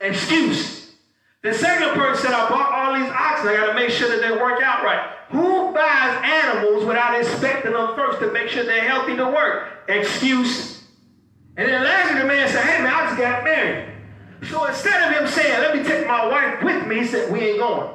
excuse. 0.00 0.94
The 1.42 1.54
second 1.54 1.94
person 1.94 2.26
said, 2.26 2.34
I 2.34 2.48
bought 2.50 2.70
all 2.70 3.00
these 3.00 3.10
oxen. 3.10 3.48
I 3.48 3.56
got 3.56 3.66
to 3.68 3.74
make 3.74 3.90
sure 3.90 4.10
that 4.10 4.20
they 4.20 4.32
work 4.36 4.60
out 4.60 4.84
right. 4.84 5.12
Who 5.30 5.72
buys 5.72 6.22
animals 6.22 6.84
without 6.84 7.18
inspecting 7.18 7.72
them 7.72 7.94
first 7.94 8.18
to 8.18 8.30
make 8.30 8.48
sure 8.48 8.64
they're 8.64 8.86
healthy 8.86 9.16
to 9.16 9.26
work? 9.26 9.84
Excuse. 9.88 10.82
And 11.56 11.66
then 11.66 11.82
lastly, 11.82 12.20
the 12.20 12.26
man 12.26 12.48
said, 12.48 12.64
hey, 12.64 12.82
man, 12.82 12.92
I 12.92 13.06
just 13.06 13.16
got 13.16 13.44
married. 13.44 13.95
So 14.44 14.64
instead 14.66 15.02
of 15.02 15.18
him 15.18 15.26
saying, 15.28 15.60
let 15.60 15.76
me 15.76 15.82
take 15.82 16.06
my 16.06 16.26
wife 16.26 16.62
with 16.62 16.86
me, 16.86 17.00
he 17.00 17.06
said, 17.06 17.32
we 17.32 17.40
ain't 17.40 17.58
going. 17.58 17.90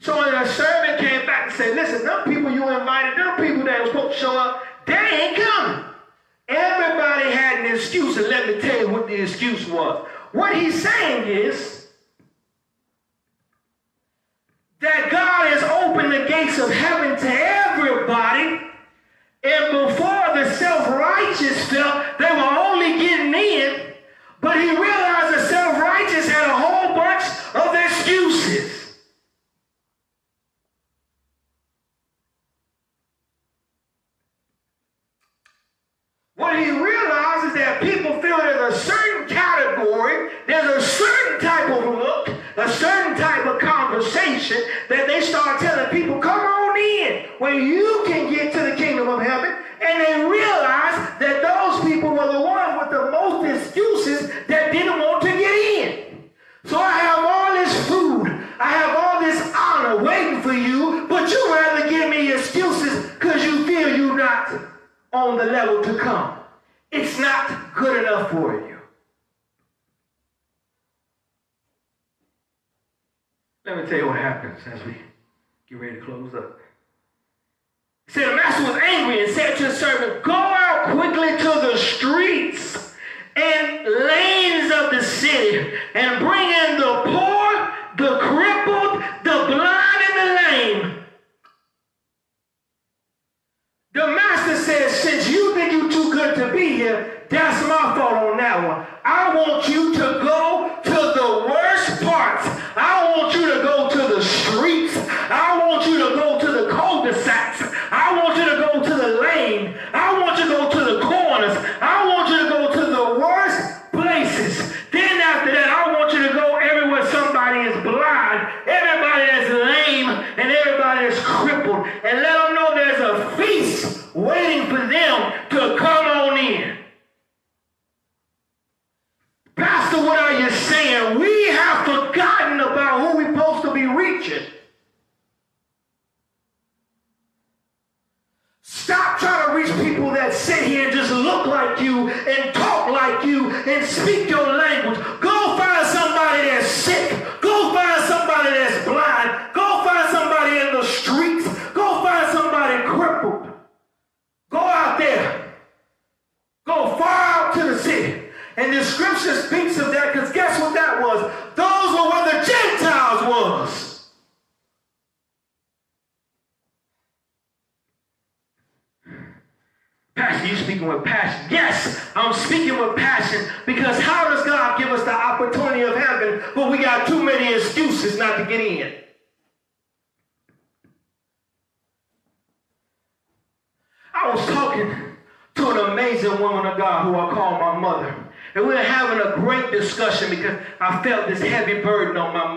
So 0.00 0.18
when 0.18 0.32
the 0.32 0.46
servant 0.46 1.00
came 1.00 1.26
back 1.26 1.48
and 1.48 1.56
said, 1.56 1.74
listen, 1.74 2.04
them 2.06 2.24
people 2.24 2.50
you 2.52 2.68
invited, 2.68 3.18
them 3.18 3.36
people 3.36 3.64
that 3.64 3.80
were 3.80 3.86
supposed 3.86 4.14
to 4.14 4.20
show 4.20 4.38
up, 4.38 4.64
they 4.86 4.94
ain't 4.94 5.36
coming. 5.36 5.84
Everybody 6.48 7.30
had 7.30 7.64
an 7.64 7.74
excuse, 7.74 8.16
and 8.16 8.28
let 8.28 8.46
me 8.46 8.60
tell 8.60 8.80
you 8.80 8.88
what 8.90 9.06
the 9.06 9.22
excuse 9.22 9.66
was. 9.66 10.06
What 10.32 10.54
he's 10.54 10.82
saying 10.82 11.28
is 11.28 11.88
that 14.80 15.10
God 15.10 15.48
has 15.48 15.62
opened 15.62 16.12
the 16.12 16.28
gates 16.28 16.58
of 16.58 16.70
heaven 16.70 17.18
to 17.18 17.28
everybody, 17.28 18.66
and 19.42 19.88
before 19.88 20.34
the 20.34 20.50
self-righteous 20.54 21.64
felt 21.66 22.18
they 22.18 22.30
were 22.30 22.58
only 22.58 22.98
getting 22.98 23.34
in, 23.34 23.94
but 24.40 24.56
he 24.56 24.70
realized 24.70 24.97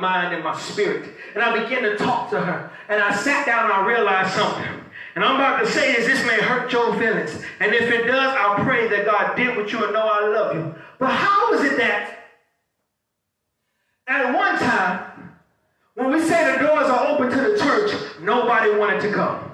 mind 0.02 0.34
and 0.34 0.44
my 0.44 0.58
spirit. 0.58 1.10
And 1.34 1.44
I 1.44 1.64
began 1.64 1.84
to 1.84 1.96
talk 1.96 2.30
to 2.32 2.42
her. 2.42 2.72
And 2.90 3.02
I 3.02 3.16
sat 3.16 3.46
down 3.46 3.66
and 3.66 3.74
I 3.74 3.86
realized 3.86 4.34
something. 4.34 4.68
And 5.16 5.24
I'm 5.24 5.36
about 5.36 5.60
to 5.60 5.68
say 5.68 5.96
this, 5.96 6.06
this 6.06 6.26
may 6.26 6.42
hurt 6.42 6.72
your 6.74 6.94
feelings. 6.98 7.42
And 7.60 7.74
if 7.74 7.84
it 7.84 8.08
does, 8.08 8.36
I'll 8.38 8.64
pray 8.66 8.88
that 8.90 9.06
God 9.06 9.36
did 9.36 9.56
with 9.56 9.72
you 9.72 9.84
and 9.84 9.94
know 9.94 10.08
I 10.08 10.28
love 10.28 10.56
you. 10.56 10.76
But 11.00 11.12
how 11.12 11.54
is 11.54 11.64
it 11.64 11.78
that 11.78 12.18
at 14.08 14.34
one 14.34 14.58
time, 14.58 15.38
when 15.96 16.12
we 16.12 16.22
say 16.22 16.54
the 16.54 16.66
doors 16.66 16.88
are 16.88 17.08
open 17.08 17.30
to 17.30 17.52
the 17.52 17.58
church, 17.58 17.94
nobody 18.22 18.76
wanted 18.76 19.02
to 19.02 19.12
come? 19.12 19.52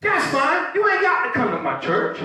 That's 0.00 0.26
fine. 0.32 0.74
You 0.74 0.88
ain't 0.88 1.00
got 1.00 1.26
to 1.26 1.32
come 1.32 1.50
to 1.52 1.58
my 1.58 1.80
church. 1.80 2.18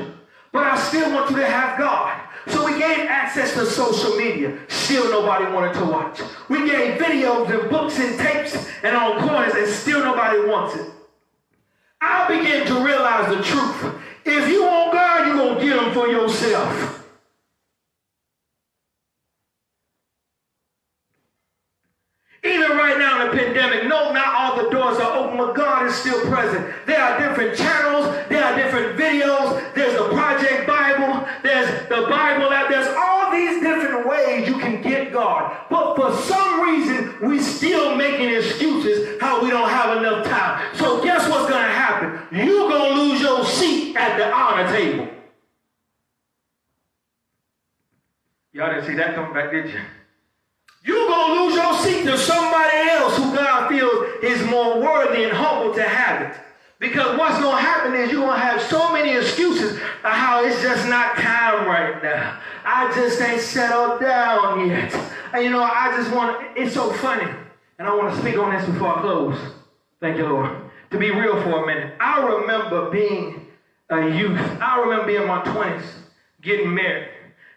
But 0.51 0.65
I 0.65 0.77
still 0.77 1.13
want 1.13 1.29
you 1.29 1.37
to 1.37 1.45
have 1.45 1.79
God. 1.79 2.19
So 2.49 2.65
we 2.65 2.79
gave 2.79 3.07
access 3.07 3.53
to 3.53 3.65
social 3.65 4.15
media. 4.15 4.57
Still 4.67 5.09
nobody 5.09 5.45
wanted 5.51 5.73
to 5.75 5.85
watch. 5.85 6.19
We 6.49 6.67
gave 6.69 6.99
videos 6.99 7.49
and 7.49 7.69
books 7.69 7.99
and 7.99 8.19
tapes 8.19 8.67
and 8.83 8.95
on 8.95 9.27
corners 9.27 9.53
and 9.55 9.67
still 9.67 10.03
nobody 10.03 10.39
wants 10.47 10.75
it. 10.75 10.89
I 12.01 12.27
began 12.27 12.65
to 12.67 12.83
realize 12.83 13.35
the 13.35 13.43
truth. 13.43 13.95
If 14.25 14.47
you 14.49 14.63
want 14.63 14.93
God, 14.93 15.27
you're 15.27 15.35
going 15.35 15.59
to 15.59 15.65
get 15.65 15.83
him 15.83 15.93
for 15.93 16.07
yourself. 16.07 16.99
Even 22.43 22.71
right 22.77 22.97
now 22.97 23.21
in 23.21 23.27
the 23.27 23.43
pandemic, 23.43 23.83
no, 23.87 24.13
not 24.13 24.33
all 24.33 24.63
the 24.63 24.69
doors 24.69 24.97
are 24.97 25.17
open, 25.17 25.37
but 25.37 25.55
God 25.55 25.87
is 25.87 25.95
still 25.95 26.21
present. 26.31 26.73
There 26.85 27.01
are 27.01 27.19
different 27.19 27.57
channels, 27.57 28.05
there 28.29 28.43
are 28.43 28.55
different 28.55 28.97
videos, 28.97 29.73
there's 29.75 29.93
the 29.93 30.07
Project 30.09 30.48
the 31.89 32.07
Bible 32.09 32.51
app, 32.51 32.69
there's 32.69 32.87
all 32.97 33.31
these 33.31 33.61
different 33.61 34.07
ways 34.07 34.47
you 34.47 34.57
can 34.59 34.81
get 34.81 35.11
God. 35.11 35.57
But 35.69 35.95
for 35.95 36.15
some 36.23 36.61
reason, 36.61 37.15
we 37.21 37.39
still 37.39 37.95
making 37.95 38.29
excuses 38.29 39.19
how 39.21 39.43
we 39.43 39.49
don't 39.49 39.69
have 39.69 39.97
enough 39.97 40.25
time. 40.25 40.75
So 40.75 41.03
guess 41.03 41.27
what's 41.29 41.49
going 41.49 41.63
to 41.63 41.71
happen? 41.71 42.37
You're 42.37 42.69
going 42.69 42.93
to 42.93 43.01
lose 43.01 43.21
your 43.21 43.45
seat 43.45 43.95
at 43.95 44.17
the 44.17 44.31
honor 44.31 44.71
table. 44.71 45.07
Y'all 48.51 48.73
didn't 48.73 48.87
see 48.87 48.95
that 48.95 49.15
coming 49.15 49.33
back, 49.33 49.51
did 49.51 49.69
you? 49.71 49.79
You're 50.83 51.07
going 51.07 51.35
to 51.35 51.43
lose 51.43 51.55
your 51.55 51.77
seat 51.79 52.03
to 52.05 52.17
somebody 52.17 52.77
else 52.89 53.17
who 53.17 53.35
God 53.35 53.69
feels 53.69 54.23
is 54.23 54.49
more 54.49 54.81
worthy 54.81 55.23
and 55.23 55.33
humble 55.33 55.73
to 55.73 55.83
have 55.83 56.21
it. 56.21 56.41
Because 56.79 57.17
what's 57.17 57.37
going 57.39 57.57
to 57.57 57.61
happen 57.61 57.93
is 57.93 58.09
you're 58.09 58.21
going 58.21 58.39
to 58.39 58.45
have 58.45 58.61
so 58.61 58.93
many 58.93 59.15
excuses 59.15 59.73
of 59.73 60.11
how 60.11 60.45
it's 60.45 60.61
just 60.61 60.87
not 60.87 61.17
time 61.17 61.67
right 61.67 62.01
now. 62.01 62.39
I 62.63 62.89
just 62.95 63.21
ain't 63.21 63.41
settled 63.41 63.99
down 63.99 64.69
yet. 64.69 64.93
And 65.33 65.43
you 65.43 65.49
know, 65.49 65.61
I 65.61 65.93
just 65.97 66.11
want, 66.13 66.57
it's 66.57 66.73
so 66.73 66.93
funny. 66.93 67.29
And 67.77 67.87
I 67.87 67.95
want 67.95 68.13
to 68.13 68.21
speak 68.21 68.37
on 68.37 68.55
this 68.55 68.65
before 68.65 68.97
I 68.97 69.01
close. 69.01 69.37
Thank 69.99 70.17
you, 70.17 70.27
Lord. 70.27 70.55
To 70.91 70.97
be 70.97 71.11
real 71.11 71.41
for 71.43 71.63
a 71.63 71.67
minute, 71.67 71.95
I 71.99 72.25
remember 72.25 72.89
being 72.89 73.45
a 73.89 74.07
youth. 74.09 74.39
I 74.61 74.79
remember 74.79 75.05
being 75.05 75.21
in 75.23 75.27
my 75.27 75.41
20s, 75.41 75.83
getting 76.41 76.73
married. 76.73 77.09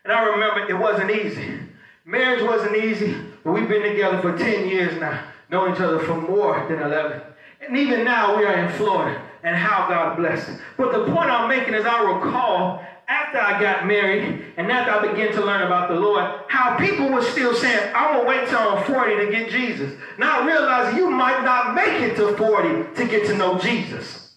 And 0.04 0.12
I 0.12 0.24
remember 0.24 0.68
it 0.68 0.78
wasn't 0.78 1.12
easy. 1.12 1.60
Marriage 2.04 2.42
wasn't 2.42 2.76
easy, 2.76 3.16
but 3.44 3.52
we've 3.52 3.68
been 3.68 3.82
together 3.82 4.20
for 4.20 4.36
10 4.36 4.68
years 4.68 4.98
now, 4.98 5.24
knowing 5.48 5.74
each 5.74 5.80
other 5.80 6.00
for 6.00 6.20
more 6.20 6.66
than 6.68 6.82
11. 6.82 7.22
And 7.66 7.76
even 7.76 8.04
now 8.04 8.36
we 8.36 8.44
are 8.44 8.54
in 8.54 8.72
Florida 8.72 9.22
and 9.42 9.56
how 9.56 9.88
God 9.88 10.16
blessed. 10.16 10.50
But 10.76 10.92
the 10.92 11.12
point 11.12 11.30
I'm 11.30 11.48
making 11.48 11.74
is 11.74 11.84
I 11.84 12.02
recall 12.02 12.84
after 13.08 13.38
I 13.38 13.60
got 13.60 13.86
married 13.86 14.44
and 14.56 14.70
after 14.70 14.92
I 14.92 15.12
began 15.12 15.32
to 15.34 15.44
learn 15.44 15.62
about 15.62 15.88
the 15.88 15.94
Lord, 15.94 16.24
how 16.48 16.76
people 16.76 17.08
were 17.08 17.22
still 17.22 17.54
saying, 17.54 17.92
I'm 17.94 18.14
going 18.14 18.24
to 18.24 18.28
wait 18.28 18.48
till 18.48 18.58
I'm 18.58 18.84
40 18.84 19.26
to 19.26 19.30
get 19.30 19.50
Jesus. 19.50 19.92
Now 20.18 20.46
realizing 20.46 20.96
you 20.96 21.10
might 21.10 21.44
not 21.44 21.74
make 21.74 22.00
it 22.00 22.16
to 22.16 22.36
40 22.36 22.94
to 22.94 23.08
get 23.08 23.26
to 23.26 23.36
know 23.36 23.58
Jesus. 23.58 24.34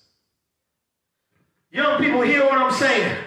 Young 1.71 2.01
people 2.01 2.21
hear 2.21 2.45
what 2.45 2.57
I'm 2.57 2.71
saying. 2.71 3.17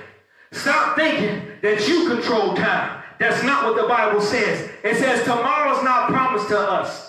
Stop 0.53 0.96
thinking 0.96 1.49
that 1.62 1.86
you 1.86 2.09
control 2.09 2.55
time. 2.55 3.03
That's 3.18 3.42
not 3.42 3.64
what 3.64 3.80
the 3.80 3.88
Bible 3.88 4.20
says. 4.20 4.70
It 4.82 4.96
says 4.96 5.24
tomorrow's 5.24 5.82
not 5.84 6.09
promised 6.09 6.49
to 6.49 6.59
us. 6.59 7.07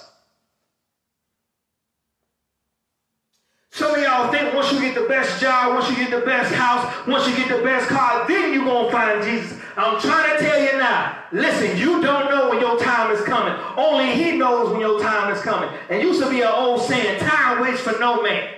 Some 3.79 3.95
of 3.95 4.01
y'all 4.01 4.29
think 4.29 4.53
once 4.53 4.73
you 4.73 4.81
get 4.81 4.93
the 4.93 5.07
best 5.07 5.39
job, 5.39 5.73
once 5.73 5.89
you 5.89 5.95
get 5.95 6.11
the 6.11 6.25
best 6.25 6.53
house, 6.53 7.07
once 7.07 7.25
you 7.29 7.33
get 7.33 7.47
the 7.47 7.63
best 7.63 7.87
car, 7.87 8.27
then 8.27 8.53
you're 8.53 8.65
going 8.65 8.87
to 8.87 8.91
find 8.91 9.23
Jesus. 9.23 9.57
I'm 9.77 10.01
trying 10.01 10.37
to 10.37 10.43
tell 10.43 10.61
you 10.61 10.77
now. 10.77 11.23
Listen, 11.31 11.77
you 11.77 12.01
don't 12.01 12.29
know 12.29 12.49
when 12.49 12.59
your 12.59 12.77
time 12.77 13.09
is 13.11 13.21
coming. 13.21 13.57
Only 13.77 14.11
he 14.21 14.35
knows 14.35 14.71
when 14.71 14.81
your 14.81 14.99
time 15.01 15.31
is 15.31 15.41
coming. 15.41 15.69
And 15.89 16.01
used 16.01 16.21
to 16.21 16.29
be 16.29 16.41
an 16.41 16.49
old 16.49 16.81
saying, 16.81 17.21
time 17.21 17.61
waits 17.61 17.79
for 17.79 17.97
no 17.99 18.21
man. 18.21 18.53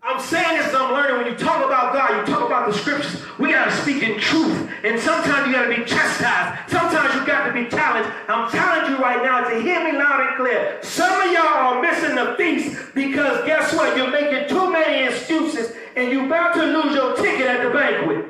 I'm 0.00 0.20
saying 0.20 0.62
this 0.62 0.72
I'm 0.72 0.92
learning 0.92 1.16
when 1.16 1.26
you 1.32 1.36
talk 1.36 1.66
about 1.66 1.92
God, 1.92 2.28
you 2.28 2.32
talk 2.32 2.46
about 2.46 2.68
the 2.70 2.78
scriptures, 2.78 3.20
we 3.40 3.50
got 3.50 3.64
to 3.64 3.72
speak 3.72 4.04
in 4.04 4.20
truth. 4.20 4.67
And 4.84 5.00
sometimes 5.00 5.46
you 5.46 5.52
got 5.52 5.68
to 5.68 5.76
be 5.76 5.84
chastised. 5.84 6.70
Sometimes 6.70 7.14
you 7.14 7.26
got 7.26 7.46
to 7.46 7.52
be 7.52 7.68
challenged. 7.68 8.10
I'm 8.28 8.50
challenging 8.50 8.96
you 8.96 9.02
right 9.02 9.22
now 9.22 9.48
to 9.48 9.60
hear 9.60 9.82
me 9.84 9.98
loud 9.98 10.26
and 10.26 10.36
clear. 10.36 10.78
Some 10.82 11.20
of 11.20 11.32
y'all 11.32 11.42
are 11.42 11.82
missing 11.82 12.14
the 12.14 12.34
feast 12.36 12.94
because 12.94 13.44
guess 13.44 13.72
what? 13.74 13.96
You're 13.96 14.10
making 14.10 14.48
too 14.48 14.70
many 14.70 15.06
excuses 15.06 15.74
and 15.96 16.12
you're 16.12 16.26
about 16.26 16.54
to 16.54 16.62
lose 16.62 16.94
your 16.94 17.16
ticket 17.16 17.46
at 17.46 17.62
the 17.64 17.70
banquet. 17.70 18.26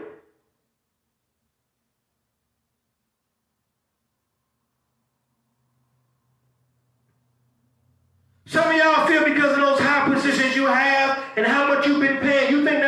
Some 8.47 8.71
of 8.71 8.77
y'all 8.77 9.07
feel 9.07 9.25
because 9.25 9.53
of 9.53 9.61
those 9.61 9.79
high 9.79 10.11
positions 10.11 10.57
you 10.57 10.65
have 10.65 11.23
and 11.37 11.47
how 11.47 11.69
much 11.69 11.87
you've 11.87 12.01
been 12.01 12.17
paying, 12.17 12.51
you 12.51 12.65
think 12.65 12.81
that's 12.81 12.88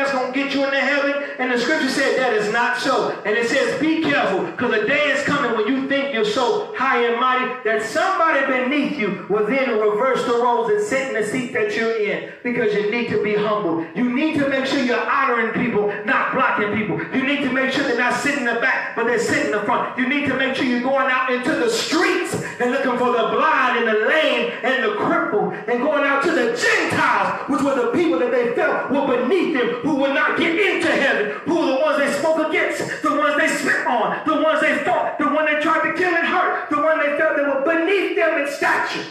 said 1.91 2.19
that 2.19 2.33
is 2.35 2.53
not 2.53 2.79
so. 2.79 3.11
And 3.25 3.37
it 3.37 3.49
says, 3.49 3.81
be 3.81 4.03
careful, 4.03 4.45
because 4.45 4.81
the 4.81 4.87
day 4.87 5.11
is 5.11 5.25
coming 5.25 5.53
when 5.57 5.67
you 5.67 5.89
think 5.89 6.15
you're 6.15 6.25
so 6.25 6.75
high 6.77 7.05
and 7.07 7.21
mighty 7.21 7.47
that 7.65 7.83
somebody 7.83 8.47
beneath 8.47 8.99
you 8.99 9.27
will 9.29 9.47
then 9.47 9.79
reverse 9.79 10.25
the 10.25 10.33
roles 10.33 10.71
and 10.71 10.83
sit 10.83 11.09
in 11.09 11.15
the 11.15 11.27
seat 11.27 11.53
that 11.53 11.75
you're 11.77 11.93
in 11.93 12.33
because 12.43 12.75
you 12.75 12.91
need 12.91 13.09
to 13.11 13.23
be 13.23 13.35
humble. 13.35 13.87
You 13.95 14.13
need 14.13 14.39
to 14.39 14.49
make 14.49 14.67
sure 14.67 14.83
you're 14.83 15.09
honoring 15.09 15.53
people, 15.53 15.93
not 16.05 16.35
blocking 16.35 16.73
people. 16.75 16.99
You 17.15 17.27
need 17.27 17.41
to 17.45 17.53
make 17.53 17.73
sure 17.73 17.85
they're 17.85 17.99
not 17.99 18.15
sitting 18.15 18.47
in 18.47 18.55
the 18.55 18.61
back, 18.61 18.97
but 18.97 19.05
they're 19.05 19.19
sitting 19.19 19.47
in 19.47 19.53
the 19.53 19.65
front. 19.65 19.99
You 19.99 20.09
need 20.09 20.27
to 20.29 20.35
make 20.35 20.55
sure 20.55 20.65
you're 20.65 20.81
going 20.81 21.11
out 21.11 21.31
into 21.31 21.55
the 21.55 21.69
streets 21.69 22.35
and 22.61 22.71
looking 22.71 22.99
for 22.99 23.13
the 23.13 23.29
blind 23.35 23.79
and 23.79 23.89
the 23.89 24.07
lame 24.07 24.53
and 24.63 24.85
the 24.85 24.95
crippled 24.97 25.55
and 25.55 25.81
going 25.81 26.05
out 26.05 26.23
to 26.25 26.31
the 26.31 26.57
Gentiles, 26.57 27.49
which 27.49 27.63
were 27.63 27.75
the 27.75 27.91
people 27.93 28.19
that 28.19 28.31
they 28.31 28.55
felt 28.55 28.91
were 28.91 29.17
beneath 29.17 29.55
them, 29.55 29.69
who 29.83 29.97
would 29.97 30.15
not 30.15 30.39
get 30.39 30.59
into 30.59 30.89
heaven 30.89 31.41
who 31.47 31.59
are 31.59 31.67
the 31.67 31.80
ones 31.81 31.99
they 31.99 32.13
spoke 32.13 32.49
against, 32.49 33.03
the 33.03 33.11
ones 33.11 33.37
they 33.39 33.49
spit 33.49 33.87
on, 33.87 34.27
the 34.27 34.43
ones 34.43 34.61
they 34.61 34.79
fought, 34.85 35.19
the 35.19 35.27
one 35.27 35.47
they 35.47 35.61
tried 35.61 35.91
to 35.91 35.97
kill 35.97 36.15
and 36.15 36.27
hurt, 36.27 36.71
the 36.71 36.77
one 36.77 36.99
they 36.99 37.17
felt 37.17 37.37
they 37.37 37.43
were 37.43 37.63
beneath 37.65 38.17
them 38.17 38.41
in 38.41 38.53
stature. 38.53 39.05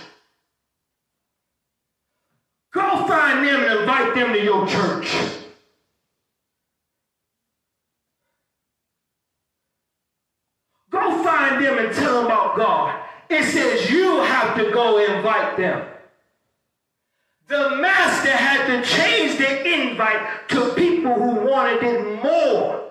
Go 2.71 3.07
find 3.07 3.45
them 3.45 3.63
and 3.63 3.79
invite 3.79 4.15
them 4.15 4.33
to 4.33 4.43
your 4.43 4.67
church. 4.67 5.11
Go 10.91 11.23
find 11.23 11.63
them 11.63 11.77
and 11.77 11.95
tell 11.95 12.15
them 12.15 12.25
about 12.25 12.57
God. 12.57 13.03
It 13.29 13.43
says 13.43 13.89
you 13.89 14.21
have 14.21 14.55
to 14.57 14.71
go 14.71 14.97
invite 14.97 15.57
them. 15.57 15.87
The 17.47 17.77
master 17.77 18.31
had 18.31 18.67
to 18.67 18.87
change 18.87 19.37
the 19.39 19.67
invite 19.67 20.49
to 20.49 20.73
people 20.73 20.88
who 21.01 21.49
wanted 21.49 21.83
it 21.83 22.23
more. 22.23 22.85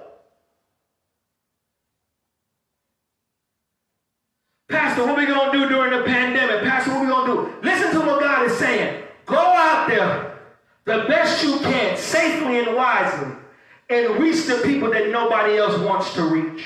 Pastor, 4.69 5.07
what 5.07 5.17
we 5.17 5.27
going 5.27 5.51
to 5.53 5.59
do 5.59 5.69
during 5.69 5.99
the 5.99 6.05
pandemic? 6.05 6.63
Pastor, 6.63 6.91
what 6.91 7.01
we 7.01 7.07
going 7.07 7.27
to 7.27 7.35
do? 7.35 7.67
Listen 7.67 7.93
to 7.93 8.01
what 8.01 8.21
God 8.21 8.47
is 8.47 8.57
saying. 8.59 9.05
Go 9.25 9.37
out 9.37 9.89
there 9.89 10.39
the 10.85 11.05
best 11.07 11.43
you 11.43 11.59
can, 11.59 11.97
safely 11.97 12.61
and 12.61 12.75
wisely, 12.75 13.35
and 13.91 14.17
reach 14.19 14.47
the 14.47 14.61
people 14.65 14.91
that 14.91 15.11
nobody 15.11 15.57
else 15.57 15.79
wants 15.79 16.15
to 16.15 16.23
reach. 16.25 16.65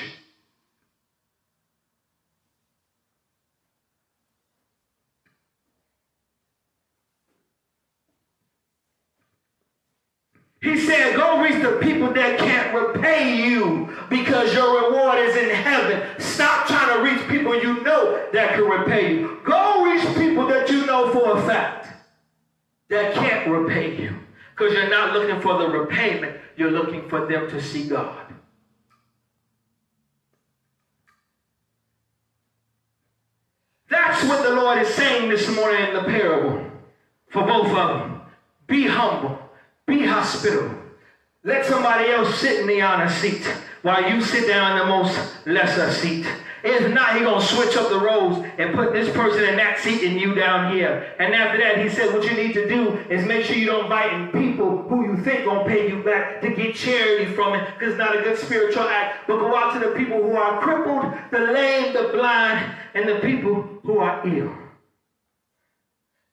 He 10.61 10.79
said, 10.79 11.17
go 11.17 11.41
reach 11.41 11.61
the 11.61 11.77
people 11.81 12.13
that 12.13 12.39
can't 13.13 13.39
you 13.39 13.95
because 14.09 14.53
your 14.53 14.89
reward 14.89 15.19
is 15.19 15.35
in 15.35 15.49
heaven. 15.49 16.01
Stop 16.19 16.67
trying 16.67 16.95
to 16.95 17.03
reach 17.03 17.27
people 17.29 17.55
you 17.55 17.81
know 17.83 18.27
that 18.33 18.55
can 18.55 18.63
repay 18.63 19.13
you. 19.13 19.39
Go 19.43 19.85
reach 19.85 20.03
people 20.15 20.47
that 20.47 20.69
you 20.69 20.85
know 20.85 21.11
for 21.11 21.37
a 21.37 21.41
fact 21.43 21.87
that 22.89 23.13
can't 23.13 23.49
repay 23.49 24.01
you. 24.01 24.15
Because 24.55 24.73
you're 24.73 24.89
not 24.89 25.13
looking 25.13 25.41
for 25.41 25.57
the 25.57 25.67
repayment. 25.67 26.37
You're 26.55 26.71
looking 26.71 27.07
for 27.09 27.25
them 27.25 27.49
to 27.49 27.61
see 27.61 27.87
God. 27.87 28.19
That's 33.89 34.23
what 34.25 34.43
the 34.43 34.55
Lord 34.55 34.79
is 34.79 34.87
saying 34.89 35.29
this 35.29 35.47
morning 35.55 35.87
in 35.87 35.93
the 35.93 36.03
parable 36.03 36.65
for 37.29 37.45
both 37.45 37.67
of 37.67 37.99
them. 37.99 38.21
Be 38.67 38.87
humble. 38.87 39.39
Be 39.85 40.05
hospitable. 40.05 40.82
Let 41.45 41.65
somebody 41.65 42.09
else 42.09 42.39
sit 42.39 42.61
in 42.61 42.67
the 42.67 42.81
honor 42.81 43.09
seat 43.09 43.43
while 43.81 44.09
you 44.09 44.21
sit 44.21 44.47
down 44.47 44.71
in 44.71 44.77
the 44.77 44.85
most 44.85 45.45
lesser 45.45 45.91
seat. 45.91 46.25
If 46.63 46.93
not, 46.93 47.17
he 47.17 47.25
gonna 47.25 47.45
switch 47.45 47.75
up 47.75 47.89
the 47.89 47.99
roles 47.99 48.45
and 48.57 48.73
put 48.73 48.93
this 48.93 49.13
person 49.13 49.43
in 49.43 49.57
that 49.57 49.77
seat 49.79 50.03
and 50.03 50.17
you 50.17 50.35
down 50.35 50.73
here. 50.73 51.13
And 51.19 51.35
after 51.35 51.57
that, 51.57 51.79
he 51.79 51.89
said, 51.89 52.13
what 52.13 52.23
you 52.23 52.37
need 52.37 52.53
to 52.53 52.69
do 52.69 52.93
is 53.09 53.25
make 53.25 53.43
sure 53.43 53.57
you 53.57 53.65
don't 53.65 53.83
invite 53.83 54.31
people 54.31 54.83
who 54.83 55.03
you 55.03 55.17
think 55.21 55.43
gonna 55.43 55.67
pay 55.67 55.89
you 55.89 56.01
back 56.01 56.41
to 56.43 56.49
get 56.49 56.75
charity 56.75 57.25
from 57.33 57.55
it, 57.55 57.73
because 57.73 57.95
it's 57.95 57.99
not 57.99 58.17
a 58.17 58.21
good 58.21 58.39
spiritual 58.39 58.83
act. 58.83 59.27
But 59.27 59.39
go 59.39 59.53
out 59.53 59.73
to 59.73 59.79
the 59.85 59.93
people 59.97 60.23
who 60.23 60.37
are 60.37 60.61
crippled, 60.61 61.13
the 61.29 61.39
lame, 61.51 61.91
the 61.91 62.07
blind, 62.13 62.73
and 62.93 63.05
the 63.05 63.19
people 63.19 63.67
who 63.83 63.97
are 63.97 64.25
ill. 64.25 64.62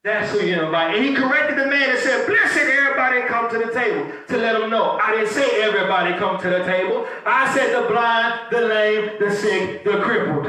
That's 0.03 0.33
who 0.33 0.47
you 0.47 0.63
invite. 0.63 0.97
And 0.97 1.05
he 1.05 1.15
corrected 1.15 1.59
the 1.59 1.67
man 1.67 1.91
and 1.91 1.99
said, 1.99 2.27
Blessed 2.27 2.57
everybody 2.57 3.21
come 3.29 3.51
to 3.51 3.59
the 3.59 3.73
table 3.73 4.11
to 4.29 4.37
let 4.39 4.59
them 4.59 4.71
know. 4.71 4.99
I 5.03 5.13
didn't 5.13 5.29
say 5.29 5.63
everybody 5.63 6.19
come 6.19 6.41
to 6.41 6.49
the 6.49 6.65
table. 6.65 7.07
I 7.27 7.55
said 7.55 7.75
the 7.75 7.87
blind, 7.87 8.51
the 8.51 8.61
lame, 8.63 9.11
the 9.21 9.31
sick, 9.35 9.85
the 9.85 10.01
crippled. 10.01 10.47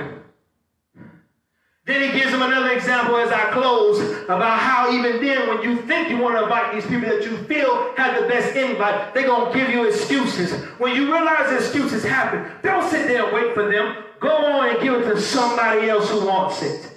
Then 1.86 2.02
he 2.10 2.18
gives 2.18 2.32
them 2.32 2.44
another 2.44 2.72
example 2.72 3.18
as 3.18 3.32
I 3.32 3.52
close 3.52 4.00
about 4.26 4.60
how 4.60 4.94
even 4.94 5.22
then 5.22 5.50
when 5.50 5.62
you 5.64 5.82
think 5.82 6.10
you 6.10 6.18
want 6.20 6.38
to 6.38 6.44
invite 6.44 6.74
these 6.74 6.86
people 6.86 7.10
that 7.10 7.24
you 7.24 7.36
feel 7.46 7.94
have 7.98 8.22
the 8.22 8.28
best 8.28 8.56
invite, 8.56 9.14
they're 9.14 9.26
going 9.26 9.52
to 9.52 9.60
give 9.60 9.70
you 9.70 9.86
excuses. 9.86 10.54
When 10.78 10.96
you 10.96 11.12
realize 11.12 11.52
excuses 11.52 12.04
happen, 12.04 12.50
don't 12.64 12.90
sit 12.90 13.08
there 13.08 13.26
and 13.26 13.34
wait 13.34 13.54
for 13.54 13.70
them. 13.70 14.04
Go 14.22 14.30
on 14.30 14.70
and 14.70 14.82
give 14.82 14.94
it 14.94 15.14
to 15.14 15.20
somebody 15.20 15.90
else 15.90 16.10
who 16.10 16.26
wants 16.26 16.62
it. 16.62 16.91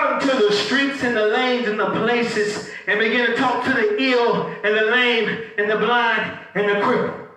Out 0.00 0.22
into 0.22 0.34
the 0.34 0.52
streets 0.52 1.04
and 1.04 1.14
the 1.14 1.26
lanes 1.26 1.68
and 1.68 1.78
the 1.78 1.90
places 1.90 2.70
and 2.86 2.98
begin 2.98 3.26
to 3.26 3.36
talk 3.36 3.62
to 3.64 3.72
the 3.72 4.02
ill 4.02 4.46
and 4.46 4.74
the 4.74 4.90
lame 4.90 5.28
and 5.58 5.70
the 5.70 5.76
blind 5.76 6.38
and 6.54 6.70
the 6.70 6.80
crippled. 6.80 7.28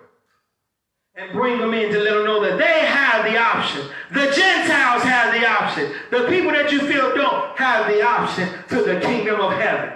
And 1.14 1.30
bring 1.32 1.58
them 1.58 1.74
in 1.74 1.92
to 1.92 2.00
let 2.00 2.14
them 2.14 2.24
know 2.24 2.40
that 2.42 2.56
they 2.56 2.86
have 2.86 3.26
the 3.26 3.36
option. 3.36 3.82
The 4.12 4.32
Gentiles 4.34 5.02
have 5.02 5.34
the 5.34 5.46
option. 5.46 5.92
The 6.10 6.26
people 6.28 6.52
that 6.52 6.72
you 6.72 6.80
feel 6.80 7.14
don't 7.14 7.56
have 7.58 7.86
the 7.86 8.02
option 8.02 8.48
to 8.70 8.82
the 8.82 8.98
kingdom 8.98 9.40
of 9.40 9.52
heaven. 9.52 9.92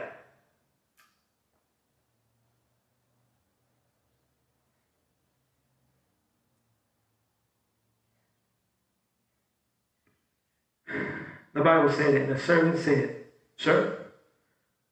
The 11.55 11.62
Bible 11.62 11.90
said 11.92 12.14
it, 12.14 12.22
and 12.22 12.32
the 12.32 12.38
servant 12.38 12.78
said, 12.78 13.16
Sir, 13.57 14.07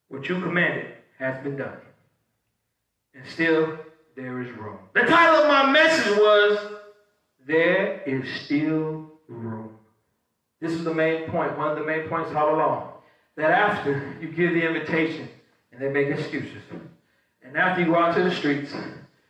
what 0.09 0.29
you 0.29 0.41
commanded 0.41 0.93
has 1.19 1.43
been 1.43 1.57
done. 1.57 1.79
And 3.15 3.25
still 3.27 3.79
there 4.15 4.41
is 4.43 4.51
room. 4.57 4.79
The 4.95 5.03
title 5.03 5.43
of 5.43 5.49
my 5.49 5.71
message 5.71 6.17
was 6.17 6.59
There 7.47 8.03
is 8.07 8.29
Still 8.43 9.11
Room. 9.29 9.77
This 10.61 10.73
is 10.73 10.85
the 10.85 10.95
main 10.95 11.29
point, 11.29 11.57
one 11.59 11.71
of 11.71 11.79
the 11.79 11.85
main 11.85 12.09
points 12.09 12.33
all 12.33 12.55
along. 12.55 12.93
That 13.37 13.51
after 13.51 14.17
you 14.21 14.29
give 14.29 14.53
the 14.53 14.67
invitation 14.67 15.29
and 15.71 15.81
they 15.81 15.91
make 15.91 16.09
excuses, 16.09 16.63
and 17.43 17.57
after 17.57 17.83
you 17.83 17.89
go 17.89 17.97
out 17.97 18.17
to 18.17 18.23
the 18.23 18.35
streets 18.35 18.75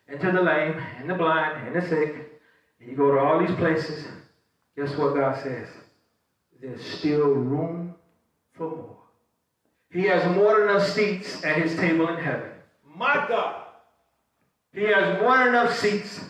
and 0.08 0.20
to 0.20 0.30
the 0.30 0.40
lame 0.40 0.80
and 0.98 1.10
the 1.10 1.14
blind 1.14 1.66
and 1.66 1.74
the 1.74 1.88
sick, 1.88 2.40
and 2.80 2.90
you 2.90 2.96
go 2.96 3.12
to 3.12 3.18
all 3.18 3.40
these 3.40 3.54
places, 3.56 4.06
guess 4.76 4.96
what 4.96 5.14
God 5.14 5.42
says? 5.42 5.68
There's 6.60 6.84
still 6.84 7.28
room 7.28 7.94
for 8.52 8.70
more. 8.70 8.96
He 9.90 10.04
has 10.04 10.24
more 10.34 10.60
than 10.60 10.70
enough 10.70 10.88
seats 10.88 11.44
at 11.44 11.56
his 11.56 11.76
table 11.76 12.08
in 12.08 12.22
heaven. 12.22 12.50
My 12.94 13.26
God. 13.28 13.62
He 14.72 14.84
has 14.84 15.20
more 15.20 15.38
than 15.38 15.48
enough 15.48 15.76
seats. 15.78 16.20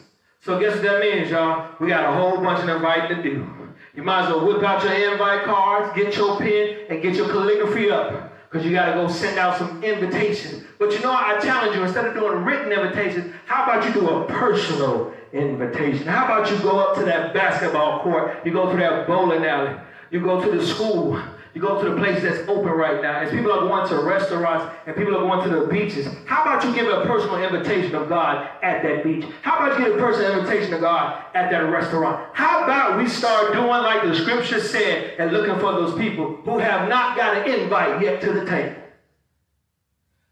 So 0.41 0.59
guess 0.61 0.75
what 0.75 0.83
that 0.83 1.01
means, 1.01 1.31
y'all? 1.31 1.75
We 1.81 1.89
got 1.89 2.05
a 2.05 2.17
whole 2.17 2.41
bunch 2.41 2.63
of 2.63 2.69
inviting 2.69 3.17
to 3.17 3.23
do. 3.23 3.49
You 3.95 4.03
might 4.03 4.25
as 4.25 4.29
well 4.29 4.47
whip 4.47 4.63
out 4.63 4.85
your 4.85 5.13
invite 5.13 5.45
cards, 5.45 5.97
get 5.97 6.15
your 6.17 6.39
pen, 6.39 6.87
and 6.91 7.03
get 7.03 7.15
your 7.15 7.29
calligraphy 7.29 7.91
up. 7.91 8.33
Because 8.49 8.65
you 8.65 8.73
got 8.73 8.87
to 8.87 8.93
go 8.93 9.09
send 9.09 9.39
out 9.39 9.59
some 9.59 9.83
invitations. 9.83 10.65
But 10.79 10.93
you 10.93 11.01
know, 11.01 11.13
I 11.13 11.39
challenge 11.41 11.75
you, 11.75 11.83
instead 11.83 12.05
of 12.05 12.15
doing 12.15 12.45
written 12.45 12.71
invitations, 12.71 13.35
how 13.47 13.65
about 13.65 13.85
you 13.87 13.93
do 13.93 14.09
a 14.09 14.25
personal 14.27 15.13
invitation? 15.33 16.07
How 16.07 16.27
about 16.27 16.51
you 16.51 16.59
go 16.59 16.79
up 16.79 16.97
to 16.99 17.05
that 17.05 17.35
basketball 17.35 18.03
court, 18.03 18.45
you 18.45 18.53
go 18.53 18.71
to 18.71 18.77
that 18.77 19.07
bowling 19.07 19.45
alley, 19.45 19.75
you 20.11 20.21
go 20.21 20.41
to 20.41 20.59
the 20.59 20.67
school. 20.67 21.21
You 21.57 21.63
go 21.63 21.83
to 21.83 21.89
the 21.89 21.97
place 21.97 22.23
that's 22.23 22.47
open 22.51 22.69
right 22.69 23.01
now. 23.01 23.21
As 23.21 23.31
people 23.31 23.51
are 23.51 23.61
going 23.61 23.89
to 23.89 24.03
restaurants 24.03 24.77
and 24.87 24.95
people 24.95 25.17
are 25.17 25.21
going 25.21 25.49
to 25.49 25.61
the 25.61 25.67
beaches, 25.69 26.07
how 26.27 26.43
about 26.43 26.63
you 26.63 26.75
give 26.75 26.87
a 26.87 27.07
personal 27.07 27.43
invitation 27.43 27.95
of 27.95 28.11
God 28.11 28.47
at 28.63 28.83
that 28.83 29.03
beach? 29.03 29.25
How 29.41 29.57
about 29.57 29.79
you 29.79 29.87
give 29.87 29.95
a 29.95 29.99
personal 29.99 30.39
invitation 30.39 30.75
of 30.75 30.83
God 30.83 31.25
at 31.35 31.51
that 31.51 31.61
restaurant? 31.61 32.29
How 32.35 32.65
about 32.65 32.99
we 32.99 33.09
start 33.09 33.55
doing 33.55 33.69
like 33.69 34.03
the 34.03 34.15
scripture 34.15 34.61
said 34.61 35.19
and 35.19 35.33
looking 35.33 35.59
for 35.59 35.73
those 35.73 35.99
people 35.99 36.37
who 36.45 36.59
have 36.59 36.91
not 36.91 37.17
got 37.17 37.39
an 37.39 37.61
invite 37.61 38.03
yet 38.03 38.21
to 38.21 38.35
the 38.35 38.45
table? 38.45 38.83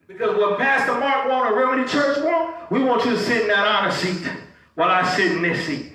Because 0.07 0.37
what 0.37 0.59
Pastor 0.59 1.01
Mark 1.01 1.27
want 1.31 1.51
or 1.51 1.59
Remedy 1.59 1.91
Church 1.91 2.23
want, 2.23 2.71
we 2.71 2.85
want 2.85 3.03
you 3.07 3.13
to 3.13 3.19
sit 3.19 3.43
in 3.43 3.49
that 3.49 3.67
honor 3.67 3.93
seat 3.93 4.31
while 4.75 4.91
I 4.91 5.03
sit 5.17 5.33
in 5.33 5.41
this 5.41 5.65
seat. 5.67 5.94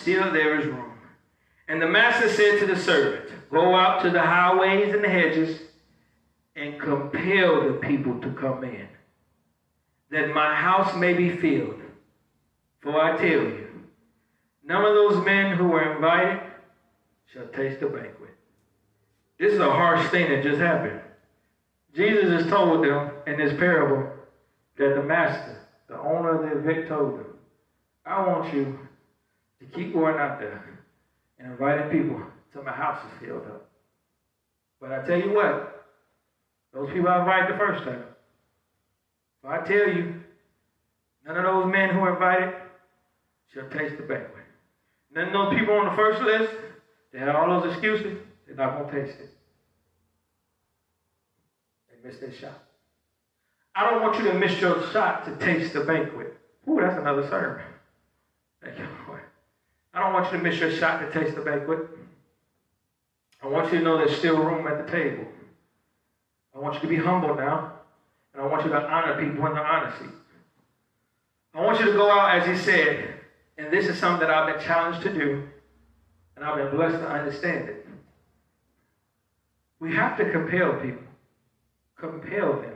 Still 0.00 0.32
there 0.32 0.60
is 0.60 0.66
room. 0.66 0.92
And 1.68 1.80
the 1.80 1.88
master 1.88 2.28
said 2.28 2.58
to 2.60 2.66
the 2.66 2.76
servant, 2.76 3.30
Go 3.50 3.74
out 3.74 4.02
to 4.02 4.10
the 4.10 4.22
highways 4.22 4.94
and 4.94 5.04
the 5.04 5.08
hedges 5.08 5.60
and 6.56 6.80
compel 6.80 7.68
the 7.68 7.78
people 7.80 8.20
to 8.20 8.30
come 8.32 8.64
in, 8.64 8.88
that 10.10 10.34
my 10.34 10.54
house 10.54 10.94
may 10.96 11.14
be 11.14 11.36
filled. 11.36 11.80
For 12.80 13.00
I 13.00 13.16
tell 13.16 13.28
you, 13.28 13.68
none 14.64 14.84
of 14.84 14.94
those 14.94 15.24
men 15.24 15.56
who 15.56 15.68
were 15.68 15.94
invited 15.94 16.40
shall 17.32 17.46
taste 17.48 17.80
the 17.80 17.86
banquet. 17.86 18.34
This 19.38 19.52
is 19.52 19.60
a 19.60 19.70
harsh 19.70 20.08
thing 20.10 20.28
that 20.30 20.42
just 20.42 20.60
happened. 20.60 21.00
Jesus 21.94 22.30
has 22.30 22.50
told 22.50 22.84
them 22.84 23.10
in 23.26 23.36
this 23.36 23.58
parable 23.58 24.10
that 24.76 24.94
the 24.94 25.02
master, 25.02 25.66
the 25.88 25.98
owner 25.98 26.36
of 26.36 26.50
the 26.50 26.58
event, 26.58 26.88
told 26.88 27.18
them, 27.18 27.26
I 28.04 28.26
want 28.26 28.52
you 28.54 28.78
to 29.60 29.66
keep 29.66 29.92
going 29.92 30.16
out 30.16 30.40
there 30.40 30.80
and 31.38 31.52
inviting 31.52 31.90
people 31.90 32.20
till 32.52 32.62
my 32.62 32.72
house 32.72 32.98
is 33.04 33.26
filled 33.26 33.44
up. 33.46 33.70
But 34.80 34.92
I 34.92 35.04
tell 35.04 35.18
you 35.18 35.32
what, 35.34 35.86
those 36.72 36.90
people 36.92 37.08
I 37.08 37.20
invited 37.20 37.54
the 37.54 37.58
first 37.58 37.84
time, 37.84 38.04
if 39.42 39.50
I 39.50 39.58
tell 39.64 39.88
you, 39.88 40.14
none 41.26 41.36
of 41.36 41.44
those 41.44 41.70
men 41.70 41.90
who 41.90 42.00
are 42.00 42.14
invited 42.14 42.54
shall 43.52 43.68
taste 43.68 43.96
the 43.96 44.02
banquet. 44.02 44.44
None 45.14 45.28
of 45.28 45.32
those 45.32 45.58
people 45.58 45.74
on 45.74 45.86
the 45.86 45.96
first 45.96 46.22
list, 46.22 46.52
they 47.12 47.18
had 47.18 47.28
all 47.28 47.60
those 47.60 47.72
excuses, 47.72 48.18
they're 48.46 48.56
not 48.56 48.78
going 48.78 48.90
to 48.90 49.06
taste 49.06 49.20
it. 49.20 49.30
They 51.90 52.08
missed 52.08 52.20
their 52.20 52.32
shot. 52.32 52.62
I 53.74 53.90
don't 53.90 54.02
want 54.02 54.18
you 54.18 54.24
to 54.24 54.34
miss 54.34 54.60
your 54.60 54.82
shot 54.88 55.24
to 55.24 55.36
taste 55.36 55.72
the 55.72 55.80
banquet. 55.80 56.34
Ooh, 56.68 56.78
that's 56.80 56.98
another 56.98 57.26
sermon. 57.28 57.60
Thank 58.62 58.78
you. 58.78 58.84
I 59.92 60.00
don't 60.00 60.12
want 60.12 60.30
you 60.30 60.38
to 60.38 60.42
miss 60.42 60.58
your 60.58 60.70
shot 60.70 61.00
to 61.00 61.20
taste 61.20 61.34
the 61.34 61.42
banquet. 61.42 61.88
I 63.42 63.48
want 63.48 63.72
you 63.72 63.78
to 63.78 63.84
know 63.84 63.98
there's 63.98 64.16
still 64.16 64.38
room 64.38 64.66
at 64.66 64.84
the 64.84 64.90
table. 64.90 65.26
I 66.54 66.58
want 66.58 66.74
you 66.74 66.80
to 66.80 66.86
be 66.86 66.96
humble 66.96 67.34
now. 67.34 67.72
And 68.32 68.42
I 68.42 68.46
want 68.46 68.64
you 68.64 68.70
to 68.70 68.80
honor 68.88 69.18
people 69.20 69.46
in 69.46 69.54
the 69.54 69.60
honesty. 69.60 70.06
I 71.54 71.60
want 71.62 71.80
you 71.80 71.86
to 71.86 71.92
go 71.92 72.10
out, 72.10 72.40
as 72.40 72.46
he 72.46 72.64
said, 72.64 73.14
and 73.58 73.72
this 73.72 73.86
is 73.86 73.98
something 73.98 74.20
that 74.20 74.30
I've 74.30 74.54
been 74.54 74.64
challenged 74.64 75.02
to 75.02 75.12
do, 75.12 75.48
and 76.36 76.44
I've 76.44 76.56
been 76.56 76.76
blessed 76.76 76.98
to 76.98 77.08
understand 77.08 77.68
it. 77.68 77.86
We 79.80 79.94
have 79.94 80.16
to 80.18 80.30
compel 80.30 80.74
people. 80.74 81.02
Compel 81.96 82.60
them. 82.60 82.74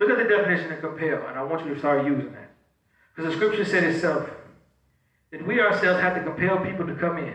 Look 0.00 0.10
at 0.10 0.18
the 0.18 0.24
definition 0.24 0.72
of 0.72 0.80
compel, 0.80 1.26
and 1.26 1.38
I 1.38 1.42
want 1.42 1.66
you 1.66 1.74
to 1.74 1.78
start 1.78 2.06
using 2.06 2.32
that. 2.32 2.50
Because 3.14 3.32
the 3.32 3.36
scripture 3.36 3.64
said 3.64 3.84
itself 3.84 4.28
that 5.32 5.46
we 5.46 5.60
ourselves 5.60 6.00
have 6.00 6.14
to 6.14 6.22
compel 6.22 6.58
people 6.64 6.86
to 6.86 6.94
come 6.94 7.18
in, 7.18 7.34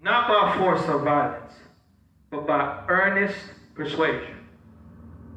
not 0.00 0.28
by 0.28 0.56
force 0.58 0.82
or 0.88 0.98
violence, 1.04 1.52
but 2.30 2.46
by 2.46 2.84
earnest 2.88 3.38
persuasion. 3.74 4.36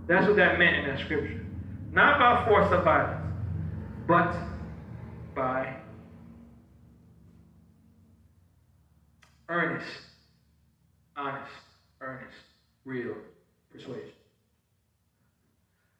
That's 0.07 0.27
what 0.27 0.35
that 0.37 0.59
meant 0.59 0.77
in 0.77 0.87
that 0.87 0.99
scripture. 0.99 1.45
Not 1.91 2.19
by 2.19 2.45
force 2.45 2.71
or 2.71 2.81
violence, 2.81 3.33
but 4.07 4.35
by 5.35 5.75
earnest, 9.49 9.87
honest, 11.15 11.51
earnest, 11.99 12.37
real 12.85 13.15
persuasion. 13.71 14.11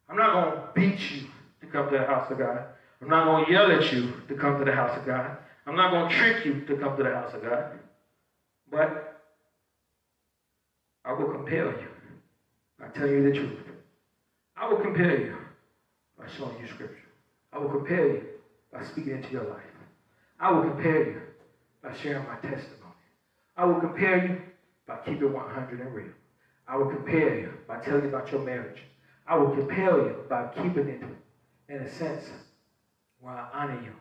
I'm 0.08 0.16
not 0.16 0.32
going 0.32 0.54
to 0.54 0.68
beat 0.74 1.10
you 1.10 1.26
to 1.60 1.66
come 1.66 1.90
to 1.90 1.98
the 1.98 2.04
house 2.04 2.30
of 2.30 2.38
God. 2.38 2.64
I'm 3.02 3.08
not 3.08 3.24
going 3.24 3.46
to 3.46 3.50
yell 3.50 3.72
at 3.72 3.92
you 3.92 4.08
to 4.28 4.34
come 4.34 4.56
to 4.58 4.64
the 4.64 4.70
house 4.70 4.96
of 4.96 5.04
God. 5.04 5.36
I'm 5.66 5.74
not 5.74 5.90
going 5.90 6.08
to 6.08 6.14
trick 6.14 6.44
you 6.44 6.56
to 6.68 6.74
come 6.76 6.96
to 6.96 7.02
the 7.02 7.10
house 7.10 7.34
of 7.34 7.42
God. 7.42 7.80
But 8.70 9.18
I 11.04 11.12
will 11.12 11.26
compel 11.26 11.66
you 11.66 11.88
by 12.78 12.86
telling 12.88 13.14
you 13.14 13.22
the 13.22 13.32
truth. 13.32 13.72
I 14.56 14.66
will 14.66 14.76
compel 14.76 15.10
you 15.18 15.34
by 16.16 16.26
showing 16.28 16.58
you 16.58 16.66
scripture. 16.66 17.08
I 17.52 17.58
will 17.58 17.66
compel 17.66 18.06
you 18.06 18.22
by 18.72 18.82
speaking 18.82 19.14
into 19.14 19.32
your 19.32 19.42
life. 19.42 19.72
I 20.38 20.50
will 20.50 20.60
compel 20.60 21.00
you 21.00 21.16
by 21.82 21.92
sharing 21.92 22.24
my 22.24 22.36
testimony. 22.36 22.92
I 23.56 23.64
will 23.64 23.74
compel 23.74 24.16
you 24.16 24.32
by 24.86 24.96
keeping 24.98 25.32
100 25.32 25.80
and 25.80 25.92
real. 25.92 26.06
I 26.68 26.76
will 26.76 26.84
compel 26.86 27.32
you 27.32 27.48
by 27.66 27.78
telling 27.78 28.02
you 28.02 28.08
about 28.08 28.30
your 28.30 28.40
marriage. 28.40 28.84
I 29.26 29.34
will 29.34 29.48
compel 29.48 29.98
you 29.98 30.14
by 30.28 30.44
keeping 30.44 30.86
it 30.86 31.02
in 31.68 31.80
a 31.80 31.88
sense 31.88 32.30
where 33.22 33.34
I 33.34 33.48
honor 33.54 33.80
you 33.82 33.92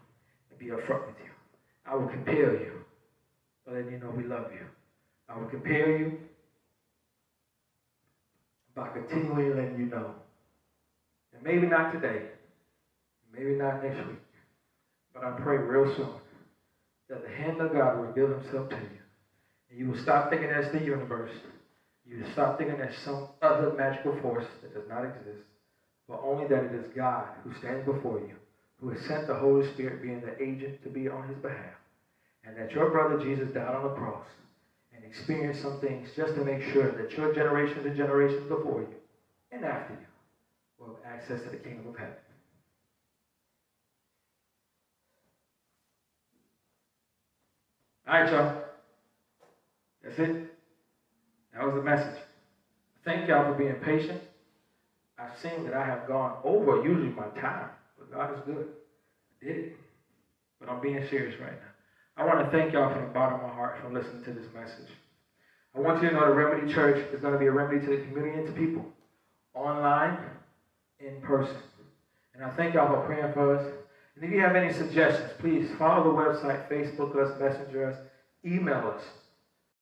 and 0.49 0.59
be 0.59 0.65
upfront 0.67 1.05
with 1.05 1.15
you. 1.23 1.31
I 1.85 1.95
will 1.95 2.07
compel 2.07 2.35
you 2.35 2.71
by 3.65 3.73
letting 3.73 3.93
you 3.93 3.99
know 3.99 4.09
we 4.09 4.23
love 4.23 4.51
you. 4.51 4.65
I 5.29 5.37
will 5.37 5.47
compel 5.47 5.87
you 5.87 6.19
by 8.75 8.89
continually 8.89 9.49
letting 9.53 9.79
you 9.79 9.85
know. 9.85 10.15
And 11.33 11.43
maybe 11.43 11.67
not 11.67 11.93
today, 11.93 12.23
maybe 13.33 13.53
not 13.55 13.83
next 13.83 14.05
week, 14.07 14.17
but 15.13 15.23
I 15.23 15.31
pray 15.31 15.57
real 15.57 15.93
soon 15.95 16.07
that 17.09 17.21
the 17.21 17.29
hand 17.29 17.61
of 17.61 17.73
God 17.73 17.97
will 17.97 18.05
reveal 18.05 18.27
himself 18.27 18.69
to 18.69 18.75
you. 18.75 19.01
And 19.69 19.79
you 19.79 19.87
will 19.87 19.97
stop 19.97 20.29
thinking 20.29 20.49
that's 20.49 20.71
the 20.71 20.79
universe. 20.79 21.31
You 22.05 22.23
will 22.23 22.31
stop 22.31 22.57
thinking 22.57 22.77
there's 22.77 22.97
some 22.97 23.27
other 23.41 23.71
magical 23.73 24.19
force 24.21 24.45
that 24.61 24.73
does 24.73 24.87
not 24.89 25.03
exist, 25.03 25.43
but 26.07 26.19
only 26.23 26.47
that 26.47 26.63
it 26.63 26.73
is 26.73 26.87
God 26.95 27.27
who 27.43 27.53
stands 27.53 27.85
before 27.85 28.19
you, 28.19 28.33
who 28.81 28.89
has 28.89 29.01
sent 29.01 29.27
the 29.27 29.35
Holy 29.35 29.65
Spirit 29.67 30.01
being 30.01 30.21
the 30.21 30.43
agent 30.43 30.81
to 30.83 30.89
be 30.89 31.07
on 31.07 31.27
his 31.29 31.37
behalf, 31.37 31.79
and 32.43 32.57
that 32.57 32.73
your 32.73 32.89
brother 32.89 33.23
Jesus 33.23 33.53
died 33.53 33.75
on 33.75 33.83
the 33.83 34.01
cross 34.01 34.25
and 34.93 35.05
experienced 35.05 35.61
some 35.61 35.79
things 35.79 36.09
just 36.17 36.35
to 36.35 36.43
make 36.43 36.63
sure 36.63 36.91
that 36.91 37.15
your 37.15 37.33
generations 37.33 37.85
and 37.85 37.95
generations 37.95 38.49
before 38.49 38.81
you 38.81 38.95
and 39.51 39.63
after 39.63 39.93
you 39.93 39.99
will 40.79 40.95
have 41.03 41.13
access 41.13 41.43
to 41.43 41.51
the 41.51 41.57
kingdom 41.57 41.87
of 41.87 41.95
heaven. 41.95 42.15
All 48.07 48.19
right, 48.19 48.31
y'all. 48.31 48.63
That's 50.03 50.19
it. 50.19 50.57
That 51.53 51.63
was 51.63 51.75
the 51.75 51.83
message. 51.83 52.19
Thank 53.05 53.27
y'all 53.27 53.51
for 53.51 53.57
being 53.57 53.75
patient. 53.75 54.19
I've 55.19 55.37
seen 55.37 55.63
that 55.65 55.73
I 55.73 55.85
have 55.85 56.07
gone 56.07 56.33
over 56.43 56.83
usually 56.83 57.09
my 57.09 57.27
time, 57.39 57.67
God 58.11 58.33
is 58.33 58.39
good. 58.45 58.67
I 59.41 59.45
did 59.45 59.57
it. 59.57 59.75
But 60.59 60.69
I'm 60.69 60.81
being 60.81 61.03
serious 61.09 61.39
right 61.39 61.53
now. 61.53 62.23
I 62.23 62.25
want 62.25 62.39
to 62.45 62.51
thank 62.51 62.73
y'all 62.73 62.93
from 62.93 63.03
the 63.07 63.13
bottom 63.13 63.39
of 63.39 63.47
my 63.47 63.55
heart 63.55 63.77
for 63.81 63.89
listening 63.91 64.23
to 64.25 64.31
this 64.31 64.47
message. 64.53 64.91
I 65.75 65.79
want 65.79 66.03
you 66.03 66.09
to 66.09 66.15
know 66.15 66.27
the 66.27 66.33
Remedy 66.33 66.71
Church 66.71 66.97
is 67.13 67.21
going 67.21 67.33
to 67.33 67.39
be 67.39 67.47
a 67.47 67.51
remedy 67.51 67.83
to 67.85 67.95
the 67.95 68.03
community 68.03 68.37
and 68.37 68.47
to 68.47 68.53
people, 68.53 68.85
online, 69.53 70.19
in 70.99 71.21
person. 71.21 71.55
And 72.35 72.43
I 72.43 72.49
thank 72.55 72.73
y'all 72.73 72.93
for 72.93 73.05
praying 73.05 73.33
for 73.33 73.55
us. 73.55 73.65
And 74.15 74.25
if 74.25 74.31
you 74.31 74.41
have 74.41 74.55
any 74.55 74.73
suggestions, 74.73 75.31
please 75.39 75.69
follow 75.79 76.03
the 76.03 76.17
website, 76.17 76.67
Facebook 76.67 77.15
us, 77.15 77.39
messenger 77.39 77.87
us, 77.87 77.95
email 78.45 78.93
us. 78.95 79.03